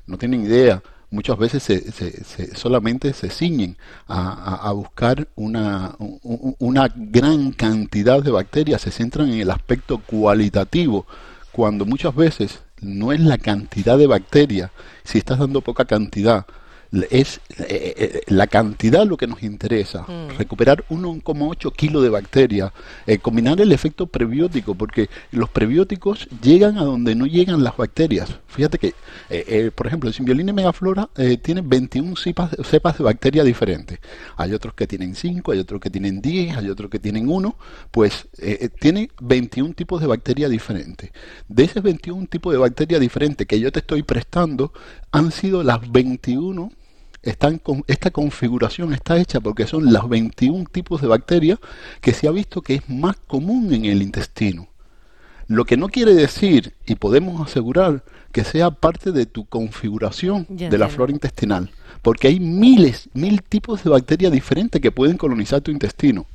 no 0.07 0.19
tienen 0.19 0.45
idea. 0.45 0.83
Muchas 1.11 1.37
veces 1.39 1.63
se, 1.63 1.93
se- 1.93 2.57
solamente 2.57 3.13
se 3.13 3.29
ciñen 3.29 3.77
a, 4.09 4.57
a- 4.67 4.73
buscar 4.73 5.29
una, 5.37 5.95
una 6.59 6.89
gran 6.97 7.53
cantidad 7.53 8.23
de 8.23 8.31
bacterias, 8.31 8.81
se 8.83 8.91
centran 8.91 9.29
en 9.31 9.41
el 9.41 9.51
aspecto 9.51 9.99
cualitativo, 9.99 11.07
cuando 11.53 11.85
muchas 11.85 12.15
veces 12.15 12.61
no 12.81 13.13
es 13.13 13.21
la 13.21 13.37
cantidad 13.39 13.99
de 13.99 14.07
bacterias, 14.07 14.71
si 15.05 15.19
estás 15.19 15.39
dando 15.39 15.61
poca 15.61 15.85
cantidad, 15.85 16.47
es 17.11 17.41
eh, 17.59 17.95
eh, 17.97 18.21
la 18.29 18.47
cantidad 18.47 19.07
lo 19.07 19.17
que 19.17 19.27
nos 19.27 19.43
interesa. 19.43 20.07
Recuperar 20.37 20.85
1,8 20.89 21.73
kilos 21.75 22.03
de 22.03 22.11
bacterias, 22.11 22.73
eh, 23.07 23.19
combinar 23.19 23.61
el 23.61 23.73
efecto 23.73 24.07
prebiótico, 24.07 24.75
porque 24.75 25.09
los 25.31 25.49
prebióticos 25.49 26.29
llegan 26.43 26.77
a 26.79 26.85
donde 26.85 27.15
no 27.15 27.27
llegan 27.27 27.65
las 27.65 27.77
bacterias. 27.77 28.39
Fíjate 28.53 28.79
que, 28.79 28.89
eh, 28.89 29.45
eh, 29.47 29.71
por 29.75 29.87
ejemplo, 29.87 30.09
el 30.09 30.15
Symbioline 30.15 30.53
megaflora 30.53 31.09
eh, 31.17 31.39
tiene 31.39 31.63
21 31.63 32.17
cepas, 32.17 32.55
cepas 32.65 32.99
de 32.99 33.05
bacterias 33.05 33.47
diferentes. 33.47 33.99
Hay 34.37 34.53
otros 34.53 34.75
que 34.75 34.87
tienen 34.87 35.15
5, 35.15 35.53
hay 35.53 35.59
otros 35.59 35.81
que 35.81 35.89
tienen 35.89 36.21
10, 36.21 36.59
hay 36.59 36.69
otros 36.69 36.91
que 36.91 36.99
tienen 36.99 37.31
1. 37.31 37.57
Pues 37.91 38.29
eh, 38.39 38.59
eh, 38.61 38.69
tiene 38.69 39.11
21 39.23 39.73
tipos 39.73 40.03
de 40.03 40.07
bacterias 40.07 40.51
diferentes. 40.51 41.11
De 41.49 41.65
esos 41.65 41.83
21 41.83 42.27
tipos 42.27 42.53
de 42.53 42.59
bacterias 42.59 43.01
diferentes 43.01 43.47
que 43.47 43.59
yo 43.59 43.73
te 43.73 43.79
estoy 43.79 44.03
prestando, 44.03 44.75
han 45.13 45.33
sido 45.33 45.63
las 45.63 45.91
21 45.91 46.73
están 47.23 47.59
con, 47.59 47.85
esta 47.87 48.11
configuración 48.11 48.93
está 48.93 49.17
hecha 49.19 49.41
porque 49.41 49.67
son 49.67 49.93
las 49.93 50.09
21 50.09 50.65
tipos 50.71 51.01
de 51.01 51.07
bacterias 51.09 51.59
que 52.01 52.13
se 52.13 52.27
ha 52.29 52.31
visto 52.33 52.63
que 52.63 52.75
es 52.75 52.89
más 52.89 53.17
común 53.27 53.73
en 53.73 53.85
el 53.85 54.03
intestino. 54.03 54.69
Lo 55.49 55.65
que 55.65 55.77
no 55.77 55.89
quiere 55.89 56.15
decir, 56.15 56.75
y 56.87 56.95
podemos 56.95 57.41
asegurar, 57.41 58.05
que 58.33 58.45
sea 58.45 58.71
parte 58.71 59.13
de 59.13 59.27
tu 59.27 59.45
configuración 59.45 60.47
Ya 60.49 60.71
de 60.71 60.79
la 60.79 60.89
flora 60.89 61.13
intestinal, 61.13 61.71
porque 62.01 62.29
hay 62.29 62.41
miles, 62.41 63.11
mil 63.13 63.43
tipos 63.43 63.85
de 63.85 63.91
bacterias 63.91 64.33
diferentes 64.33 64.81
que 64.81 64.91
pueden 64.91 65.17
colonizar 65.17 65.61
tu 65.61 65.71
intestino. 65.71 66.27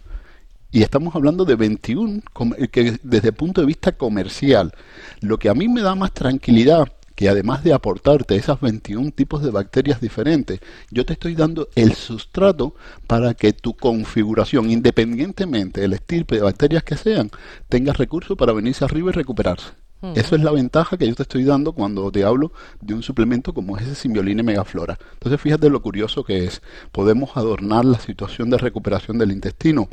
Y 0.72 0.84
estamos 0.84 1.16
hablando 1.16 1.46
de 1.46 1.56
21 1.56 2.22
com- 2.34 2.54
que 2.72 3.00
desde 3.02 3.30
el 3.30 3.34
punto 3.34 3.62
de 3.62 3.68
vista 3.68 3.94
comercial. 3.94 4.74
Lo 5.22 5.40
que 5.40 5.50
a 5.50 5.54
mí 5.54 5.68
me 5.68 5.82
da 5.82 5.96
más 5.96 6.14
tranquilidad, 6.14 6.92
que 7.18 7.30
además 7.30 7.64
de 7.64 7.74
aportarte 7.74 8.36
esas 8.36 8.62
21 8.62 9.10
tipos 9.10 9.42
de 9.42 9.50
bacterias 9.50 10.00
diferentes, 10.00 10.60
yo 10.92 11.04
te 11.04 11.14
estoy 11.14 11.34
dando 11.34 11.68
el 11.74 11.94
sustrato 11.96 12.76
para 13.08 13.34
que 13.34 13.54
tu 13.54 13.74
configuración, 13.76 14.70
independientemente 14.70 15.82
del 15.82 15.94
estirpe 15.94 16.36
de 16.36 16.44
bacterias 16.44 16.84
que 16.84 16.96
sean, 16.96 17.32
tenga 17.70 17.92
recursos 17.92 18.38
para 18.38 18.54
venirse 18.54 18.86
arriba 18.86 19.10
y 19.10 19.14
recuperarse. 19.14 19.72
Eso 20.14 20.36
es 20.36 20.44
la 20.44 20.52
ventaja 20.52 20.96
que 20.96 21.08
yo 21.08 21.16
te 21.16 21.24
estoy 21.24 21.44
dando 21.44 21.72
cuando 21.72 22.12
te 22.12 22.24
hablo 22.24 22.52
de 22.82 22.94
un 22.94 23.02
suplemento 23.02 23.52
como 23.52 23.78
es 23.78 23.88
ese 23.88 23.96
Symbioline 23.96 24.44
Megaflora. 24.44 25.00
Entonces 25.14 25.42
fíjate 25.42 25.72
lo 25.72 25.82
curioso 25.82 26.24
que 26.24 26.46
es. 26.46 26.62
Podemos 26.92 27.36
adornar 27.36 27.84
la 27.84 27.98
situación 27.98 28.52
de 28.52 28.60
recuperación 28.60 29.18
del 29.18 29.32
intestino 29.32 29.90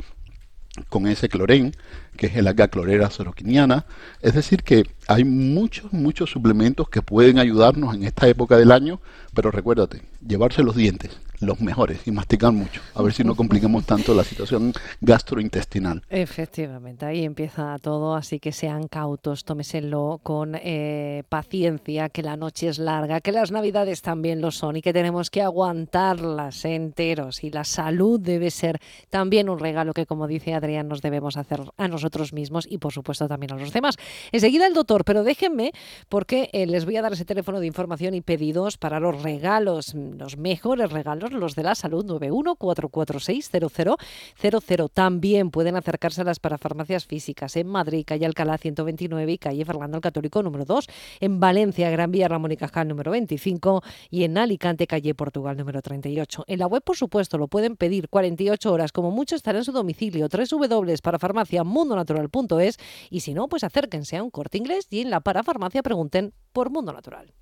con 0.89 1.07
ese 1.07 1.29
clorén, 1.29 1.73
que 2.17 2.27
es 2.27 2.35
el 2.35 2.47
alga 2.47 2.67
clorera 2.67 3.09
soroquiniana. 3.09 3.85
Es 4.21 4.33
decir, 4.33 4.63
que 4.63 4.83
hay 5.07 5.23
muchos, 5.23 5.93
muchos 5.93 6.29
suplementos 6.29 6.89
que 6.89 7.01
pueden 7.01 7.39
ayudarnos 7.39 7.95
en 7.95 8.03
esta 8.03 8.27
época 8.27 8.57
del 8.57 8.71
año, 8.71 8.99
pero 9.33 9.51
recuérdate, 9.51 10.01
llevarse 10.25 10.63
los 10.63 10.75
dientes, 10.75 11.11
los 11.39 11.59
mejores, 11.61 12.05
y 12.05 12.11
masticar 12.11 12.51
mucho, 12.51 12.81
a 12.93 13.01
ver 13.01 13.13
si 13.13 13.23
no 13.23 13.35
complicamos 13.35 13.85
tanto 13.85 14.13
la 14.13 14.23
situación 14.23 14.73
gastrointestinal. 15.01 16.03
Efectivamente, 16.09 17.05
ahí 17.05 17.23
empieza 17.23 17.77
todo, 17.79 18.15
así 18.15 18.39
que 18.39 18.51
sean 18.51 18.87
cautos, 18.87 19.43
tómeselo 19.43 20.19
con 20.23 20.55
eh, 20.55 21.23
paciencia, 21.29 22.09
que 22.09 22.23
la 22.23 22.37
noche 22.37 22.67
es 22.67 22.79
larga, 22.79 23.21
que 23.21 23.31
las 23.31 23.51
navidades 23.51 24.01
también 24.01 24.41
lo 24.41 24.51
son 24.51 24.77
y 24.77 24.81
que 24.81 24.93
tenemos 24.93 25.29
que 25.29 25.41
aguantarlas 25.41 26.65
enteros 26.65 27.43
y 27.43 27.51
la 27.51 27.63
salud 27.63 28.19
debe 28.19 28.51
ser 28.51 28.79
también 29.09 29.49
un 29.49 29.59
regalo 29.59 29.93
que, 29.93 30.05
como 30.05 30.27
dice 30.27 30.53
Adrián, 30.53 30.87
nos 30.87 31.01
debemos 31.01 31.37
hacer 31.37 31.61
a 31.77 31.87
nosotros 31.87 32.33
mismos 32.33 32.67
y, 32.69 32.77
por 32.77 32.93
supuesto, 32.93 33.27
también 33.27 33.53
a 33.53 33.57
los 33.57 33.73
demás. 33.73 33.95
Enseguida 34.31 34.67
el 34.67 34.73
doctor, 34.73 35.03
pero 35.05 35.23
déjenme, 35.23 35.71
porque 36.09 36.49
eh, 36.53 36.65
les 36.65 36.85
voy 36.85 36.97
a 36.97 37.01
dar 37.01 37.13
ese 37.13 37.25
teléfono 37.25 37.59
de 37.59 37.67
información 37.67 38.13
y 38.13 38.21
pedidos 38.21 38.77
para 38.77 38.99
los 38.99 39.21
regalos, 39.23 39.93
los 39.93 40.37
mejores 40.37 40.91
regalos, 40.91 41.24
los 41.33 41.55
de 41.55 41.63
la 41.63 41.75
salud, 41.75 42.05
914460000. 42.05 44.89
También 44.91 45.51
pueden 45.51 45.75
acercarse 45.75 46.21
a 46.21 46.23
las 46.23 46.39
parafarmacias 46.39 47.05
físicas 47.05 47.55
en 47.55 47.67
Madrid, 47.67 48.03
calle 48.05 48.25
Alcalá 48.25 48.57
129 48.57 49.31
y 49.31 49.37
calle 49.37 49.63
Fernando 49.65 49.97
el 49.97 50.01
Católico 50.01 50.41
número 50.43 50.65
2, 50.65 50.87
en 51.19 51.39
Valencia, 51.39 51.89
Gran 51.89 52.11
Vía 52.11 52.27
Ramón 52.27 52.51
y 52.51 52.57
Cajal 52.57 52.87
número 52.87 53.09
25 53.11 53.83
y 54.09 54.23
en 54.23 54.37
Alicante, 54.37 54.87
calle 54.87 55.15
Portugal 55.15 55.57
número 55.57 55.81
38. 55.81 56.43
En 56.47 56.59
la 56.59 56.67
web, 56.67 56.83
por 56.83 56.97
supuesto, 56.97 57.37
lo 57.37 57.47
pueden 57.47 57.75
pedir 57.75 58.09
48 58.09 58.71
horas, 58.71 58.91
como 58.91 59.11
mucho 59.11 59.35
estará 59.35 59.59
en 59.59 59.65
su 59.65 59.71
domicilio, 59.71 60.27
www.parafarmaciamundonatural.es 60.27 62.77
y 63.09 63.19
si 63.21 63.33
no, 63.33 63.47
pues 63.47 63.63
acérquense 63.63 64.17
a 64.17 64.23
un 64.23 64.29
corte 64.29 64.57
inglés 64.57 64.87
y 64.89 64.99
en 65.01 65.09
la 65.09 65.21
parafarmacia 65.21 65.83
pregunten 65.83 66.33
por 66.53 66.69
Mundo 66.69 66.93
Natural. 66.93 67.33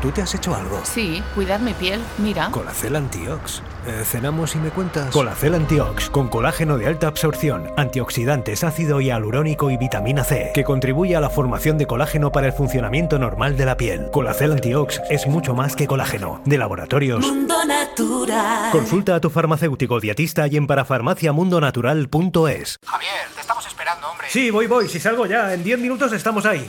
¿Tú 0.00 0.10
te 0.10 0.22
has 0.22 0.34
hecho 0.34 0.52
algo? 0.54 0.80
Sí, 0.84 1.22
cuidar 1.34 1.60
mi 1.60 1.72
piel. 1.72 2.00
Mira. 2.18 2.50
Colacel 2.50 2.94
Antiox. 2.96 3.62
Eh, 3.86 4.02
¿Cenamos 4.04 4.54
y 4.54 4.58
me 4.58 4.68
cuentas? 4.70 5.10
Colacel 5.10 5.54
Antiox, 5.54 6.10
con 6.10 6.28
colágeno 6.28 6.76
de 6.78 6.86
alta 6.86 7.06
absorción, 7.06 7.70
antioxidantes, 7.76 8.64
ácido 8.64 9.00
hialurónico 9.00 9.70
y 9.70 9.76
vitamina 9.78 10.24
C, 10.24 10.50
que 10.54 10.64
contribuye 10.64 11.16
a 11.16 11.20
la 11.20 11.30
formación 11.30 11.78
de 11.78 11.86
colágeno 11.86 12.32
para 12.32 12.46
el 12.48 12.52
funcionamiento 12.52 13.18
normal 13.18 13.56
de 13.56 13.64
la 13.64 13.76
piel. 13.78 14.10
Colacel 14.12 14.52
Antiox 14.52 15.00
es 15.10 15.26
mucho 15.26 15.54
más 15.54 15.74
que 15.76 15.86
colágeno. 15.86 16.40
De 16.44 16.58
laboratorios. 16.58 17.20
Mundo 17.20 17.54
Natural. 17.64 18.70
Consulta 18.72 19.14
a 19.14 19.20
tu 19.20 19.30
farmacéutico 19.30 20.00
dietista 20.00 20.46
y 20.48 20.56
en 20.56 20.66
parafarmaciamundonatural.es. 20.66 22.78
Javier, 22.84 23.10
te 23.34 23.40
estamos 23.40 23.66
esperando, 23.66 24.08
hombre. 24.10 24.26
Sí, 24.30 24.50
voy, 24.50 24.66
voy. 24.66 24.88
Si 24.88 25.00
salgo 25.00 25.24
ya, 25.26 25.52
en 25.54 25.62
10 25.64 25.78
minutos 25.78 26.12
estamos 26.12 26.44
ahí. 26.46 26.66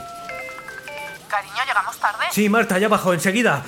Cariño, 1.36 1.62
llegamos 1.66 1.98
tarde. 1.98 2.24
Sí, 2.30 2.48
Marta, 2.48 2.78
ya 2.78 2.88
bajo 2.88 3.12
enseguida. 3.12 3.62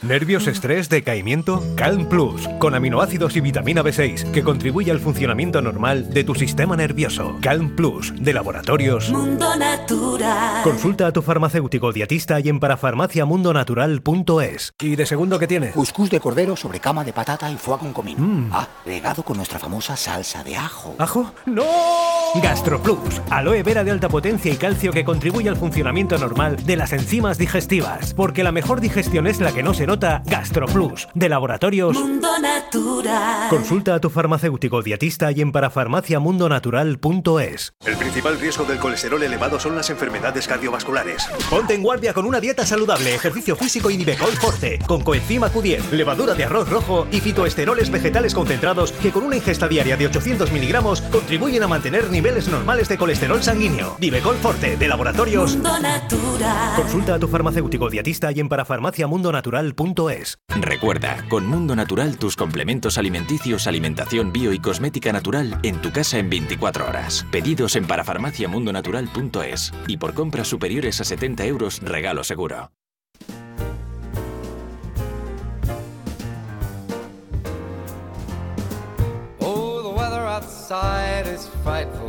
¿Nervios, 0.00 0.46
estrés, 0.46 0.88
decaimiento? 0.88 1.62
Calm 1.76 2.08
Plus, 2.08 2.48
con 2.58 2.74
aminoácidos 2.74 3.36
y 3.36 3.42
vitamina 3.42 3.82
B6, 3.82 4.30
que 4.30 4.42
contribuye 4.42 4.90
al 4.90 5.00
funcionamiento 5.00 5.60
normal 5.60 6.08
de 6.08 6.24
tu 6.24 6.34
sistema 6.34 6.76
nervioso. 6.76 7.36
Calm 7.42 7.76
Plus, 7.76 8.14
de 8.16 8.32
laboratorios. 8.32 9.10
Mundo 9.10 9.54
Natural. 9.54 10.62
Consulta 10.62 11.08
a 11.08 11.12
tu 11.12 11.20
farmacéutico 11.20 11.92
dietista 11.92 12.40
y 12.40 12.48
en 12.48 12.58
parafarmaciamundonatural.es. 12.58 14.72
¿Y 14.80 14.96
de 14.96 15.04
segundo 15.04 15.38
qué 15.38 15.46
tiene? 15.46 15.72
Cuscús 15.72 16.08
de 16.08 16.20
cordero 16.20 16.56
sobre 16.56 16.80
cama 16.80 17.04
de 17.04 17.12
patata 17.12 17.50
y 17.50 17.56
foie 17.56 17.80
con 17.80 17.92
comino. 17.92 18.48
Ah, 18.50 18.66
regado 18.86 19.22
con 19.22 19.36
nuestra 19.36 19.58
famosa 19.58 19.94
salsa 19.94 20.42
de 20.42 20.56
ajo. 20.56 20.94
¿Ajo? 20.98 21.34
¡No! 21.44 21.66
GastroPlus, 22.42 23.20
aloe 23.28 23.62
vera 23.62 23.84
de 23.84 23.90
alta 23.90 24.08
potencia 24.08 24.50
y 24.52 24.56
calcio 24.56 24.92
que 24.92 25.04
contribuye 25.04 25.50
al 25.50 25.56
funcionamiento 25.56 26.16
normal 26.16 26.64
de 26.64 26.76
las 26.76 26.92
enzimas 27.10 27.38
digestivas. 27.38 28.14
Porque 28.14 28.44
la 28.44 28.52
mejor 28.52 28.80
digestión 28.80 29.26
es 29.26 29.40
la 29.40 29.50
que 29.50 29.64
no 29.64 29.74
se 29.74 29.84
nota. 29.84 30.22
GastroPlus, 30.26 31.08
de 31.12 31.28
laboratorios. 31.28 31.98
Mundo 31.98 32.38
Natural. 32.38 33.48
Consulta 33.48 33.96
a 33.96 34.00
tu 34.00 34.10
farmacéutico 34.10 34.80
dietista 34.80 35.32
y 35.32 35.40
en 35.40 35.50
parafarmaciamundonatural.es. 35.50 37.72
El 37.84 37.96
principal 37.96 38.38
riesgo 38.38 38.64
del 38.64 38.78
colesterol 38.78 39.20
elevado 39.24 39.58
son 39.58 39.74
las 39.74 39.90
enfermedades 39.90 40.46
cardiovasculares. 40.46 41.26
Ponte 41.50 41.74
en 41.74 41.82
guardia 41.82 42.14
con 42.14 42.26
una 42.26 42.38
dieta 42.38 42.64
saludable, 42.64 43.12
ejercicio 43.12 43.56
físico 43.56 43.90
y 43.90 43.96
Nivecol 43.96 44.36
Forte, 44.36 44.78
con 44.86 45.02
coenzima 45.02 45.52
Q10, 45.52 45.90
levadura 45.90 46.34
de 46.34 46.44
arroz 46.44 46.68
rojo 46.68 47.08
y 47.10 47.18
fitoesteroles 47.18 47.90
vegetales 47.90 48.34
concentrados 48.34 48.92
que 48.92 49.10
con 49.10 49.24
una 49.24 49.34
ingesta 49.34 49.66
diaria 49.66 49.96
de 49.96 50.06
800 50.06 50.52
miligramos 50.52 51.00
contribuyen 51.00 51.64
a 51.64 51.68
mantener 51.68 52.08
niveles 52.08 52.46
normales 52.46 52.88
de 52.88 52.98
colesterol 52.98 53.42
sanguíneo. 53.42 53.96
Nivecol 53.98 54.36
Forte, 54.36 54.76
de 54.76 54.86
laboratorios. 54.86 55.54
Mundo 55.54 55.76
Natural. 55.80 56.76
Consulta 56.90 57.14
a 57.14 57.18
tu 57.20 57.28
farmacéutico 57.28 57.88
dietista 57.88 58.32
y 58.32 58.40
en 58.40 58.48
parafarmaciamundonatural.es. 58.48 60.40
Recuerda, 60.60 61.24
con 61.28 61.46
Mundo 61.46 61.76
Natural 61.76 62.18
tus 62.18 62.34
complementos 62.34 62.98
alimenticios, 62.98 63.68
alimentación 63.68 64.32
bio 64.32 64.52
y 64.52 64.58
cosmética 64.58 65.12
natural 65.12 65.60
en 65.62 65.80
tu 65.80 65.92
casa 65.92 66.18
en 66.18 66.28
24 66.28 66.88
horas. 66.88 67.24
Pedidos 67.30 67.76
en 67.76 67.86
parafarmaciamundonatural.es 67.86 69.72
y 69.86 69.98
por 69.98 70.14
compras 70.14 70.48
superiores 70.48 71.00
a 71.00 71.04
70 71.04 71.44
euros 71.44 71.80
regalo 71.80 72.24
seguro. 72.24 72.72
Oh, 79.38 79.80
the 79.80 79.96
weather 79.96 80.26
outside 80.26 81.32
is 81.32 81.48
frightful, 81.62 82.08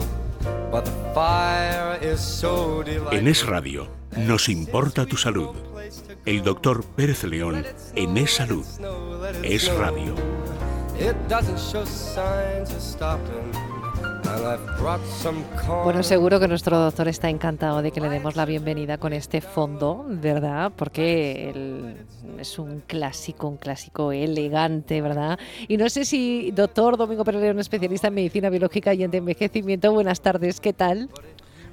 En 3.11 3.27
Es 3.27 3.45
Radio 3.45 3.89
nos 4.15 4.49
importa 4.49 5.05
tu 5.05 5.17
salud. 5.17 5.49
El 6.25 6.43
doctor 6.43 6.83
Pérez 6.83 7.23
León 7.23 7.65
en 7.95 8.17
Es 8.17 8.35
Salud. 8.35 8.65
Es 9.43 9.73
Radio. 9.75 10.15
Bueno, 15.83 16.03
seguro 16.03 16.39
que 16.39 16.47
nuestro 16.47 16.77
doctor 16.77 17.07
está 17.07 17.29
encantado 17.29 17.81
de 17.81 17.91
que 17.91 18.01
le 18.01 18.09
demos 18.09 18.35
la 18.35 18.45
bienvenida 18.45 18.97
con 18.97 19.13
este 19.13 19.41
fondo, 19.41 20.05
¿verdad? 20.07 20.71
Porque 20.75 21.49
él 21.49 21.95
es 22.39 22.59
un 22.59 22.81
clásico, 22.81 23.47
un 23.47 23.57
clásico 23.57 24.11
elegante, 24.11 25.01
¿verdad? 25.01 25.39
Y 25.67 25.77
no 25.77 25.89
sé 25.89 26.05
si, 26.05 26.51
doctor 26.51 26.97
Domingo 26.97 27.23
Pérez 27.23 27.41
León, 27.41 27.59
especialista 27.59 28.07
en 28.07 28.15
medicina 28.15 28.49
biológica 28.49 28.93
y 28.93 29.03
en 29.03 29.13
envejecimiento, 29.13 29.91
buenas 29.91 30.21
tardes, 30.21 30.59
¿qué 30.59 30.73
tal? 30.73 31.09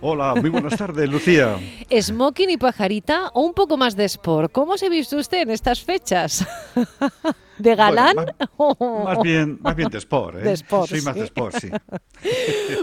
Hola, 0.00 0.34
muy 0.36 0.50
buenas 0.50 0.76
tardes, 0.76 1.08
Lucía. 1.08 1.56
¿Smoking 2.00 2.50
y 2.50 2.56
pajarita 2.56 3.30
o 3.34 3.40
un 3.40 3.52
poco 3.52 3.76
más 3.76 3.96
de 3.96 4.04
sport? 4.04 4.52
¿Cómo 4.52 4.78
se 4.78 4.88
visto 4.88 5.16
usted 5.16 5.42
en 5.42 5.50
estas 5.50 5.82
fechas? 5.82 6.46
¿De 7.58 7.74
galán? 7.74 8.14
Bueno, 8.14 8.32
más, 8.38 9.04
más, 9.16 9.22
bien, 9.22 9.58
más 9.60 9.76
bien 9.76 9.88
de 9.88 9.98
sport, 9.98 10.36
¿eh? 10.36 10.40
De 10.40 10.52
sport, 10.52 10.88
Soy 10.88 11.02
más 11.02 11.14
sí. 11.14 11.20
de 11.20 11.24
sport, 11.26 11.56
sí. 11.56 11.68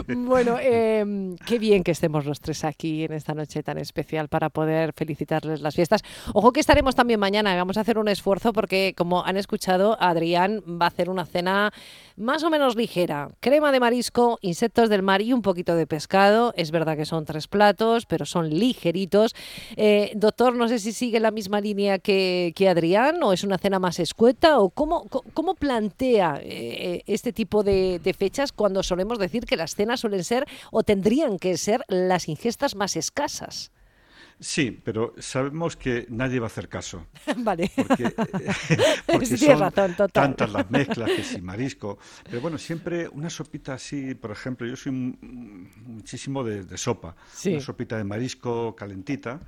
bueno, 0.15 0.57
eh, 0.61 1.35
qué 1.45 1.59
bien 1.59 1.83
que 1.83 1.91
estemos 1.91 2.25
los 2.25 2.39
tres 2.39 2.63
aquí 2.63 3.03
en 3.03 3.13
esta 3.13 3.33
noche 3.33 3.63
tan 3.63 3.77
especial 3.77 4.27
para 4.27 4.49
poder 4.49 4.93
felicitarles 4.93 5.61
las 5.61 5.75
fiestas. 5.75 6.01
Ojo 6.33 6.51
que 6.51 6.59
estaremos 6.59 6.95
también 6.95 7.19
mañana 7.19 7.53
y 7.53 7.57
vamos 7.57 7.77
a 7.77 7.81
hacer 7.81 7.97
un 7.97 8.07
esfuerzo 8.07 8.53
porque, 8.53 8.93
como 8.97 9.23
han 9.25 9.37
escuchado, 9.37 9.97
Adrián 9.99 10.61
va 10.81 10.85
a 10.85 10.89
hacer 10.89 11.09
una 11.09 11.25
cena 11.25 11.71
más 12.17 12.43
o 12.43 12.49
menos 12.49 12.75
ligera. 12.75 13.29
Crema 13.39 13.71
de 13.71 13.79
marisco, 13.79 14.37
insectos 14.41 14.89
del 14.89 15.03
mar 15.03 15.21
y 15.21 15.33
un 15.33 15.41
poquito 15.41 15.75
de 15.75 15.87
pescado. 15.87 16.53
Es 16.55 16.71
verdad 16.71 16.97
que 16.97 17.05
son 17.05 17.25
tres 17.25 17.47
platos, 17.47 18.05
pero 18.05 18.25
son 18.25 18.49
ligeritos. 18.49 19.35
Eh, 19.75 20.11
doctor, 20.15 20.55
no 20.55 20.67
sé 20.67 20.79
si 20.79 20.93
sigue 20.93 21.19
la 21.19 21.31
misma 21.31 21.61
línea 21.61 21.99
que, 21.99 22.53
que 22.55 22.69
Adrián 22.69 23.21
o 23.23 23.33
es 23.33 23.43
una 23.43 23.57
cena 23.57 23.79
más 23.79 23.99
escueta 23.99 24.59
o 24.59 24.64
cómo, 24.69 25.07
cómo 25.09 25.55
plantea 25.55 26.39
eh, 26.41 27.03
este 27.07 27.33
tipo 27.33 27.63
de, 27.63 27.99
de 27.99 28.13
fechas 28.13 28.51
cuando 28.51 28.83
solemos 28.83 29.19
decir 29.19 29.45
que 29.45 29.57
las 29.57 29.75
cenas 29.75 29.99
suelen 30.01 30.23
ser 30.23 30.45
o 30.71 30.83
tendrían 30.83 31.37
que 31.39 31.57
ser 31.57 31.81
las 31.87 32.27
ingestas 32.27 32.75
más 32.75 32.95
escasas. 32.95 33.71
Sí, 34.37 34.81
pero 34.83 35.13
sabemos 35.17 35.77
que 35.77 36.07
nadie 36.09 36.41
va 36.41 36.47
a 36.47 36.51
hacer 36.51 36.67
caso. 36.67 37.05
Vale. 37.37 37.71
Porque, 37.73 38.13
porque 39.05 39.25
Sí, 39.25 39.37
son 39.37 39.59
razón, 39.59 39.95
tantas 40.11 40.51
las 40.51 40.69
mezclas 40.69 41.09
que 41.09 41.23
si 41.23 41.39
marisco. 41.51 41.97
Pero 42.29 42.41
bueno, 42.41 42.57
siempre 42.57 43.07
una 43.07 43.29
sopita 43.29 43.75
así, 43.75 44.13
por 44.13 44.31
ejemplo, 44.31 44.67
yo 44.67 44.75
soy 44.75 44.91
muchísimo 44.91 46.43
de, 46.43 46.63
de 46.65 46.77
sopa. 46.77 47.15
Sí. 47.33 47.51
Una 47.53 47.61
sopita 47.61 47.97
de 47.97 48.03
marisco 48.03 48.75
calentita. 48.75 49.39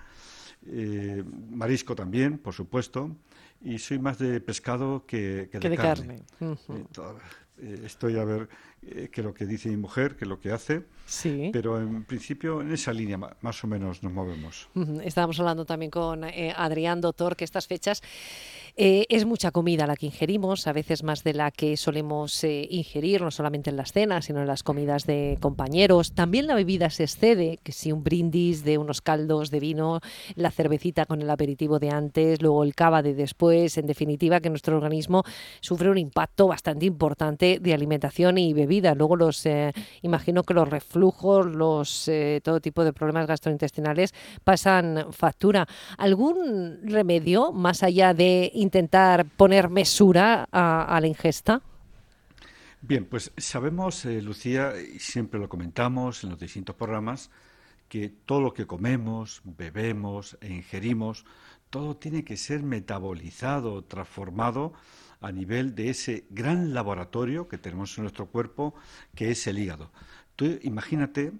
eh, 0.65 1.21
marisco 1.51 1.93
también, 1.93 2.37
por 2.37 2.53
supuesto. 2.53 3.11
Y 3.61 3.79
soy 3.79 3.99
más 3.99 4.17
de 4.19 4.39
pescado 4.39 5.05
que, 5.05 5.49
que 5.51 5.59
Que 5.59 5.69
de, 5.69 5.69
de 5.69 5.77
carne. 5.77 6.21
Eh, 6.39 6.55
to- 6.91 7.17
eh, 7.59 7.81
estoy 7.85 8.17
a 8.19 8.23
ver 8.23 8.47
eh, 8.83 9.09
qué 9.11 9.21
es 9.21 9.25
lo 9.25 9.33
que 9.33 9.45
dice 9.47 9.67
mi 9.69 9.77
mujer, 9.77 10.15
qué 10.15 10.25
es 10.25 10.29
lo 10.29 10.39
que 10.39 10.51
hace. 10.51 10.83
Sí. 11.07 11.49
Pero 11.51 11.81
en 11.81 12.03
principio 12.03 12.61
en 12.61 12.71
esa 12.71 12.93
línea 12.93 13.17
más 13.17 13.63
o 13.63 13.67
menos 13.67 14.03
nos 14.03 14.13
movemos. 14.13 14.69
Ujú, 14.75 15.01
Estábamos 15.03 15.39
hablando 15.39 15.65
también 15.65 15.89
con 15.89 16.23
eh, 16.25 16.53
Adrián, 16.55 17.01
doctor, 17.01 17.35
que 17.35 17.45
estas 17.45 17.65
fechas 17.65 18.03
eh, 18.79 19.07
es 19.09 19.25
mucha 19.25 19.49
comida 19.49 19.87
la 19.87 19.95
que 19.95 20.05
ingerimos, 20.05 20.67
a 20.67 20.73
veces 20.73 21.01
más 21.01 21.23
de 21.23 21.33
la 21.33 21.49
que 21.49 21.77
solemos 21.77 22.43
eh, 22.43 22.67
ingerir, 22.69 23.23
no 23.23 23.31
solamente 23.31 23.71
en 23.71 23.75
las 23.75 23.91
cenas, 23.91 24.25
sino 24.25 24.41
en 24.41 24.45
las 24.45 24.61
comidas 24.61 25.07
de 25.07 25.39
compañeros. 25.41 26.13
También 26.13 26.45
la 26.45 26.53
bebida 26.53 26.91
se 26.91 27.05
excede, 27.05 27.57
que 27.63 27.71
si 27.71 27.91
un 27.91 28.03
brindis 28.03 28.63
de 28.63 28.77
unos 28.77 29.01
caldos 29.01 29.49
de 29.49 29.59
vino, 29.59 29.99
la 30.35 30.51
cervecita 30.51 31.07
con 31.07 31.23
el 31.23 31.29
aperitivo 31.31 31.79
de 31.79 31.89
antes, 31.89 32.39
luego 32.43 32.63
el 32.63 32.75
cava 32.75 33.01
de 33.01 33.15
después, 33.15 33.79
en 33.79 33.87
definitiva 33.87 34.41
que 34.41 34.51
nuestro 34.51 34.77
organismo 34.77 35.23
sufre 35.59 35.89
un 35.89 35.97
impacto 35.97 36.47
bastante 36.47 36.85
importante 36.85 37.57
de 37.59 37.73
alimentación 37.73 38.37
y 38.37 38.53
bebida. 38.53 38.93
Luego 38.93 39.15
los, 39.15 39.43
eh, 39.47 39.73
imagino 40.03 40.43
que 40.43 40.53
los 40.53 40.69
reflujos, 40.69 41.47
los 41.47 42.11
todo 42.43 42.59
tipo 42.61 42.83
de 42.83 42.93
problemas 42.93 43.25
gastrointestinales 43.25 44.13
pasan 44.43 45.07
factura. 45.11 45.67
¿Algún 45.97 46.79
remedio 46.83 47.51
más 47.51 47.81
allá 47.81 48.13
de 48.13 48.51
intentar 48.67 49.25
poner 49.25 49.69
mesura 49.69 50.47
a, 50.51 50.97
la 51.01 51.07
ingesta? 51.07 51.61
Bien, 52.81 53.05
pues 53.05 53.31
sabemos, 53.37 54.05
eh, 54.05 54.21
Lucía, 54.21 54.73
y 54.79 54.99
siempre 54.99 55.39
lo 55.39 55.49
comentamos 55.49 56.23
en 56.23 56.29
los 56.31 56.39
distintos 56.39 56.75
programas, 56.75 57.31
que 57.89 58.09
todo 58.09 58.41
lo 58.41 58.53
que 58.53 58.67
comemos, 58.67 59.41
bebemos 59.43 60.37
e 60.41 60.53
ingerimos, 60.53 61.25
todo 61.69 61.95
tiene 61.97 62.23
que 62.23 62.37
ser 62.37 62.61
metabolizado, 62.63 63.83
transformado 63.83 64.73
a 65.21 65.31
nivel 65.31 65.73
de 65.73 65.89
ese 65.89 66.25
gran 66.29 66.73
laboratorio 66.73 67.47
que 67.47 67.57
tenemos 67.57 67.97
en 67.97 68.03
nuestro 68.03 68.27
cuerpo, 68.27 68.75
que 69.15 69.31
es 69.31 69.47
el 69.47 69.59
hígado. 69.59 69.91
Tú 70.35 70.59
imagínate, 70.61 71.33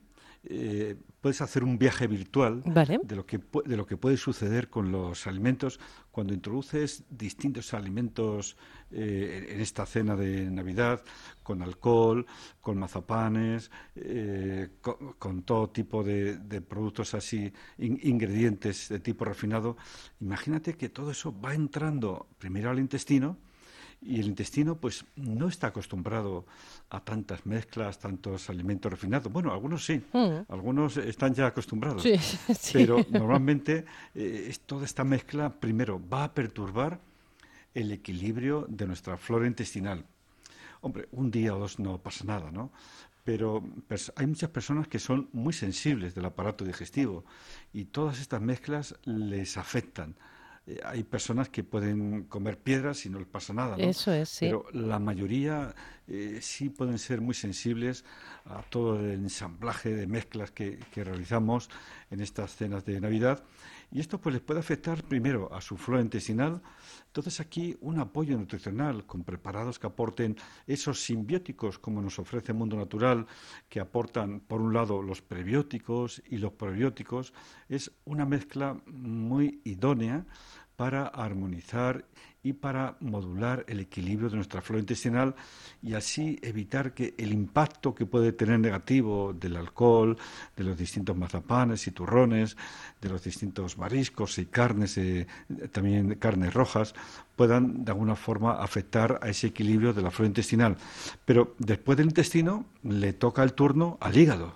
eh, 0.50 0.96
puedes 1.22 1.42
hacer 1.42 1.64
un 1.64 1.78
viaje 1.78 2.08
virtual 2.08 2.62
Vale. 2.66 3.00
de, 3.04 3.16
lo 3.16 3.26
que, 3.26 3.40
de 3.66 3.76
lo 3.78 3.86
que 3.86 3.98
puede 3.98 4.18
suceder 4.18 4.70
con 4.70 4.92
los 4.92 5.28
alimentos 5.28 5.80
cuando 6.12 6.34
introduces 6.34 7.04
distintos 7.10 7.74
alimentos 7.74 8.56
eh, 8.92 9.48
en 9.52 9.60
esta 9.62 9.86
cena 9.86 10.16
de 10.16 10.50
Navidad, 10.50 11.04
con 11.44 11.62
alcohol, 11.62 12.26
con 12.62 12.78
mazapanes, 12.78 13.70
eh, 13.96 14.70
co- 14.82 15.16
con, 15.20 15.44
todo 15.44 15.70
tipo 15.70 16.04
de, 16.04 16.38
de 16.38 16.62
productos 16.62 17.14
así, 17.14 17.52
in- 17.78 18.00
ingredientes 18.04 18.90
de 18.90 19.00
tipo 19.00 19.26
refinado. 19.26 19.78
Imagínate 20.22 20.76
que 20.76 20.90
todo 20.90 21.12
eso 21.12 21.34
va 21.40 21.54
entrando 21.54 22.28
primero 22.38 22.70
al 22.70 22.80
intestino 22.80 23.38
y 24.02 24.20
el 24.20 24.28
intestino 24.28 24.76
pues 24.78 25.04
no 25.16 25.48
está 25.48 25.68
acostumbrado 25.68 26.46
a 26.90 27.00
tantas 27.04 27.46
mezclas, 27.46 28.00
tantos 28.00 28.50
alimentos 28.50 28.92
refinados. 28.92 29.32
Bueno, 29.32 29.52
algunos 29.52 29.86
sí, 29.86 30.02
Mm. 30.14 30.46
algunos 30.50 30.98
están 30.98 31.34
ya 31.34 31.48
acostumbrados. 31.48 32.04
Sí, 32.04 32.18
sí. 32.60 32.74
Pero 32.74 33.06
normalmente 33.10 33.86
eh, 34.16 34.56
toda 34.66 34.86
esta 34.86 35.04
mezcla 35.04 35.50
primero 35.60 36.02
va 36.08 36.26
a 36.26 36.34
perturbar 36.34 37.00
el 37.74 37.92
equilibrio 37.92 38.66
de 38.70 38.88
nuestra 38.88 39.18
flora 39.18 39.48
intestinal. 39.48 40.06
Hombre, 40.82 41.08
un 41.12 41.32
día 41.32 41.56
o 41.56 41.60
dos 41.60 41.80
no 41.80 41.98
pasa 41.98 42.24
nada, 42.26 42.52
¿no? 42.52 42.72
Pero 43.24 43.62
hay 44.16 44.26
muchas 44.28 44.50
personas 44.52 44.88
que 44.88 45.00
son 45.00 45.28
muy 45.34 45.52
sensibles 45.54 46.16
del 46.16 46.26
aparato 46.26 46.64
digestivo 46.64 47.26
y 47.74 47.86
todas 47.86 48.20
estas 48.22 48.42
mezclas 48.42 48.96
les 49.04 49.58
afectan. 49.58 50.16
Eh, 50.68 50.80
hay 50.84 51.04
personas 51.04 51.50
que 51.50 51.64
pueden 51.64 52.24
comer 52.24 52.58
piedras 52.58 53.06
y 53.06 53.10
no 53.10 53.20
les 53.20 53.28
pasa 53.28 53.54
nada, 53.54 53.78
¿no? 53.78 53.84
Eso 53.84 54.12
es, 54.12 54.28
sí. 54.28 54.46
Pero 54.46 54.66
la 54.74 55.00
mayoría 55.00 55.74
eh, 56.08 56.40
sí 56.42 56.70
pueden 56.70 57.00
ser 57.00 57.22
muy 57.22 57.34
sensibles 57.34 58.04
a 58.46 58.62
todo 58.64 59.00
el 59.00 59.12
ensamblaje 59.12 59.96
de 59.96 60.08
mezclas 60.08 60.52
que, 60.52 60.78
que 60.92 61.04
realizamos 61.04 61.70
en 62.12 62.20
estas 62.20 62.56
cenas 62.56 62.84
de 62.86 63.00
Navidad. 63.00 63.44
Y 63.92 64.00
esto 64.00 64.20
pues 64.20 64.34
les 64.34 64.42
puede 64.42 64.60
afectar 64.60 65.02
primero 65.04 65.54
a 65.54 65.62
su 65.62 65.78
flora 65.78 66.02
intestinal. 66.02 66.62
Entonces 67.06 67.40
aquí 67.40 67.78
un 67.80 68.00
apoyo 68.00 68.38
nutricional 68.38 69.06
con 69.06 69.24
preparados 69.24 69.80
que 69.80 69.88
aporten 69.88 70.36
esos 70.66 71.02
simbióticos 71.02 71.80
como 71.80 72.02
nos 72.02 72.20
ofrece 72.20 72.52
el 72.52 72.58
mundo 72.58 72.76
natural, 72.76 73.26
que 73.70 73.80
aportan 73.80 74.42
por 74.42 74.62
un 74.62 74.74
lado 74.74 75.02
los 75.02 75.22
prebióticos 75.22 76.22
y 76.30 76.38
los 76.38 76.54
probióticos, 76.54 77.34
es 77.70 77.92
una 78.06 78.26
mezcla 78.26 78.78
muy 78.86 79.62
idónea 79.64 80.26
para 80.76 81.08
armonizar 81.08 82.06
y 82.48 82.54
para 82.54 82.96
modular 83.02 83.66
el 83.68 83.82
equilibrio 83.82 84.30
de 84.30 84.38
nuestra 84.38 84.62
flora 84.62 84.80
intestinal 84.80 85.36
y 85.84 85.96
así 85.96 86.40
evitar 86.42 86.94
que 86.94 87.14
el 87.18 87.34
impacto 87.34 87.94
que 87.94 88.06
puede 88.06 88.32
tener 88.32 88.58
negativo 88.60 89.34
del 89.34 89.58
alcohol, 89.58 90.18
de 90.56 90.64
los 90.64 90.78
distintos 90.78 91.18
mazapanes 91.18 91.86
y 91.88 91.92
turrones, 91.92 92.56
de 93.02 93.10
los 93.10 93.22
distintos 93.24 93.78
mariscos 93.78 94.38
y 94.38 94.46
carnes, 94.46 94.98
eh, 94.98 95.28
también 95.74 96.16
carnes 96.16 96.54
rojas, 96.54 96.94
puedan 97.36 97.84
de 97.84 97.92
alguna 97.92 98.16
forma 98.16 98.54
afectar 98.64 99.20
a 99.22 99.28
ese 99.28 99.48
equilibrio 99.48 99.92
de 99.94 100.02
la 100.02 100.10
flora 100.12 100.28
intestinal. 100.28 100.78
Pero 101.26 101.54
después 101.60 101.98
del 101.98 102.08
intestino 102.08 102.66
le 102.84 103.12
toca 103.12 103.44
el 103.44 103.54
turno 103.54 103.98
al 104.00 104.16
hígado. 104.18 104.54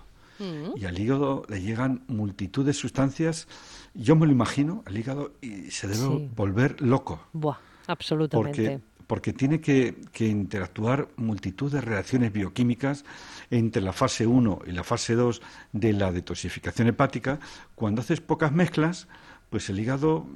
Y 0.74 0.86
al 0.86 0.98
hígado 0.98 1.44
le 1.48 1.62
llegan 1.62 2.02
multitud 2.08 2.66
de 2.66 2.72
sustancias. 2.72 3.46
Yo 3.94 4.16
me 4.16 4.26
lo 4.26 4.32
imagino, 4.32 4.82
al 4.86 4.98
hígado, 4.98 5.34
y 5.40 5.70
se 5.70 5.86
debe 5.86 6.00
Sí. 6.18 6.30
volver 6.34 6.80
loco. 6.82 7.20
Buah, 7.32 7.58
absolutamente. 7.86 8.62
Porque, 8.62 8.80
porque 9.06 9.32
tiene 9.32 9.60
que, 9.60 9.96
que 10.12 10.26
interactuar 10.26 11.08
multitud 11.16 11.70
de 11.70 11.80
reacciones 11.80 12.32
bioquímicas 12.32 13.04
entre 13.50 13.82
la 13.82 13.92
fase 13.92 14.26
1 14.26 14.60
y 14.66 14.72
la 14.72 14.84
fase 14.84 15.14
2 15.14 15.42
de 15.72 15.92
la 15.92 16.12
detoxificación 16.12 16.88
hepática. 16.88 17.38
Cuando 17.74 18.00
haces 18.00 18.20
pocas 18.20 18.52
mezclas, 18.52 19.08
pues 19.52 19.68
el 19.68 19.78
hígado 19.78 20.26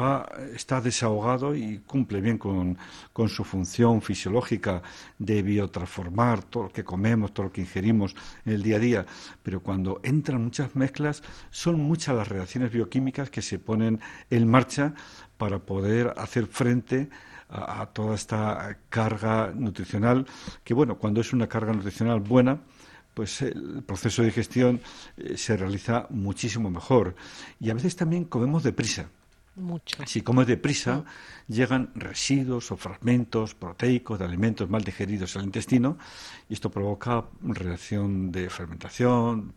va, 0.00 0.26
está 0.54 0.80
desahogado 0.80 1.54
y 1.54 1.82
cumple 1.86 2.22
bien 2.22 2.38
con, 2.38 2.78
con 3.12 3.28
su 3.28 3.44
función 3.44 4.00
fisiológica 4.00 4.80
de 5.18 5.42
biotransformar 5.42 6.42
todo 6.44 6.62
lo 6.62 6.68
que 6.70 6.82
comemos, 6.82 7.34
todo 7.34 7.44
lo 7.44 7.52
que 7.52 7.60
ingerimos 7.60 8.16
en 8.46 8.54
el 8.54 8.62
día 8.62 8.76
a 8.76 8.78
día. 8.78 9.06
Pero 9.42 9.60
cuando 9.60 10.00
entran 10.02 10.42
muchas 10.42 10.74
mezclas, 10.74 11.22
son 11.50 11.80
muchas 11.80 12.16
las 12.16 12.28
reacciones 12.28 12.72
bioquímicas 12.72 13.28
que 13.28 13.42
se 13.42 13.58
ponen 13.58 14.00
en 14.30 14.48
marcha 14.48 14.94
para 15.42 15.58
poder 15.58 16.14
hacer 16.18 16.46
frente 16.46 17.10
a, 17.48 17.86
toda 17.86 18.14
esta 18.14 18.78
carga 18.88 19.52
nutricional, 19.52 20.24
que 20.62 20.72
bueno, 20.72 20.98
cuando 20.98 21.20
es 21.20 21.32
una 21.32 21.48
carga 21.48 21.72
nutricional 21.72 22.20
buena, 22.20 22.60
pues 23.12 23.42
el 23.42 23.82
proceso 23.84 24.22
de 24.22 24.28
digestión 24.28 24.80
eh, 25.16 25.36
se 25.36 25.56
realiza 25.56 26.06
muchísimo 26.10 26.70
mejor. 26.70 27.16
Y 27.58 27.70
a 27.70 27.74
veces 27.74 27.96
también 27.96 28.24
comemos 28.24 28.62
deprisa. 28.62 29.08
Mucho. 29.54 29.98
Si 30.06 30.22
comes 30.22 30.46
deprisa, 30.46 31.04
llegan 31.46 31.90
residuos 31.94 32.72
o 32.72 32.78
fragmentos 32.78 33.54
proteicos 33.54 34.18
de 34.18 34.24
alimentos 34.24 34.70
mal 34.70 34.82
digeridos 34.82 35.36
al 35.36 35.44
intestino 35.44 35.98
y 36.48 36.54
esto 36.54 36.70
provoca 36.70 37.26
reacción 37.42 38.32
de 38.32 38.48
fermentación, 38.48 39.52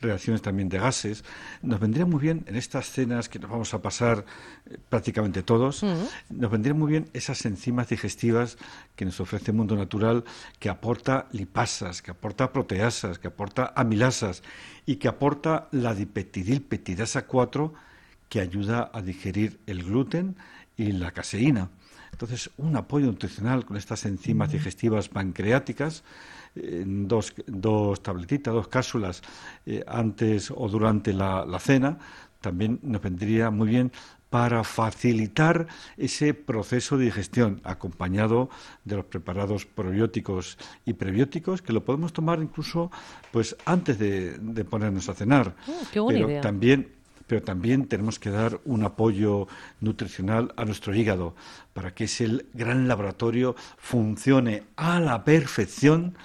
reacciones 0.00 0.40
también 0.40 0.70
de 0.70 0.78
gases. 0.78 1.24
Nos 1.60 1.78
vendría 1.78 2.06
muy 2.06 2.20
bien 2.20 2.44
en 2.46 2.56
estas 2.56 2.90
cenas 2.90 3.28
que 3.28 3.38
nos 3.38 3.50
vamos 3.50 3.74
a 3.74 3.82
pasar 3.82 4.24
eh, 4.64 4.78
prácticamente 4.88 5.42
todos, 5.42 5.82
nos 6.30 6.50
vendría 6.50 6.72
muy 6.72 6.90
bien 6.90 7.10
esas 7.12 7.44
enzimas 7.44 7.90
digestivas 7.90 8.56
que 8.96 9.04
nos 9.04 9.20
ofrece 9.20 9.50
el 9.50 9.58
mundo 9.58 9.76
natural, 9.76 10.24
que 10.58 10.70
aporta 10.70 11.28
lipasas, 11.32 12.00
que 12.00 12.12
aporta 12.12 12.50
proteasas, 12.50 13.18
que 13.18 13.28
aporta 13.28 13.74
amilasas 13.76 14.42
y 14.86 14.96
que 14.96 15.08
aporta 15.08 15.68
la 15.70 15.94
dipeptidilpeptidasa 15.94 17.26
4 17.26 17.93
que 18.34 18.40
ayuda 18.40 18.90
a 18.92 19.00
digerir 19.00 19.60
el 19.68 19.84
gluten 19.84 20.34
y 20.76 20.90
la 20.90 21.12
caseína. 21.12 21.70
Entonces, 22.10 22.50
un 22.56 22.74
apoyo 22.74 23.06
nutricional 23.06 23.64
con 23.64 23.76
estas 23.76 24.06
enzimas 24.06 24.50
digestivas 24.50 25.08
pancreáticas, 25.08 26.02
en 26.56 27.06
dos, 27.06 27.32
dos 27.46 28.02
tabletitas, 28.02 28.52
dos 28.52 28.66
cápsulas 28.66 29.22
eh, 29.66 29.84
antes 29.86 30.50
o 30.50 30.68
durante 30.68 31.12
la, 31.12 31.46
la 31.46 31.60
cena, 31.60 31.96
también 32.40 32.80
nos 32.82 33.00
vendría 33.02 33.50
muy 33.50 33.68
bien 33.68 33.92
para 34.30 34.64
facilitar 34.64 35.68
ese 35.96 36.34
proceso 36.34 36.98
de 36.98 37.04
digestión, 37.04 37.60
acompañado 37.62 38.50
de 38.84 38.96
los 38.96 39.04
preparados 39.04 39.64
probióticos 39.64 40.58
y 40.84 40.94
prebióticos, 40.94 41.62
que 41.62 41.72
lo 41.72 41.84
podemos 41.84 42.12
tomar 42.12 42.42
incluso 42.42 42.90
pues 43.30 43.54
antes 43.64 43.96
de, 43.96 44.36
de 44.38 44.64
ponernos 44.64 45.08
a 45.08 45.14
cenar. 45.14 45.54
Mm, 45.68 45.70
qué 45.92 46.00
buena 46.00 46.18
Pero 46.18 46.30
idea. 46.30 46.40
también 46.40 47.03
pero 47.26 47.42
también 47.42 47.86
tenemos 47.86 48.18
que 48.18 48.30
dar 48.30 48.60
un 48.64 48.84
apoyo 48.84 49.46
nutricional 49.80 50.52
a 50.56 50.64
nuestro 50.64 50.94
hígado 50.94 51.34
para 51.72 51.94
que 51.94 52.04
ese 52.04 52.46
gran 52.52 52.88
laboratorio 52.88 53.56
funcione 53.76 54.64
a 54.76 55.00
la 55.00 55.24
perfección 55.24 56.16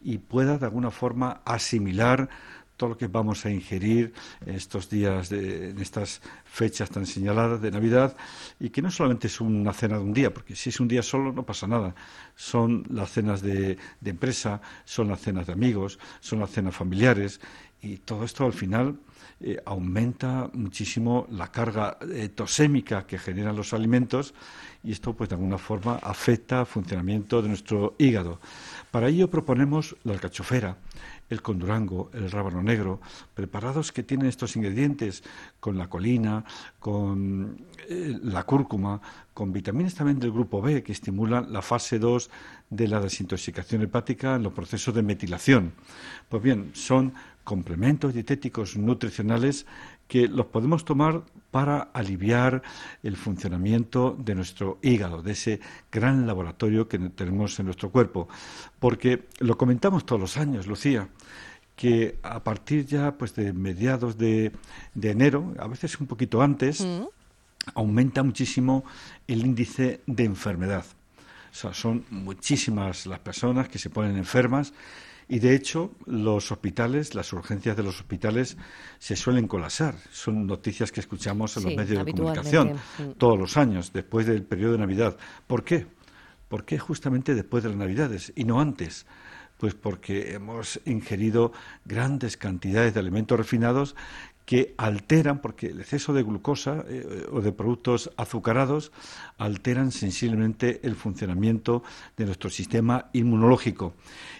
y 0.00 0.18
pueda 0.18 0.58
de 0.58 0.66
alguna 0.66 0.90
forma 0.90 1.40
asimilar 1.44 2.28
todo 2.76 2.90
lo 2.90 2.98
que 2.98 3.06
vamos 3.06 3.46
a 3.46 3.50
ingerir 3.50 4.12
en 4.44 4.54
estos 4.54 4.90
días, 4.90 5.30
de, 5.30 5.70
en 5.70 5.80
estas 5.80 6.20
fechas 6.44 6.90
tan 6.90 7.06
señaladas 7.06 7.60
de 7.60 7.70
Navidad, 7.70 8.16
y 8.60 8.70
que 8.70 8.82
no 8.82 8.90
solamente 8.90 9.28
es 9.28 9.40
una 9.40 9.72
cena 9.72 9.96
de 9.96 10.04
un 10.04 10.12
día, 10.12 10.32
porque 10.32 10.54
si 10.54 10.68
es 10.68 10.78
un 10.78 10.88
día 10.88 11.02
solo 11.02 11.32
no 11.32 11.44
pasa 11.44 11.66
nada. 11.66 11.94
Son 12.34 12.84
las 12.90 13.10
cenas 13.12 13.40
de, 13.40 13.78
de 14.00 14.10
empresa, 14.10 14.60
son 14.84 15.08
las 15.08 15.20
cenas 15.20 15.46
de 15.46 15.54
amigos, 15.54 15.98
son 16.20 16.40
las 16.40 16.50
cenas 16.50 16.76
familiares, 16.76 17.40
y 17.80 17.98
todo 17.98 18.24
esto 18.24 18.44
al 18.44 18.52
final 18.52 18.98
eh, 19.38 19.60
aumenta 19.66 20.48
muchísimo 20.54 21.26
la 21.30 21.52
carga 21.52 21.98
eh, 22.10 22.30
tosémica 22.30 23.06
que 23.06 23.18
generan 23.18 23.54
los 23.54 23.74
alimentos 23.74 24.32
y 24.82 24.92
esto 24.92 25.12
pues 25.12 25.28
de 25.28 25.34
alguna 25.34 25.58
forma 25.58 25.96
afecta 26.02 26.60
al 26.60 26.66
funcionamiento 26.66 27.42
de 27.42 27.48
nuestro 27.48 27.94
hígado. 27.98 28.40
Para 28.90 29.08
ello 29.08 29.28
proponemos 29.28 29.94
la 30.04 30.14
alcachofera, 30.14 30.78
el 31.28 31.42
condurango, 31.42 32.10
el 32.14 32.30
rábano 32.30 32.62
negro, 32.62 33.00
preparados 33.34 33.92
que 33.92 34.02
tienen 34.02 34.28
estos 34.28 34.56
ingredientes 34.56 35.22
con 35.60 35.76
la 35.76 35.88
colina, 35.88 36.44
con 36.78 37.66
eh, 37.88 38.18
la 38.22 38.44
cúrcuma, 38.44 39.00
con 39.34 39.52
vitaminas 39.52 39.94
también 39.94 40.18
del 40.18 40.32
grupo 40.32 40.62
B 40.62 40.82
que 40.82 40.92
estimulan 40.92 41.52
la 41.52 41.60
fase 41.60 41.98
2 41.98 42.30
de 42.70 42.88
la 42.88 43.00
desintoxicación 43.00 43.82
hepática 43.82 44.36
en 44.36 44.44
los 44.44 44.52
procesos 44.52 44.94
de 44.94 45.02
metilación. 45.02 45.72
Pues 46.28 46.42
bien, 46.42 46.70
son 46.72 47.12
complementos 47.46 48.12
dietéticos 48.12 48.76
nutricionales 48.76 49.66
que 50.08 50.26
los 50.26 50.46
podemos 50.46 50.84
tomar 50.84 51.22
para 51.52 51.78
aliviar 51.94 52.60
el 53.04 53.16
funcionamiento 53.16 54.16
de 54.18 54.34
nuestro 54.34 54.78
hígado, 54.82 55.22
de 55.22 55.30
ese 55.30 55.60
gran 55.92 56.26
laboratorio 56.26 56.88
que 56.88 56.98
tenemos 56.98 57.58
en 57.60 57.66
nuestro 57.66 57.90
cuerpo. 57.90 58.28
Porque 58.80 59.28
lo 59.38 59.56
comentamos 59.56 60.04
todos 60.04 60.20
los 60.20 60.36
años, 60.36 60.66
Lucía, 60.66 61.08
que 61.76 62.18
a 62.24 62.42
partir 62.42 62.84
ya 62.84 63.16
pues 63.16 63.36
de 63.36 63.52
mediados 63.52 64.18
de, 64.18 64.50
de 64.94 65.10
enero, 65.12 65.54
a 65.60 65.68
veces 65.68 66.00
un 66.00 66.08
poquito 66.08 66.42
antes, 66.42 66.84
aumenta 67.76 68.24
muchísimo 68.24 68.84
el 69.28 69.46
índice 69.46 70.00
de 70.06 70.24
enfermedad. 70.24 70.84
O 71.52 71.54
sea, 71.54 71.72
son 71.72 72.04
muchísimas 72.10 73.06
las 73.06 73.20
personas 73.20 73.68
que 73.68 73.78
se 73.78 73.88
ponen 73.88 74.16
enfermas 74.16 74.72
y 75.28 75.40
de 75.40 75.54
hecho 75.54 75.92
los 76.06 76.52
hospitales, 76.52 77.14
las 77.14 77.32
urgencias 77.32 77.76
de 77.76 77.82
los 77.82 77.98
hospitales 77.98 78.56
se 78.98 79.16
suelen 79.16 79.48
colapsar. 79.48 79.96
Son 80.10 80.46
noticias 80.46 80.92
que 80.92 81.00
escuchamos 81.00 81.56
en 81.56 81.64
los 81.64 81.74
medios 81.74 82.04
de 82.04 82.12
comunicación 82.12 82.76
todos 83.18 83.38
los 83.38 83.56
años, 83.56 83.92
después 83.92 84.26
del 84.26 84.44
periodo 84.44 84.72
de 84.72 84.78
Navidad. 84.78 85.16
¿Por 85.46 85.64
qué? 85.64 85.86
¿Por 86.48 86.64
qué 86.64 86.78
justamente 86.78 87.34
después 87.34 87.64
de 87.64 87.70
las 87.70 87.78
Navidades 87.78 88.32
y 88.36 88.44
no 88.44 88.60
antes? 88.60 89.06
Pues 89.58 89.74
porque 89.74 90.34
hemos 90.34 90.80
ingerido 90.84 91.52
grandes 91.84 92.36
cantidades 92.36 92.94
de 92.94 93.00
alimentos 93.00 93.38
refinados 93.38 93.96
que 94.46 94.74
alteran, 94.78 95.40
porque 95.40 95.66
el 95.66 95.80
exceso 95.80 96.14
de 96.14 96.22
glucosa 96.22 96.84
eh, 96.88 97.26
o 97.30 97.42
de 97.42 97.52
productos 97.52 98.10
azucarados 98.16 98.92
alteran 99.38 99.90
sensiblemente 99.90 100.80
el 100.84 100.94
funcionamiento 100.94 101.82
de 102.16 102.26
nuestro 102.26 102.48
sistema 102.48 103.10
inmunológico. 103.12 103.94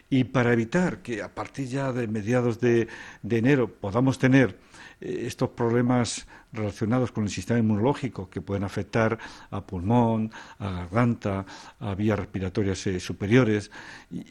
Y 0.08 0.22
para 0.24 0.52
evitar 0.52 1.02
que 1.02 1.22
a 1.22 1.34
partir 1.34 1.66
ya 1.66 1.92
de 1.92 2.06
mediados 2.06 2.60
de, 2.60 2.86
enero 3.28 3.68
podamos 3.68 4.20
tener 4.20 4.60
eh, 5.00 5.24
estos 5.26 5.50
problemas 5.50 6.28
relacionados 6.52 7.10
con 7.10 7.24
el 7.24 7.30
sistema 7.30 7.58
inmunológico 7.58 8.30
que 8.30 8.40
pueden 8.40 8.62
afectar 8.62 9.18
a 9.50 9.66
pulmón, 9.66 10.30
a 10.60 10.70
garganta, 10.70 11.44
a 11.80 11.96
vías 11.96 12.16
respiratorias 12.16 12.86
eh, 12.86 13.00
superiores, 13.00 13.72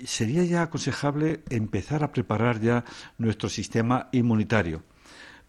sería 0.05 0.45
ya 0.45 0.61
aconsejable 0.61 1.43
empezar 1.49 2.01
a 2.01 2.13
preparar 2.13 2.61
ya 2.61 2.86
nuestro 3.17 3.49
sistema 3.49 4.07
inmunitario. 4.13 4.95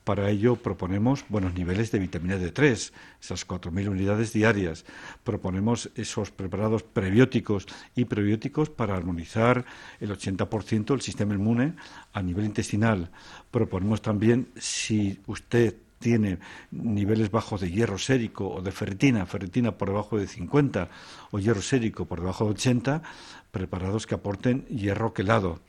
Para 0.06 0.30
ello 0.30 0.54
proponemos 0.54 1.24
buenos 1.28 1.54
niveles 1.54 1.90
de 1.90 1.98
vitamina 1.98 2.38
D3, 2.38 2.92
esas 3.20 3.44
4.000 3.44 3.88
unidades 3.88 4.32
diarias. 4.32 4.84
Proponemos 5.24 5.90
esos 5.96 6.30
preparados 6.30 6.84
prebióticos 6.84 7.66
y 7.96 8.04
prebióticos 8.04 8.70
para 8.70 8.94
armonizar 8.94 9.64
el 9.98 10.16
80% 10.16 10.84
del 10.84 11.00
sistema 11.00 11.34
inmune 11.34 11.74
a 12.12 12.22
nivel 12.22 12.44
intestinal. 12.44 13.10
Proponemos 13.50 14.00
también, 14.00 14.46
si 14.54 15.18
usted 15.26 15.74
tiene 15.98 16.38
niveles 16.70 17.32
bajos 17.32 17.62
de 17.62 17.72
hierro 17.72 17.98
sérico 17.98 18.48
o 18.48 18.62
de 18.62 18.70
ferritina, 18.70 19.26
ferritina 19.26 19.72
por 19.72 19.88
debajo 19.88 20.18
de 20.18 20.28
50 20.28 20.88
o 21.32 21.40
hierro 21.40 21.62
sérico 21.62 22.04
por 22.04 22.20
debajo 22.20 22.44
de 22.44 22.50
80, 22.52 23.02
preparados 23.50 24.06
que 24.06 24.14
aporten 24.14 24.66
hierro 24.66 25.12
quelado. 25.12 25.62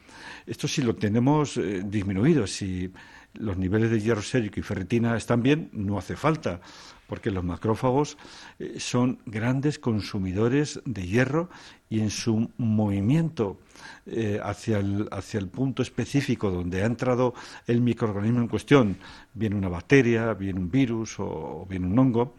Esto 0.45 0.67
si 0.67 0.83
lo 0.83 0.95
tenemos 0.95 1.57
eh, 1.57 1.81
disminuido, 1.83 2.45
si 2.45 2.91
los 3.34 3.57
niveles 3.57 3.91
de 3.91 4.01
hierro 4.01 4.21
sérico 4.21 4.59
y 4.59 4.63
ferritina 4.63 5.15
están 5.15 5.43
bien, 5.43 5.69
no 5.73 5.97
hace 5.97 6.15
falta, 6.15 6.59
porque 7.07 7.32
los 7.32 7.43
macrófagos 7.43 8.17
eh, 8.59 8.80
son 8.80 9.19
grandes 9.25 9.80
consumidores 9.80 10.82
de 10.86 11.07
hierro 11.07 11.49
y 11.89 12.01
en 12.01 12.09
su 12.09 12.51
movimiento 12.57 13.59
eh, 14.05 14.39
hacia, 14.43 14.80
el, 14.80 15.07
hacia 15.11 15.39
el 15.39 15.47
punto 15.47 15.82
específico 15.82 16.51
donde 16.51 16.84
ha 16.84 16.86
entrado 16.86 17.34
el 17.65 17.80
microorganismo 17.82 18.41
en 18.41 18.47
cuestión, 18.47 18.97
viene 19.34 19.55
una 19.55 19.69
bacteria, 19.69 20.34
viene 20.34 20.59
un 20.59 20.69
virus 20.69 21.19
o, 21.19 21.25
o 21.61 21.65
viene 21.65 21.88
un 21.88 21.97
hongo, 21.97 22.36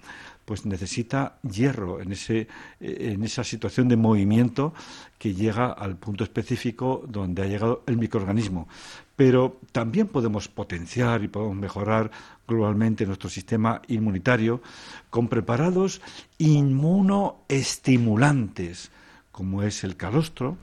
pues 0.49 0.65
necesita 0.65 1.39
hierro 1.43 2.01
en, 2.01 2.13
ese, 2.13 2.49
en 2.81 3.23
esa 3.23 3.45
situación 3.45 3.87
de 3.87 3.99
movimiento 3.99 4.73
que 5.19 5.35
llega 5.35 5.67
al 5.67 5.99
punto 5.99 6.25
específico 6.25 7.05
donde 7.07 7.43
ha 7.43 7.45
llegado 7.45 7.83
el 7.87 7.99
microorganismo. 7.99 8.67
Pero 9.15 9.61
también 9.73 10.07
podemos 10.07 10.49
potenciar 10.49 11.23
y 11.23 11.29
podemos 11.29 11.55
mejorar 11.55 12.11
globalmente 12.47 13.05
nuestro 13.05 13.29
sistema 13.29 13.83
inmunitario 13.89 14.63
con 15.11 15.29
preparados 15.29 16.01
inmunoestimulantes, 16.39 18.91
como 19.31 19.63
es 19.63 19.85
el 19.85 19.99
calostro, 19.99 20.57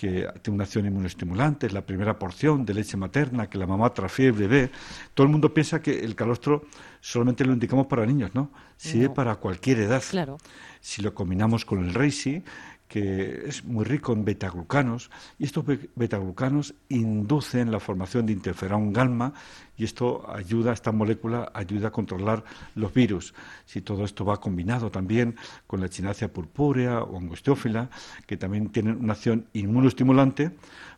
que 0.00 0.26
tiene 0.40 0.54
una 0.54 0.64
acción 0.64 0.86
inmunoestimulante, 0.86 1.66
es 1.66 1.74
la 1.74 1.84
primera 1.84 2.18
porción 2.18 2.64
de 2.64 2.72
leche 2.72 2.96
materna 2.96 3.50
que 3.50 3.58
la 3.58 3.66
mamá 3.66 3.92
tras 3.92 4.10
fiebre 4.10 4.46
ve. 4.46 4.70
Todo 5.12 5.26
el 5.26 5.30
mundo 5.30 5.52
piensa 5.52 5.82
que 5.82 6.00
el 6.02 6.14
calostro 6.14 6.64
solamente 7.02 7.44
lo 7.44 7.52
indicamos 7.52 7.86
para 7.86 8.06
niños, 8.06 8.30
¿no? 8.34 8.50
Sirve 8.78 9.08
No. 9.08 9.14
para 9.14 9.36
cualquier 9.36 9.80
edad. 9.80 10.02
Claro. 10.10 10.38
Si 10.80 11.02
lo 11.02 11.12
combinamos 11.12 11.66
con 11.66 11.84
el 11.84 11.92
Reishi, 11.92 12.42
que 12.90 13.44
es 13.46 13.64
muy 13.64 13.84
rico 13.84 14.12
en 14.12 14.24
betaglucanos 14.24 15.12
y 15.38 15.44
estos 15.44 15.64
betaglucanos 15.94 16.74
inducen 16.88 17.70
la 17.70 17.78
formación 17.78 18.26
de 18.26 18.32
interferón 18.32 18.92
gamma 18.92 19.32
y 19.76 19.84
esto 19.84 20.28
ayuda, 20.28 20.72
esta 20.72 20.90
molécula 20.90 21.52
ayuda 21.54 21.88
a 21.88 21.92
controlar 21.92 22.42
los 22.74 22.92
virus. 22.92 23.32
Si 23.64 23.80
todo 23.80 24.04
esto 24.04 24.24
va 24.24 24.40
combinado 24.40 24.90
también 24.90 25.36
con 25.68 25.80
la 25.80 25.88
chinacia 25.88 26.32
purpúrea 26.32 27.04
o 27.04 27.16
angustiófila, 27.16 27.90
que 28.26 28.36
también 28.36 28.70
tienen 28.70 28.96
una 28.96 29.12
acción 29.12 29.46
inmunoestimulante, 29.52 30.50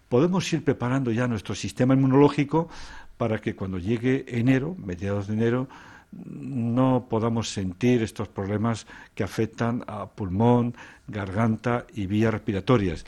podemos 0.09 0.51
ir 0.51 0.65
preparando 0.65 1.11
ya 1.13 1.29
nuestro 1.29 1.55
sistema 1.55 1.93
inmunológico 1.93 2.71
para 3.19 3.39
que 3.39 3.55
cuando 3.55 3.79
llegue 3.79 4.25
enero, 4.29 4.75
mediados 4.83 5.27
de 5.27 5.35
enero, 5.35 5.69
no 6.13 7.07
podamos 7.09 7.51
sentir 7.51 8.03
estos 8.03 8.29
problemas 8.29 8.87
que 9.15 9.25
afectan 9.25 9.85
a 9.87 10.07
pulmón, 10.07 10.75
garganta 11.09 11.87
y 11.95 12.07
vías 12.07 12.33
respiratorias. 12.33 13.05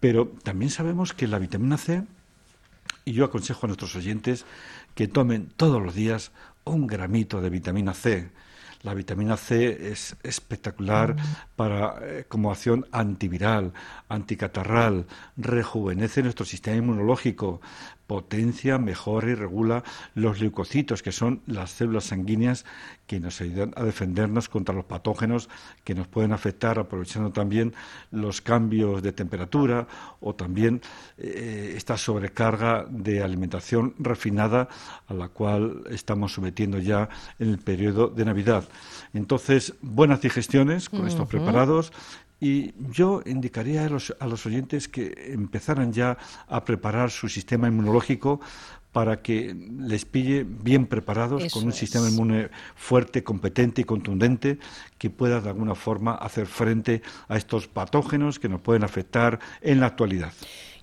Pero 0.00 0.28
también 0.42 0.70
sabemos 0.70 1.12
que 1.12 1.26
la 1.26 1.38
vitamina 1.38 1.78
C, 1.78 2.02
y 3.04 3.12
yo 3.12 3.24
aconsejo 3.24 3.66
a 3.66 3.68
nuestros 3.68 3.96
oyentes 3.96 4.44
que 4.94 5.08
tomen 5.08 5.48
todos 5.56 5.82
los 5.82 5.94
días 5.94 6.32
un 6.64 6.86
gramito 6.86 7.40
de 7.40 7.50
vitamina 7.50 7.94
C. 7.94 8.30
La 8.82 8.94
vitamina 8.94 9.36
C 9.36 9.92
es 9.92 10.16
espectacular 10.24 11.14
para, 11.54 11.98
eh, 12.02 12.24
como 12.28 12.50
acción 12.50 12.84
antiviral, 12.90 13.72
anticatarral, 14.08 15.06
rejuvenece 15.36 16.22
nuestro 16.22 16.44
sistema 16.44 16.78
inmunológico, 16.78 17.60
potencia, 18.12 18.76
mejora 18.76 19.30
y 19.30 19.34
regula 19.34 19.84
los 20.14 20.38
leucocitos, 20.38 21.02
que 21.02 21.12
son 21.12 21.40
las 21.46 21.70
células 21.70 22.04
sanguíneas 22.04 22.66
que 23.06 23.20
nos 23.20 23.40
ayudan 23.40 23.72
a 23.74 23.84
defendernos 23.84 24.50
contra 24.50 24.74
los 24.74 24.84
patógenos 24.84 25.48
que 25.82 25.94
nos 25.94 26.08
pueden 26.08 26.32
afectar, 26.32 26.78
aprovechando 26.78 27.32
también 27.32 27.72
los 28.10 28.42
cambios 28.42 29.02
de 29.02 29.12
temperatura 29.12 29.86
o 30.20 30.34
también 30.34 30.82
eh, 31.16 31.72
esta 31.74 31.96
sobrecarga 31.96 32.84
de 32.90 33.22
alimentación 33.22 33.94
refinada 33.98 34.68
a 35.06 35.14
la 35.14 35.28
cual 35.28 35.84
estamos 35.88 36.34
sometiendo 36.34 36.80
ya 36.80 37.08
en 37.38 37.48
el 37.48 37.60
periodo 37.60 38.08
de 38.08 38.26
Navidad. 38.26 38.68
Entonces, 39.14 39.72
buenas 39.80 40.20
digestiones 40.20 40.90
con 40.90 41.08
estos 41.08 41.26
preparados 41.28 41.94
y 42.42 42.74
yo 42.90 43.22
indicaría 43.24 43.86
a 43.86 43.88
los, 43.88 44.16
a 44.18 44.26
los 44.26 44.46
oyentes 44.46 44.88
que 44.88 45.14
empezaran 45.32 45.92
ya 45.92 46.18
a 46.48 46.64
preparar 46.64 47.12
su 47.12 47.28
sistema 47.28 47.68
inmunológico 47.68 48.40
para 48.90 49.22
que 49.22 49.54
les 49.78 50.04
pille 50.04 50.44
bien 50.44 50.86
preparados 50.86 51.52
con 51.52 51.64
un 51.66 51.72
sistema 51.72 52.08
inmune 52.10 52.50
fuerte, 52.74 53.22
competente 53.22 53.82
y 53.82 53.84
contundente 53.84 54.58
que 54.98 55.08
pueda 55.08 55.40
de 55.40 55.50
alguna 55.50 55.76
forma 55.76 56.16
hacer 56.16 56.48
frente 56.48 57.00
a 57.28 57.36
estos 57.36 57.68
patógenos 57.68 58.40
que 58.40 58.48
nos 58.48 58.60
pueden 58.60 58.82
afectar 58.82 59.38
en 59.60 59.78
la 59.78 59.86
actualidad. 59.86 60.32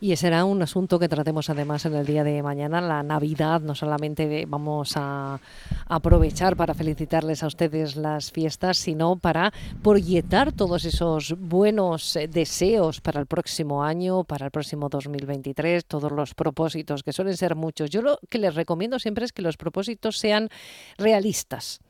Y 0.02 0.16
será 0.16 0.46
un 0.46 0.62
asunto 0.62 0.98
que 0.98 1.10
tratemos 1.10 1.50
además 1.50 1.86
en 1.86 1.94
el 1.94 2.06
día 2.06 2.24
de 2.24 2.42
mañana, 2.42 2.80
la 2.80 3.04
Navidad. 3.04 3.60
No 3.60 3.76
solamente 3.76 4.46
vamos 4.48 4.94
a 4.96 5.42
aprovechar 5.88 6.56
para 6.56 6.74
felicitarles 6.74 7.44
a 7.44 7.48
ustedes 7.48 7.98
las 7.98 8.32
fiestas, 8.32 8.78
sino 8.78 9.18
para 9.18 9.52
proyectar 9.84 10.54
todos 10.54 10.86
esos 10.86 11.36
buenos 11.38 12.16
eh, 12.16 12.30
deseos 12.30 13.02
para 13.02 13.20
el 13.20 13.26
próximo 13.26 13.84
año, 13.84 14.24
para 14.24 14.46
el 14.46 14.52
próximo 14.52 14.88
2023, 14.88 15.84
todos 15.86 16.14
los 16.14 16.34
propósitos, 16.34 17.04
que 17.04 17.12
suelen 17.12 17.36
ser 17.36 17.56
muchos. 17.56 17.90
Yo 17.90 18.02
lo 18.02 18.20
que 18.30 18.38
les 18.38 18.56
recomiendo 18.56 19.00
siempre 19.00 19.26
es 19.26 19.34
que 19.34 19.42
los 19.42 19.58
propósitos 19.58 20.18
sean 20.18 20.48
realistas. 20.98 21.82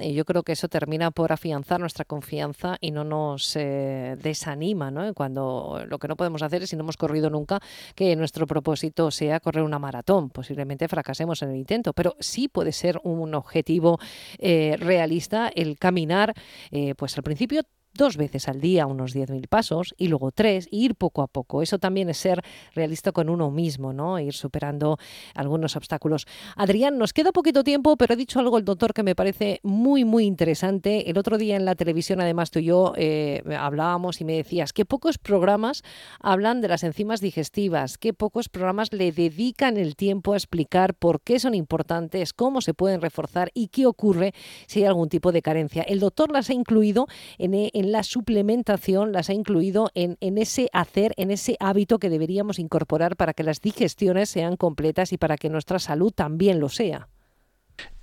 Y 0.00 0.14
yo 0.14 0.24
creo 0.24 0.42
que 0.42 0.52
eso 0.52 0.68
termina 0.68 1.10
por 1.10 1.32
afianzar 1.32 1.80
nuestra 1.80 2.04
confianza 2.04 2.76
y 2.80 2.90
no 2.90 3.04
nos 3.04 3.56
eh, 3.56 4.16
desanima, 4.22 4.90
¿no? 4.90 5.12
Cuando 5.14 5.84
lo 5.88 5.98
que 5.98 6.08
no 6.08 6.16
podemos 6.16 6.42
hacer 6.42 6.62
es, 6.62 6.70
si 6.70 6.76
no 6.76 6.82
hemos 6.82 6.96
corrido 6.96 7.30
nunca, 7.30 7.60
que 7.94 8.14
nuestro 8.16 8.46
propósito 8.46 9.10
sea 9.10 9.40
correr 9.40 9.64
una 9.64 9.78
maratón. 9.78 10.30
Posiblemente 10.30 10.88
fracasemos 10.88 11.42
en 11.42 11.50
el 11.50 11.56
intento, 11.56 11.92
pero 11.92 12.16
sí 12.20 12.48
puede 12.48 12.72
ser 12.72 13.00
un 13.02 13.34
objetivo 13.34 13.98
eh, 14.38 14.76
realista 14.78 15.50
el 15.54 15.78
caminar, 15.78 16.34
eh, 16.70 16.94
pues 16.94 17.16
al 17.16 17.24
principio 17.24 17.62
dos 17.94 18.16
veces 18.16 18.48
al 18.48 18.60
día 18.60 18.86
unos 18.86 19.14
10.000 19.14 19.48
pasos 19.48 19.94
y 19.96 20.08
luego 20.08 20.32
tres, 20.32 20.68
y 20.70 20.84
ir 20.84 20.94
poco 20.94 21.22
a 21.22 21.26
poco. 21.26 21.62
Eso 21.62 21.78
también 21.78 22.08
es 22.08 22.18
ser 22.18 22.42
realista 22.74 23.12
con 23.12 23.28
uno 23.28 23.50
mismo, 23.50 23.92
¿no? 23.92 24.18
Ir 24.18 24.34
superando 24.34 24.98
algunos 25.34 25.76
obstáculos. 25.76 26.26
Adrián, 26.56 26.98
nos 26.98 27.12
queda 27.12 27.32
poquito 27.32 27.64
tiempo, 27.64 27.96
pero 27.96 28.14
ha 28.14 28.16
dicho 28.16 28.40
algo 28.40 28.58
el 28.58 28.64
doctor 28.64 28.92
que 28.94 29.02
me 29.02 29.14
parece 29.14 29.60
muy, 29.62 30.04
muy 30.04 30.24
interesante. 30.24 31.10
El 31.10 31.18
otro 31.18 31.38
día 31.38 31.56
en 31.56 31.64
la 31.64 31.74
televisión, 31.74 32.20
además 32.20 32.50
tú 32.50 32.58
y 32.58 32.64
yo 32.64 32.92
eh, 32.96 33.42
hablábamos 33.58 34.20
y 34.20 34.24
me 34.24 34.34
decías 34.34 34.72
que 34.72 34.84
pocos 34.84 35.18
programas 35.18 35.82
hablan 36.20 36.60
de 36.60 36.68
las 36.68 36.84
enzimas 36.84 37.20
digestivas, 37.20 37.98
que 37.98 38.12
pocos 38.12 38.48
programas 38.48 38.92
le 38.92 39.12
dedican 39.12 39.76
el 39.76 39.96
tiempo 39.96 40.32
a 40.32 40.36
explicar 40.36 40.94
por 40.94 41.20
qué 41.20 41.38
son 41.38 41.54
importantes, 41.54 42.32
cómo 42.32 42.60
se 42.60 42.74
pueden 42.74 43.00
reforzar 43.00 43.50
y 43.54 43.68
qué 43.68 43.86
ocurre 43.86 44.32
si 44.66 44.80
hay 44.80 44.86
algún 44.86 45.08
tipo 45.08 45.32
de 45.32 45.42
carencia. 45.42 45.82
El 45.82 46.00
doctor 46.00 46.32
las 46.32 46.50
ha 46.50 46.54
incluido 46.54 47.06
en 47.38 47.52
en 47.54 47.81
la 47.90 48.02
suplementación, 48.02 49.12
las 49.12 49.30
ha 49.30 49.32
incluido 49.32 49.90
en, 49.94 50.18
en 50.20 50.38
ese 50.38 50.68
hacer, 50.72 51.14
en 51.16 51.30
ese 51.30 51.56
hábito 51.58 51.98
que 51.98 52.10
deberíamos 52.10 52.58
incorporar 52.58 53.16
para 53.16 53.34
que 53.34 53.42
las 53.42 53.60
digestiones 53.60 54.28
sean 54.28 54.56
completas 54.56 55.12
y 55.12 55.18
para 55.18 55.36
que 55.36 55.48
nuestra 55.48 55.78
salud 55.78 56.12
también 56.12 56.60
lo 56.60 56.68
sea. 56.68 57.08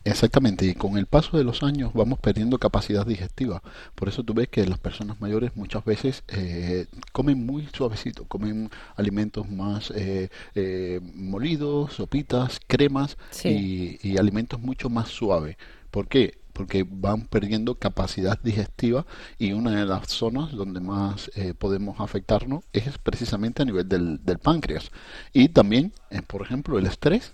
Exactamente, 0.05 0.65
y 0.65 0.73
con 0.75 0.97
el 0.97 1.05
paso 1.07 1.37
de 1.37 1.43
los 1.43 1.61
años 1.61 1.91
vamos 1.93 2.19
perdiendo 2.19 2.57
capacidad 2.57 3.05
digestiva. 3.05 3.61
Por 3.95 4.07
eso 4.07 4.23
tú 4.23 4.33
ves 4.33 4.47
que 4.47 4.65
las 4.65 4.79
personas 4.79 5.19
mayores 5.19 5.55
muchas 5.55 5.83
veces 5.83 6.23
eh, 6.29 6.87
comen 7.11 7.45
muy 7.45 7.67
suavecito, 7.73 8.25
comen 8.25 8.71
alimentos 8.95 9.49
más 9.49 9.91
eh, 9.91 10.29
eh, 10.55 11.01
molidos, 11.03 11.93
sopitas, 11.93 12.59
cremas 12.65 13.17
y, 13.43 13.99
y, 14.01 14.17
alimentos 14.17 14.59
mucho 14.61 14.89
más 14.89 15.09
suaves. 15.09 15.57
¿Por 15.91 16.07
qué? 16.07 16.38
Porque 16.59 16.85
van 16.85 17.21
perdiendo 17.21 17.75
capacidad 17.75 18.37
digestiva 18.43 19.05
y 19.37 19.53
una 19.53 19.71
de 19.79 19.85
las 19.85 20.09
zonas 20.09 20.51
donde 20.51 20.81
más 20.81 21.31
eh, 21.35 21.53
podemos 21.53 22.01
afectarnos 22.01 22.65
es 22.73 22.97
precisamente 22.97 23.61
a 23.61 23.65
nivel 23.65 23.87
del, 23.87 24.25
del 24.25 24.39
páncreas. 24.39 24.91
Y 25.31 25.47
también, 25.47 25.93
eh, 26.09 26.21
por 26.21 26.41
ejemplo, 26.41 26.77
el 26.77 26.85
estrés 26.85 27.31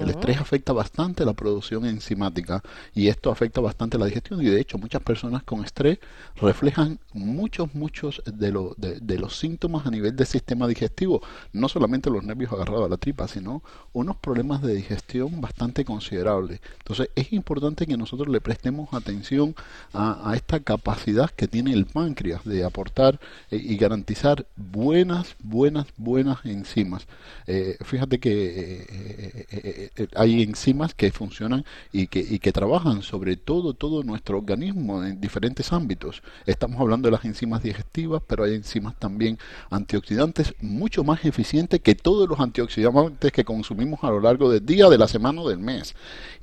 el 0.00 0.10
estrés 0.10 0.38
afecta 0.38 0.72
bastante 0.72 1.24
la 1.24 1.32
producción 1.32 1.84
enzimática 1.86 2.62
y 2.94 3.08
esto 3.08 3.30
afecta 3.30 3.60
bastante 3.60 3.98
la 3.98 4.06
digestión 4.06 4.42
y 4.42 4.46
de 4.46 4.60
hecho 4.60 4.78
muchas 4.78 5.02
personas 5.02 5.42
con 5.42 5.64
estrés 5.64 5.98
reflejan 6.36 6.98
muchos, 7.12 7.74
muchos 7.74 8.22
de, 8.26 8.52
de, 8.76 9.18
los 9.18 9.38
síntomas 9.38 9.86
a 9.86 9.90
nivel 9.90 10.14
del 10.14 10.26
sistema 10.26 10.66
digestivo, 10.68 11.22
no 11.52 11.68
solamente 11.68 12.10
los 12.10 12.24
nervios 12.24 12.52
agarrados 12.52 12.86
a 12.86 12.88
la 12.88 12.96
tripa, 12.96 13.26
sino 13.28 13.62
unos 13.92 14.16
problemas 14.16 14.62
de 14.62 14.74
digestión 14.74 15.40
bastante 15.40 15.84
considerables. 15.84 16.60
Entonces 16.78 17.10
es 17.14 17.32
importante 17.32 17.86
que 17.86 17.96
nosotros 17.96 18.28
le 18.28 18.40
prestemos 18.40 18.92
atención 18.92 19.54
a, 19.92 20.32
esta 20.34 20.60
capacidad 20.60 21.30
que 21.30 21.48
tiene 21.48 21.72
el 21.72 21.86
páncreas 21.86 22.44
de 22.44 22.64
aportar 22.64 23.18
eh, 23.50 23.56
y 23.56 23.76
garantizar 23.76 24.46
buenas, 24.56 25.36
buenas, 25.42 25.86
buenas 25.96 26.44
enzimas. 26.44 27.06
Eh, 27.46 27.76
fíjate 27.84 28.18
que 28.18 29.46
eh, 29.50 29.85
hay 30.14 30.42
enzimas 30.42 30.94
que 30.94 31.10
funcionan 31.12 31.64
y 31.92 32.06
que, 32.06 32.20
y 32.20 32.38
que 32.38 32.52
trabajan 32.52 33.02
sobre 33.02 33.36
todo, 33.36 33.74
todo 33.74 34.02
nuestro 34.02 34.38
organismo 34.38 35.04
en 35.04 35.20
diferentes 35.20 35.72
ámbitos. 35.72 36.22
Estamos 36.46 36.80
hablando 36.80 37.08
de 37.08 37.12
las 37.12 37.24
enzimas 37.24 37.62
digestivas, 37.62 38.22
pero 38.26 38.44
hay 38.44 38.54
enzimas 38.54 38.98
también 38.98 39.38
antioxidantes 39.70 40.54
mucho 40.60 41.04
más 41.04 41.24
eficientes 41.24 41.80
que 41.80 41.94
todos 41.94 42.28
los 42.28 42.40
antioxidantes 42.40 43.32
que 43.32 43.44
consumimos 43.44 44.02
a 44.02 44.10
lo 44.10 44.20
largo 44.20 44.50
del 44.50 44.64
día, 44.64 44.88
de 44.88 44.98
la 44.98 45.08
semana 45.08 45.42
o 45.42 45.48
del 45.48 45.58
mes. 45.58 45.94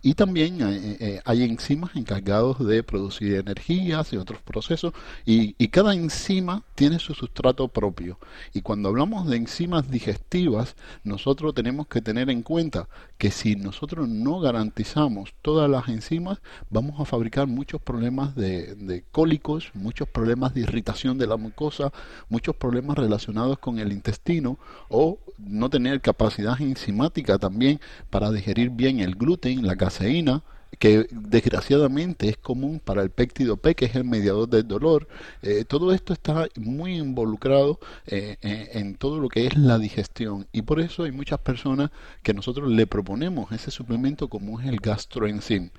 Y 0.02 0.16
también 0.16 0.62
eh, 0.62 0.98
eh, 1.00 1.22
hay 1.24 1.44
enzimas 1.44 1.96
encargados 1.96 2.66
de 2.66 2.84
producir 2.84 3.36
energías 3.36 4.12
y 4.14 4.18
otros 4.18 4.41
procesos 4.41 4.94
y 5.26 5.68
cada 5.70 5.94
enzima 5.94 6.64
tiene 6.76 7.00
su 7.00 7.14
sustrato 7.14 7.68
propio. 7.68 8.20
Y 8.54 8.62
cuando 8.62 8.89
hablamos 8.89 9.28
de 9.28 9.38
enzimas 9.38 9.89
digestivas, 9.89 10.76
nosotros 11.04 11.54
tenemos 11.54 11.88
que 11.88 12.02
tener 12.02 12.30
en 12.30 12.44
cuenta 12.44 12.88
que 13.18 13.32
si 13.34 13.55
nosotros 13.55 14.07
no 14.07 14.39
garantizamos 14.39 15.34
todas 15.41 15.69
las 15.69 15.89
enzimas, 15.89 16.41
vamos 16.69 16.99
a 16.99 17.05
fabricar 17.05 17.47
muchos 17.47 17.81
problemas 17.81 18.36
de, 18.36 19.03
cólicos, 19.11 19.71
muchos 19.73 20.07
problemas 20.07 20.53
de 20.53 20.61
irritación 20.61 21.17
de 21.17 21.27
la 21.27 21.36
mucosa, 21.36 21.91
muchos 22.29 22.55
problemas 22.55 22.97
relacionados 22.97 23.57
con 23.59 23.79
el 23.79 23.91
intestino 23.91 24.57
o 24.88 25.19
no 25.38 25.69
tener 25.69 25.99
capacidad 25.99 26.61
enzimática 26.61 27.38
también 27.38 27.81
para 28.09 28.31
digerir 28.31 28.69
bien 28.69 28.99
el 28.99 29.15
gluten, 29.15 29.65
la 29.65 29.75
caseína, 29.75 30.43
que 30.80 31.07
desgraciadamente 31.11 32.30
es 32.30 32.38
común 32.38 32.80
para 32.84 33.01
el 33.01 33.09
péptido 33.09 33.57
P, 33.57 33.76
que 33.76 33.86
es 33.86 33.95
el 33.95 34.03
mediador 34.03 34.49
del 34.49 34.67
dolor. 34.67 35.07
Eh, 35.41 35.65
todo 35.65 35.93
esto 35.93 36.13
está 36.13 36.47
muy 36.55 36.97
involucrado 36.97 37.80
eh, 38.07 38.38
eh, 38.41 38.69
en 38.74 38.95
todo 38.95 39.19
lo 39.19 39.30
que 39.30 39.47
es 39.47 39.57
la 39.57 39.80
digestión 39.80 40.47
y 40.51 40.63
por 40.63 40.80
eso 40.80 41.03
hay 41.03 41.11
muchas 41.11 41.39
personas 41.39 41.91
que 42.21 42.34
nosotros 42.34 42.71
le 42.71 42.88
proponemos 42.88 43.51
ese 43.51 43.71
suplemento 43.71 44.28
como 44.28 44.59
es 44.59 44.67
el 44.67 44.78
gastroenzim. 44.78 45.69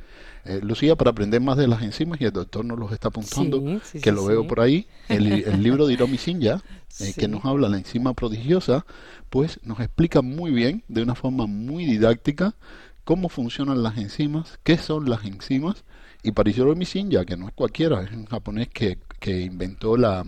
Eh, 0.45 0.61
Lucía, 0.63 0.95
para 0.95 1.11
aprender 1.11 1.41
más 1.41 1.57
de 1.57 1.67
las 1.67 1.83
enzimas, 1.83 2.21
y 2.21 2.25
el 2.25 2.33
doctor 2.33 2.65
nos 2.65 2.79
los 2.79 2.93
está 2.93 3.09
apuntando, 3.09 3.61
Sí, 3.61 3.81
sí, 3.85 4.01
que 4.01 4.11
sí, 4.11 4.17
lo 4.17 4.27
veo 4.27 4.47
por 4.47 4.61
ahí, 4.61 4.87
el, 5.09 5.33
el 5.47 5.63
libro 5.63 5.87
de 5.87 5.95
Hiromi 5.95 6.19
Shinya, 6.19 6.61
eh, 7.01 7.15
que 7.17 7.29
nos 7.29 7.45
habla 7.47 7.67
de 7.69 7.73
la 7.73 7.79
enzima 7.79 8.13
prodigiosa, 8.13 8.85
pues 9.31 9.59
nos 9.63 9.81
explica 9.81 10.21
muy 10.21 10.51
bien, 10.51 10.85
de 10.89 11.03
una 11.03 11.15
forma 11.15 11.47
muy 11.47 11.87
didáctica, 11.87 12.55
cómo 13.05 13.29
funcionan 13.29 13.83
las 13.83 13.97
enzimas, 13.99 14.59
qué 14.63 14.77
son 14.79 15.09
las 15.09 15.25
enzimas, 15.25 15.85
y 16.23 16.33
para 16.33 16.51
Hiromi 16.51 16.85
Shinya, 16.85 17.25
que 17.25 17.37
no 17.37 17.47
es 17.49 17.53
cualquiera, 17.55 18.03
es 18.03 18.11
un 18.13 18.27
japonés 18.27 18.69
que, 18.69 18.99
que 19.21 19.41
inventó 19.43 19.97
la, 19.97 20.25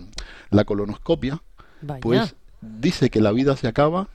la 0.51 0.63
colonoscopia, 0.63 1.41
Vaya. 1.81 1.99
pues 2.01 2.35
dice 2.61 3.09
que 3.09 3.21
la 3.21 3.31
vida 3.31 3.55
se 3.57 3.67
acaba 3.67 4.07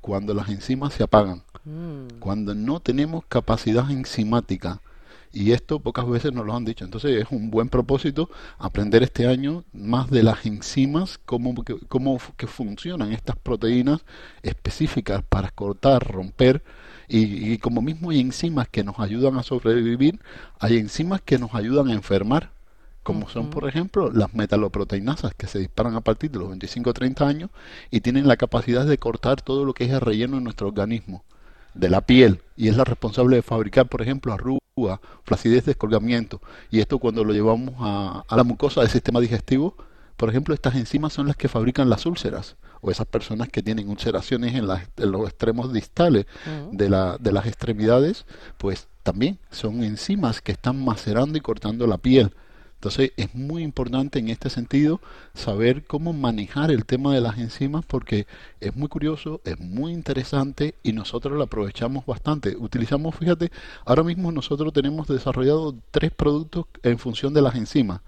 cuando 0.00 0.34
las 0.34 0.48
enzimas 0.48 0.92
se 0.94 1.02
apagan 1.04 1.42
Mm. 1.64 2.18
cuando 2.18 2.56
no 2.56 2.80
tenemos 2.80 3.24
capacidad 3.28 3.88
enzimática. 3.88 4.80
Y 5.32 5.52
esto 5.52 5.78
pocas 5.78 6.08
veces 6.08 6.32
nos 6.32 6.44
lo 6.44 6.56
han 6.56 6.64
dicho. 6.64 6.84
Entonces 6.84 7.22
es 7.22 7.28
un 7.30 7.52
buen 7.52 7.68
propósito 7.68 8.28
aprender 8.58 9.04
este 9.04 9.28
año 9.28 9.62
más 9.72 10.10
de 10.10 10.24
las 10.24 10.44
enzimas, 10.44 11.18
cómo, 11.24 11.54
que- 11.64 11.78
cómo 11.86 12.18
que 12.36 12.48
funcionan 12.48 13.12
estas 13.12 13.36
proteínas 13.36 14.00
específicas 14.42 15.22
para 15.28 15.50
cortar, 15.52 16.02
romper. 16.06 16.64
Y, 17.12 17.52
y 17.52 17.58
como 17.58 17.82
mismo 17.82 18.10
hay 18.10 18.20
enzimas 18.20 18.68
que 18.68 18.84
nos 18.84 18.98
ayudan 18.98 19.36
a 19.36 19.42
sobrevivir, 19.42 20.20
hay 20.58 20.78
enzimas 20.78 21.20
que 21.20 21.38
nos 21.38 21.54
ayudan 21.54 21.88
a 21.88 21.92
enfermar 21.92 22.50
como 23.02 23.28
son 23.28 23.50
por 23.50 23.68
ejemplo 23.68 24.10
las 24.12 24.34
metaloproteinasas 24.34 25.34
que 25.34 25.46
se 25.46 25.58
disparan 25.58 25.96
a 25.96 26.00
partir 26.00 26.30
de 26.30 26.38
los 26.38 26.48
25 26.48 26.90
o 26.90 26.94
30 26.94 27.26
años 27.26 27.50
y 27.90 28.00
tienen 28.00 28.28
la 28.28 28.36
capacidad 28.36 28.86
de 28.86 28.98
cortar 28.98 29.42
todo 29.42 29.64
lo 29.64 29.74
que 29.74 29.84
es 29.84 29.90
el 29.90 30.00
relleno 30.00 30.38
en 30.38 30.44
nuestro 30.44 30.68
organismo, 30.68 31.24
de 31.74 31.90
la 31.90 32.02
piel, 32.02 32.40
y 32.56 32.68
es 32.68 32.76
la 32.76 32.84
responsable 32.84 33.36
de 33.36 33.42
fabricar, 33.42 33.88
por 33.88 34.02
ejemplo, 34.02 34.32
arruga, 34.32 35.00
flacidez, 35.24 35.64
descolgamiento, 35.64 36.40
y 36.70 36.80
esto 36.80 36.98
cuando 36.98 37.24
lo 37.24 37.32
llevamos 37.32 37.74
a, 37.78 38.24
a 38.28 38.36
la 38.36 38.44
mucosa 38.44 38.82
del 38.82 38.90
sistema 38.90 39.20
digestivo, 39.20 39.76
por 40.16 40.28
ejemplo, 40.28 40.54
estas 40.54 40.76
enzimas 40.76 41.12
son 41.12 41.26
las 41.26 41.36
que 41.36 41.48
fabrican 41.48 41.90
las 41.90 42.06
úlceras, 42.06 42.56
o 42.82 42.90
esas 42.90 43.06
personas 43.06 43.48
que 43.48 43.62
tienen 43.62 43.88
ulceraciones 43.88 44.54
en, 44.54 44.66
las- 44.66 44.86
en 44.98 45.10
los 45.10 45.26
extremos 45.26 45.72
distales 45.72 46.26
de, 46.72 46.90
la, 46.90 47.16
de 47.18 47.32
las 47.32 47.46
extremidades, 47.46 48.26
pues 48.58 48.88
también 49.02 49.38
son 49.50 49.82
enzimas 49.82 50.42
que 50.42 50.52
están 50.52 50.84
macerando 50.84 51.38
y 51.38 51.40
cortando 51.40 51.86
la 51.86 51.96
piel. 51.98 52.34
Entonces 52.74 53.12
es 53.16 53.32
muy 53.36 53.62
importante 53.62 54.18
en 54.18 54.28
este 54.28 54.50
sentido 54.50 55.00
saber 55.34 55.84
cómo 55.84 56.12
manejar 56.12 56.72
el 56.72 56.84
tema 56.84 57.14
de 57.14 57.20
las 57.20 57.38
enzimas 57.38 57.84
porque 57.86 58.26
es 58.60 58.74
muy 58.74 58.88
curioso, 58.88 59.40
es 59.44 59.60
muy 59.60 59.92
interesante 59.92 60.74
y 60.82 60.92
nosotros 60.92 61.36
lo 61.38 61.44
aprovechamos 61.44 62.04
bastante. 62.04 62.56
Utilizamos, 62.56 63.14
fíjate, 63.14 63.52
ahora 63.84 64.02
mismo 64.02 64.32
nosotros 64.32 64.72
tenemos 64.72 65.06
desarrollado 65.06 65.76
tres 65.92 66.10
productos 66.10 66.66
en 66.82 66.98
función 66.98 67.32
de 67.32 67.42
las 67.42 67.54
enzimas. 67.54 68.00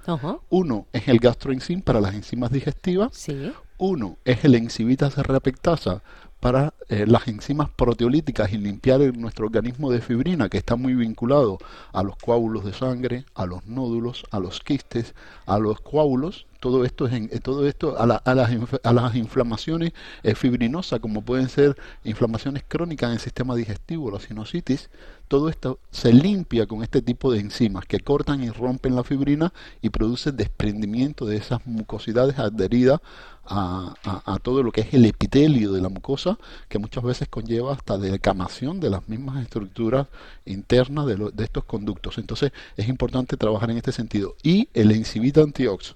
Uno 0.50 0.86
es 0.92 1.06
el 1.06 1.18
gastroenzim 1.20 1.80
para 1.80 2.00
las 2.00 2.12
enzimas 2.14 2.50
digestivas. 2.50 3.10
Sí. 3.16 3.52
Uno 3.86 4.16
es 4.24 4.46
el 4.46 4.54
enzimita 4.54 5.10
serrapectasa 5.10 6.02
para 6.40 6.72
eh, 6.88 7.04
las 7.06 7.28
enzimas 7.28 7.68
proteolíticas 7.68 8.50
y 8.50 8.56
limpiar 8.56 9.00
nuestro 9.14 9.44
organismo 9.44 9.92
de 9.92 10.00
fibrina, 10.00 10.48
que 10.48 10.56
está 10.56 10.76
muy 10.76 10.94
vinculado 10.94 11.58
a 11.92 12.02
los 12.02 12.16
coágulos 12.16 12.64
de 12.64 12.72
sangre, 12.72 13.26
a 13.34 13.44
los 13.44 13.66
nódulos, 13.66 14.24
a 14.30 14.40
los 14.40 14.60
quistes, 14.60 15.14
a 15.44 15.58
los 15.58 15.82
coágulos. 15.82 16.46
Todo 16.64 16.82
esto, 16.86 17.06
es 17.06 17.12
eh, 17.12 17.40
todo 17.40 17.68
esto 17.68 17.94
a, 17.98 18.04
a 18.04 18.34
las, 18.34 18.50
a 18.82 18.92
las 18.94 19.14
inflamaciones 19.16 19.92
eh, 20.22 20.34
fibrinosas, 20.34 20.98
como 20.98 21.20
pueden 21.20 21.50
ser 21.50 21.76
inflamaciones 22.04 22.64
crónicas 22.66 23.08
en 23.08 23.16
el 23.16 23.20
sistema 23.20 23.54
digestivo, 23.54 24.10
la 24.10 24.18
sinusitis. 24.18 24.88
Todo 25.28 25.50
esto 25.50 25.78
se 25.90 26.10
limpia 26.14 26.66
con 26.66 26.82
este 26.82 27.02
tipo 27.02 27.30
de 27.30 27.40
enzimas 27.40 27.84
que 27.84 28.00
cortan 28.00 28.42
y 28.42 28.48
rompen 28.48 28.96
la 28.96 29.04
fibrina 29.04 29.52
y 29.82 29.90
produce 29.90 30.32
desprendimiento 30.32 31.26
de 31.26 31.36
esas 31.36 31.66
mucosidades 31.66 32.38
adheridas 32.38 33.02
a, 33.44 34.38
todo 34.42 34.62
lo 34.62 34.72
que 34.72 34.80
es 34.80 34.94
el 34.94 35.04
epitelio 35.04 35.70
de 35.70 35.82
la 35.82 35.90
mucosa, 35.90 36.38
que 36.70 36.78
muchas 36.78 37.04
veces 37.04 37.28
conlleva 37.28 37.74
hasta 37.74 37.98
decamación 37.98 38.80
de 38.80 38.88
las 38.88 39.06
mismas 39.06 39.42
estructuras 39.42 40.06
internas 40.46 41.04
de, 41.04 41.16
de 41.30 41.44
estos 41.44 41.64
conductos. 41.64 42.16
Entonces 42.16 42.52
es 42.78 42.88
importante 42.88 43.36
trabajar 43.36 43.70
en 43.70 43.76
este 43.76 43.92
sentido. 43.92 44.34
Y 44.42 44.70
el 44.72 44.92
enzimita 44.92 45.42
antiox 45.42 45.94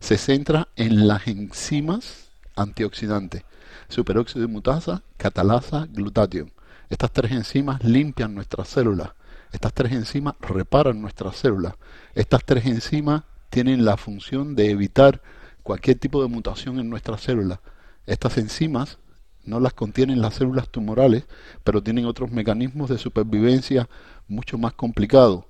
se 0.00 0.16
centra 0.16 0.68
en 0.76 1.08
las 1.08 1.26
enzimas 1.26 2.30
antioxidantes, 2.56 3.44
superóxido 3.88 4.42
de 4.42 4.52
mutasa, 4.52 5.02
catalasa, 5.16 5.86
glutatión. 5.90 6.52
Estas 6.90 7.12
tres 7.12 7.32
enzimas 7.32 7.82
limpian 7.84 8.34
nuestras 8.34 8.68
células. 8.68 9.10
Estas 9.52 9.72
tres 9.72 9.92
enzimas 9.92 10.34
reparan 10.40 11.00
nuestras 11.00 11.36
células. 11.36 11.74
Estas 12.14 12.44
tres 12.44 12.66
enzimas 12.66 13.22
tienen 13.50 13.84
la 13.84 13.96
función 13.96 14.54
de 14.54 14.70
evitar 14.70 15.22
cualquier 15.62 15.98
tipo 15.98 16.22
de 16.22 16.28
mutación 16.28 16.78
en 16.80 16.90
nuestras 16.90 17.22
células. 17.22 17.60
Estas 18.06 18.38
enzimas 18.38 18.98
no 19.44 19.60
las 19.60 19.72
contienen 19.72 20.20
las 20.20 20.34
células 20.34 20.68
tumorales, 20.68 21.24
pero 21.64 21.82
tienen 21.82 22.06
otros 22.06 22.30
mecanismos 22.30 22.90
de 22.90 22.98
supervivencia 22.98 23.88
mucho 24.28 24.58
más 24.58 24.74
complicados. 24.74 25.44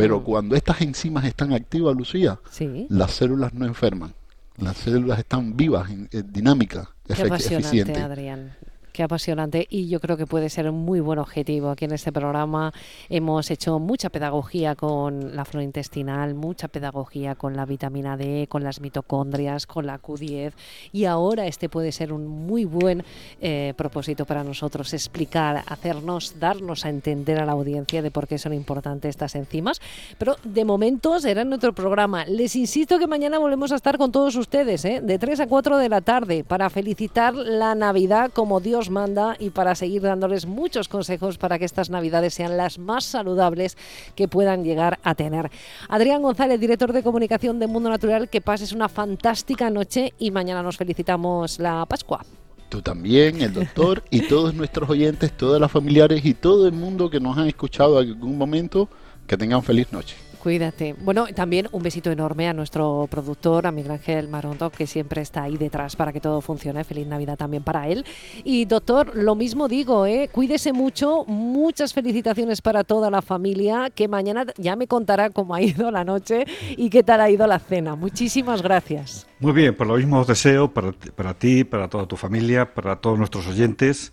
Pero 0.00 0.22
cuando 0.24 0.56
estas 0.56 0.80
enzimas 0.80 1.24
están 1.24 1.52
activas, 1.52 1.94
Lucía, 1.96 2.38
Sí. 2.50 2.86
las 2.88 3.12
células 3.12 3.52
no 3.54 3.66
enferman. 3.66 4.14
Las 4.56 4.76
células 4.76 5.18
están 5.18 5.56
vivas, 5.56 5.90
eh, 5.90 6.22
dinámicas, 6.26 6.88
efe- 7.08 7.34
eficientes. 7.58 7.96
Adrián. 7.98 8.52
Qué 8.92 9.02
apasionante 9.02 9.66
y 9.70 9.88
yo 9.88 10.00
creo 10.00 10.16
que 10.16 10.26
puede 10.26 10.50
ser 10.50 10.68
un 10.68 10.84
muy 10.84 11.00
buen 11.00 11.18
objetivo. 11.18 11.70
Aquí 11.70 11.84
en 11.84 11.92
este 11.92 12.12
programa 12.12 12.72
hemos 13.08 13.50
hecho 13.50 13.78
mucha 13.78 14.10
pedagogía 14.10 14.74
con 14.74 15.36
la 15.36 15.44
flora 15.44 15.64
intestinal, 15.64 16.34
mucha 16.34 16.68
pedagogía 16.68 17.34
con 17.34 17.56
la 17.56 17.66
vitamina 17.66 18.16
D, 18.16 18.46
con 18.48 18.64
las 18.64 18.80
mitocondrias, 18.80 19.66
con 19.66 19.86
la 19.86 20.00
Q10 20.00 20.52
y 20.92 21.04
ahora 21.04 21.46
este 21.46 21.68
puede 21.68 21.92
ser 21.92 22.12
un 22.12 22.26
muy 22.26 22.64
buen 22.64 23.04
eh, 23.40 23.74
propósito 23.76 24.24
para 24.24 24.44
nosotros, 24.44 24.92
explicar, 24.92 25.62
hacernos, 25.66 26.40
darnos 26.40 26.84
a 26.84 26.88
entender 26.88 27.40
a 27.40 27.46
la 27.46 27.52
audiencia 27.52 28.02
de 28.02 28.10
por 28.10 28.26
qué 28.26 28.38
son 28.38 28.52
importantes 28.52 29.10
estas 29.10 29.34
enzimas. 29.34 29.80
Pero 30.18 30.36
de 30.42 30.64
momento 30.64 31.18
será 31.20 31.42
en 31.42 31.48
nuestro 31.48 31.72
programa. 31.72 32.24
Les 32.24 32.56
insisto 32.56 32.98
que 32.98 33.06
mañana 33.06 33.38
volvemos 33.38 33.72
a 33.72 33.76
estar 33.76 33.98
con 33.98 34.12
todos 34.12 34.36
ustedes, 34.36 34.84
¿eh? 34.84 35.00
de 35.02 35.18
3 35.18 35.40
a 35.40 35.46
4 35.46 35.78
de 35.78 35.88
la 35.88 36.00
tarde, 36.00 36.44
para 36.44 36.70
felicitar 36.70 37.34
la 37.34 37.74
Navidad 37.74 38.30
como 38.32 38.60
Dios 38.60 38.89
manda 38.90 39.36
y 39.38 39.50
para 39.50 39.74
seguir 39.74 40.02
dándoles 40.02 40.46
muchos 40.46 40.88
consejos 40.88 41.38
para 41.38 41.58
que 41.58 41.64
estas 41.64 41.90
Navidades 41.90 42.34
sean 42.34 42.56
las 42.56 42.78
más 42.78 43.04
saludables 43.04 43.76
que 44.14 44.28
puedan 44.28 44.64
llegar 44.64 44.98
a 45.02 45.14
tener. 45.14 45.50
Adrián 45.88 46.22
González, 46.22 46.60
director 46.60 46.92
de 46.92 47.02
comunicación 47.02 47.58
de 47.58 47.66
Mundo 47.66 47.90
Natural, 47.90 48.28
que 48.28 48.40
pases 48.40 48.72
una 48.72 48.88
fantástica 48.88 49.70
noche 49.70 50.14
y 50.18 50.30
mañana 50.30 50.62
nos 50.62 50.76
felicitamos 50.76 51.58
la 51.58 51.86
Pascua. 51.86 52.24
Tú 52.68 52.82
también, 52.82 53.40
el 53.40 53.52
doctor 53.52 54.04
y 54.10 54.20
todos 54.28 54.54
nuestros 54.54 54.88
oyentes, 54.88 55.36
todas 55.36 55.60
las 55.60 55.72
familiares 55.72 56.24
y 56.24 56.34
todo 56.34 56.68
el 56.68 56.72
mundo 56.72 57.10
que 57.10 57.18
nos 57.18 57.36
han 57.36 57.48
escuchado 57.48 58.00
en 58.00 58.10
algún 58.10 58.38
momento, 58.38 58.88
que 59.26 59.36
tengan 59.36 59.62
feliz 59.62 59.92
noche. 59.92 60.16
Cuídate. 60.42 60.94
Bueno, 60.98 61.26
también 61.34 61.68
un 61.70 61.82
besito 61.82 62.10
enorme 62.10 62.48
a 62.48 62.54
nuestro 62.54 63.06
productor, 63.10 63.66
a 63.66 63.72
Miguel 63.72 63.92
Ángel 63.92 64.28
Marondo, 64.28 64.70
que 64.70 64.86
siempre 64.86 65.20
está 65.20 65.42
ahí 65.42 65.58
detrás 65.58 65.96
para 65.96 66.14
que 66.14 66.20
todo 66.20 66.40
funcione. 66.40 66.82
Feliz 66.82 67.06
Navidad 67.06 67.36
también 67.36 67.62
para 67.62 67.88
él. 67.88 68.06
Y 68.42 68.64
doctor, 68.64 69.14
lo 69.14 69.34
mismo 69.34 69.68
digo, 69.68 70.06
¿eh? 70.06 70.30
cuídese 70.32 70.72
mucho. 70.72 71.24
Muchas 71.26 71.92
felicitaciones 71.92 72.62
para 72.62 72.84
toda 72.84 73.10
la 73.10 73.20
familia, 73.20 73.90
que 73.94 74.08
mañana 74.08 74.46
ya 74.56 74.76
me 74.76 74.86
contará 74.86 75.28
cómo 75.28 75.54
ha 75.54 75.60
ido 75.60 75.90
la 75.90 76.04
noche 76.04 76.46
y 76.74 76.88
qué 76.88 77.02
tal 77.02 77.20
ha 77.20 77.28
ido 77.28 77.46
la 77.46 77.58
cena. 77.58 77.94
Muchísimas 77.94 78.62
gracias. 78.62 79.26
Muy 79.40 79.52
bien, 79.52 79.76
por 79.76 79.88
lo 79.88 79.96
mismo 79.96 80.20
os 80.20 80.26
deseo 80.26 80.72
para, 80.72 80.92
para 80.92 81.34
ti, 81.34 81.64
para 81.64 81.88
toda 81.88 82.06
tu 82.06 82.16
familia, 82.16 82.72
para 82.72 82.96
todos 82.96 83.18
nuestros 83.18 83.46
oyentes 83.46 84.10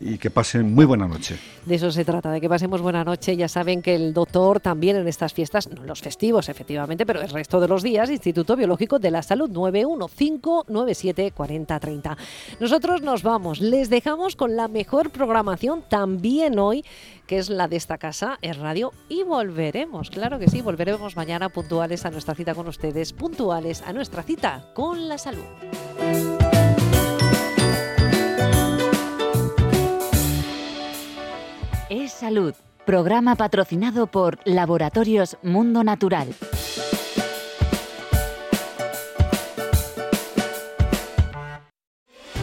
y 0.00 0.18
que 0.18 0.30
pasen 0.30 0.72
muy 0.74 0.84
buena 0.84 1.08
noche. 1.08 1.38
De 1.66 1.74
eso 1.74 1.90
se 1.90 2.04
trata, 2.04 2.30
de 2.30 2.40
que 2.40 2.48
pasemos 2.48 2.80
buena 2.80 3.02
noche. 3.04 3.36
Ya 3.36 3.48
saben 3.48 3.82
que 3.82 3.94
el 3.94 4.14
doctor 4.14 4.60
también 4.60 4.96
en 4.96 5.06
estas 5.08 5.34
fiestas, 5.34 5.68
no 5.68 5.84
los 5.84 6.00
festivos 6.00 6.48
efectivamente, 6.48 7.04
pero 7.04 7.20
el 7.20 7.28
resto 7.30 7.60
de 7.60 7.68
los 7.68 7.82
días, 7.82 8.08
Instituto 8.10 8.56
Biológico 8.56 8.98
de 8.98 9.10
la 9.10 9.22
Salud 9.22 9.50
915974030. 9.50 12.16
Nosotros 12.60 13.02
nos 13.02 13.22
vamos, 13.22 13.60
les 13.60 13.90
dejamos 13.90 14.36
con 14.36 14.56
la 14.56 14.68
mejor 14.68 15.10
programación 15.10 15.84
también 15.88 16.58
hoy, 16.58 16.84
que 17.26 17.38
es 17.38 17.50
la 17.50 17.68
de 17.68 17.76
esta 17.76 17.98
casa, 17.98 18.38
es 18.40 18.56
radio, 18.56 18.92
y 19.08 19.24
volveremos, 19.24 20.10
claro 20.10 20.38
que 20.38 20.48
sí, 20.48 20.62
volveremos 20.62 21.16
mañana 21.16 21.48
puntuales 21.48 22.06
a 22.06 22.10
nuestra 22.10 22.34
cita 22.34 22.54
con 22.54 22.68
ustedes, 22.68 23.12
puntuales 23.12 23.82
a 23.82 23.92
nuestra 23.92 24.22
cita 24.22 24.70
con 24.74 25.08
la 25.08 25.18
salud. 25.18 25.44
Salud, 32.18 32.52
Programa 32.84 33.36
patrocinado 33.36 34.08
por 34.08 34.40
Laboratorios 34.44 35.36
Mundo 35.44 35.84
Natural. 35.84 36.26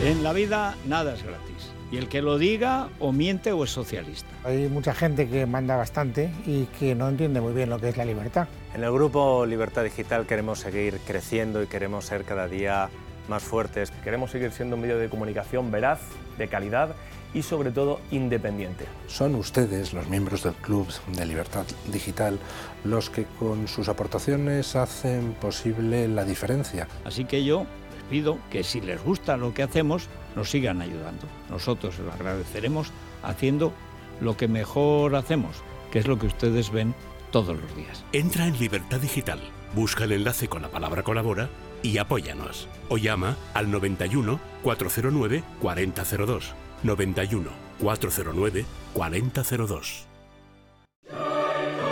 En 0.02 0.24
la 0.24 0.32
vida 0.32 0.76
nada 0.88 1.14
es 1.14 1.24
gratis. 1.24 1.74
Y 1.92 1.98
el 1.98 2.08
que 2.08 2.22
lo 2.22 2.38
diga 2.38 2.88
o 3.00 3.12
miente 3.12 3.52
o 3.52 3.66
es 3.66 3.70
socialista. 3.70 4.30
Hay 4.46 4.70
mucha 4.70 4.94
gente 4.94 5.28
que 5.28 5.46
manda 5.46 5.76
bastante 5.76 6.32
y 6.46 6.68
que 6.80 6.96
no 6.96 7.10
entiende 7.10 7.42
muy 7.42 7.52
bien 7.52 7.70
lo 7.70 7.78
que 7.78 7.90
es 7.90 7.98
la 7.98 8.06
libertad. 8.06 8.48
En 8.74 8.82
el 8.82 8.94
grupo 8.94 9.46
Libertad 9.46 9.84
Digital 9.84 10.26
queremos 10.26 10.60
seguir 10.60 11.02
creciendo 11.06 11.62
y 11.62 11.68
queremos 11.68 12.06
ser 12.06 12.24
cada 12.24 12.48
día 12.48 12.90
más 13.28 13.44
fuertes. 13.44 13.92
Queremos 14.06 14.32
seguir 14.32 14.54
siendo 14.54 14.78
un 14.78 14.84
medio 14.84 14.98
de 14.98 15.10
comunicación 15.10 15.70
veraz, 15.70 16.00
de 16.38 16.48
calidad 16.48 16.96
y 17.36 17.44
sobre 17.44 17.70
todo 17.70 18.00
independiente. 18.10 18.86
Son 19.08 19.36
ustedes, 19.36 19.94
los 19.94 20.08
miembros 20.08 20.42
del 20.42 20.54
Club 20.54 20.88
de 21.16 21.26
Libertad 21.26 21.66
Digital, 21.92 22.40
los 22.84 23.12
que 23.12 23.26
con 23.38 23.68
sus 23.68 23.90
aportaciones 23.90 24.76
hacen 24.76 25.34
posible 25.34 26.08
la 26.08 26.24
diferencia. 26.24 26.88
Así 27.04 27.26
que 27.26 27.44
yo 27.44 27.68
les 27.94 28.04
pido 28.10 28.40
que 28.50 28.64
si 28.64 28.82
les 28.82 29.04
gusta 29.04 29.38
lo 29.38 29.54
que 29.54 29.64
hacemos, 29.64 30.08
nos 30.36 30.50
sigan 30.50 30.82
ayudando. 30.82 31.28
Nosotros 31.50 32.00
lo 32.00 32.12
agradeceremos 32.12 32.92
haciendo 33.22 33.74
lo 34.22 34.38
que 34.38 34.48
mejor 34.48 35.16
hacemos, 35.16 35.58
que 35.92 36.00
es 36.00 36.08
lo 36.08 36.18
que 36.18 36.28
ustedes 36.28 36.72
ven 36.72 36.96
todos 37.32 37.60
los 37.60 37.76
días. 37.76 38.06
Entra 38.14 38.48
en 38.48 38.58
Libertad 38.58 39.02
Digital, 39.02 39.42
busca 39.76 40.06
el 40.06 40.14
enlace 40.14 40.48
con 40.48 40.62
la 40.62 40.70
palabra 40.70 41.04
colabora 41.04 41.50
y 41.84 41.98
apóyanos. 41.98 42.70
O 42.88 42.98
llama 42.98 43.36
al 43.54 43.70
91 43.70 44.40
409 44.64 45.44
4002. 45.62 46.65
91 46.84 47.50
409 47.80 48.66
4002. 48.94 50.08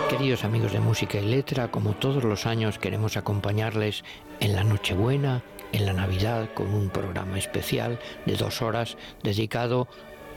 Queridos 0.08 0.44
amigos 0.44 0.72
de 0.72 0.80
Música 0.80 1.18
y 1.18 1.26
Letra, 1.26 1.70
como 1.70 1.94
todos 1.94 2.22
los 2.24 2.46
años 2.46 2.78
queremos 2.78 3.16
acompañarles 3.16 4.04
en 4.38 4.54
la 4.54 4.62
Nochebuena, 4.62 5.42
en 5.72 5.86
la 5.86 5.92
Navidad, 5.92 6.50
con 6.54 6.72
un 6.72 6.88
programa 6.88 7.36
especial 7.36 7.98
de 8.24 8.36
dos 8.36 8.62
horas 8.62 8.96
dedicado 9.22 9.88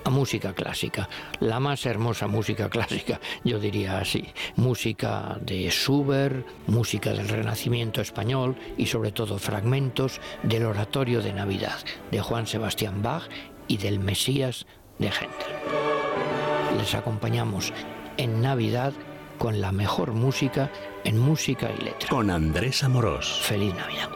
a 0.04 0.10
música 0.10 0.54
clásica, 0.54 1.10
la 1.42 1.60
más 1.60 1.86
hermosa 1.86 2.28
música 2.28 2.70
clásica, 2.72 3.20
yo 3.44 3.60
diría 3.60 4.00
así, 4.00 4.26
música 4.56 5.38
de 5.42 5.70
Schubert, 5.70 6.48
música 6.66 7.12
del 7.12 7.28
Renacimiento 7.28 8.02
español 8.02 8.56
y 8.78 8.88
sobre 8.88 9.12
todo 9.12 9.38
fragmentos 9.38 10.22
del 10.44 10.66
oratorio 10.66 11.22
de 11.22 11.34
Navidad 11.34 11.78
de 12.10 12.22
Juan 12.22 12.48
Sebastián 12.48 13.04
Bach 13.04 13.30
y 13.68 13.78
del 13.78 14.00
Mesías 14.00 14.66
de 15.00 15.08
Händel. 15.08 16.78
Les 16.78 16.96
acompañamos 16.96 17.74
en 18.18 18.42
Navidad 18.42 18.94
con 19.38 19.62
la 19.62 19.72
mejor 19.72 20.14
música 20.14 20.72
en 21.04 21.20
música 21.20 21.70
y 21.78 21.84
letra. 21.84 22.10
Con 22.10 22.30
Andrés 22.30 22.84
Amorós. 22.84 23.42
Feliz 23.44 23.74
Navidad. 23.76 24.10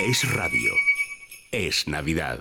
Es 0.00 0.32
radio. 0.32 0.72
Es 1.50 1.88
Navidad. 1.88 2.38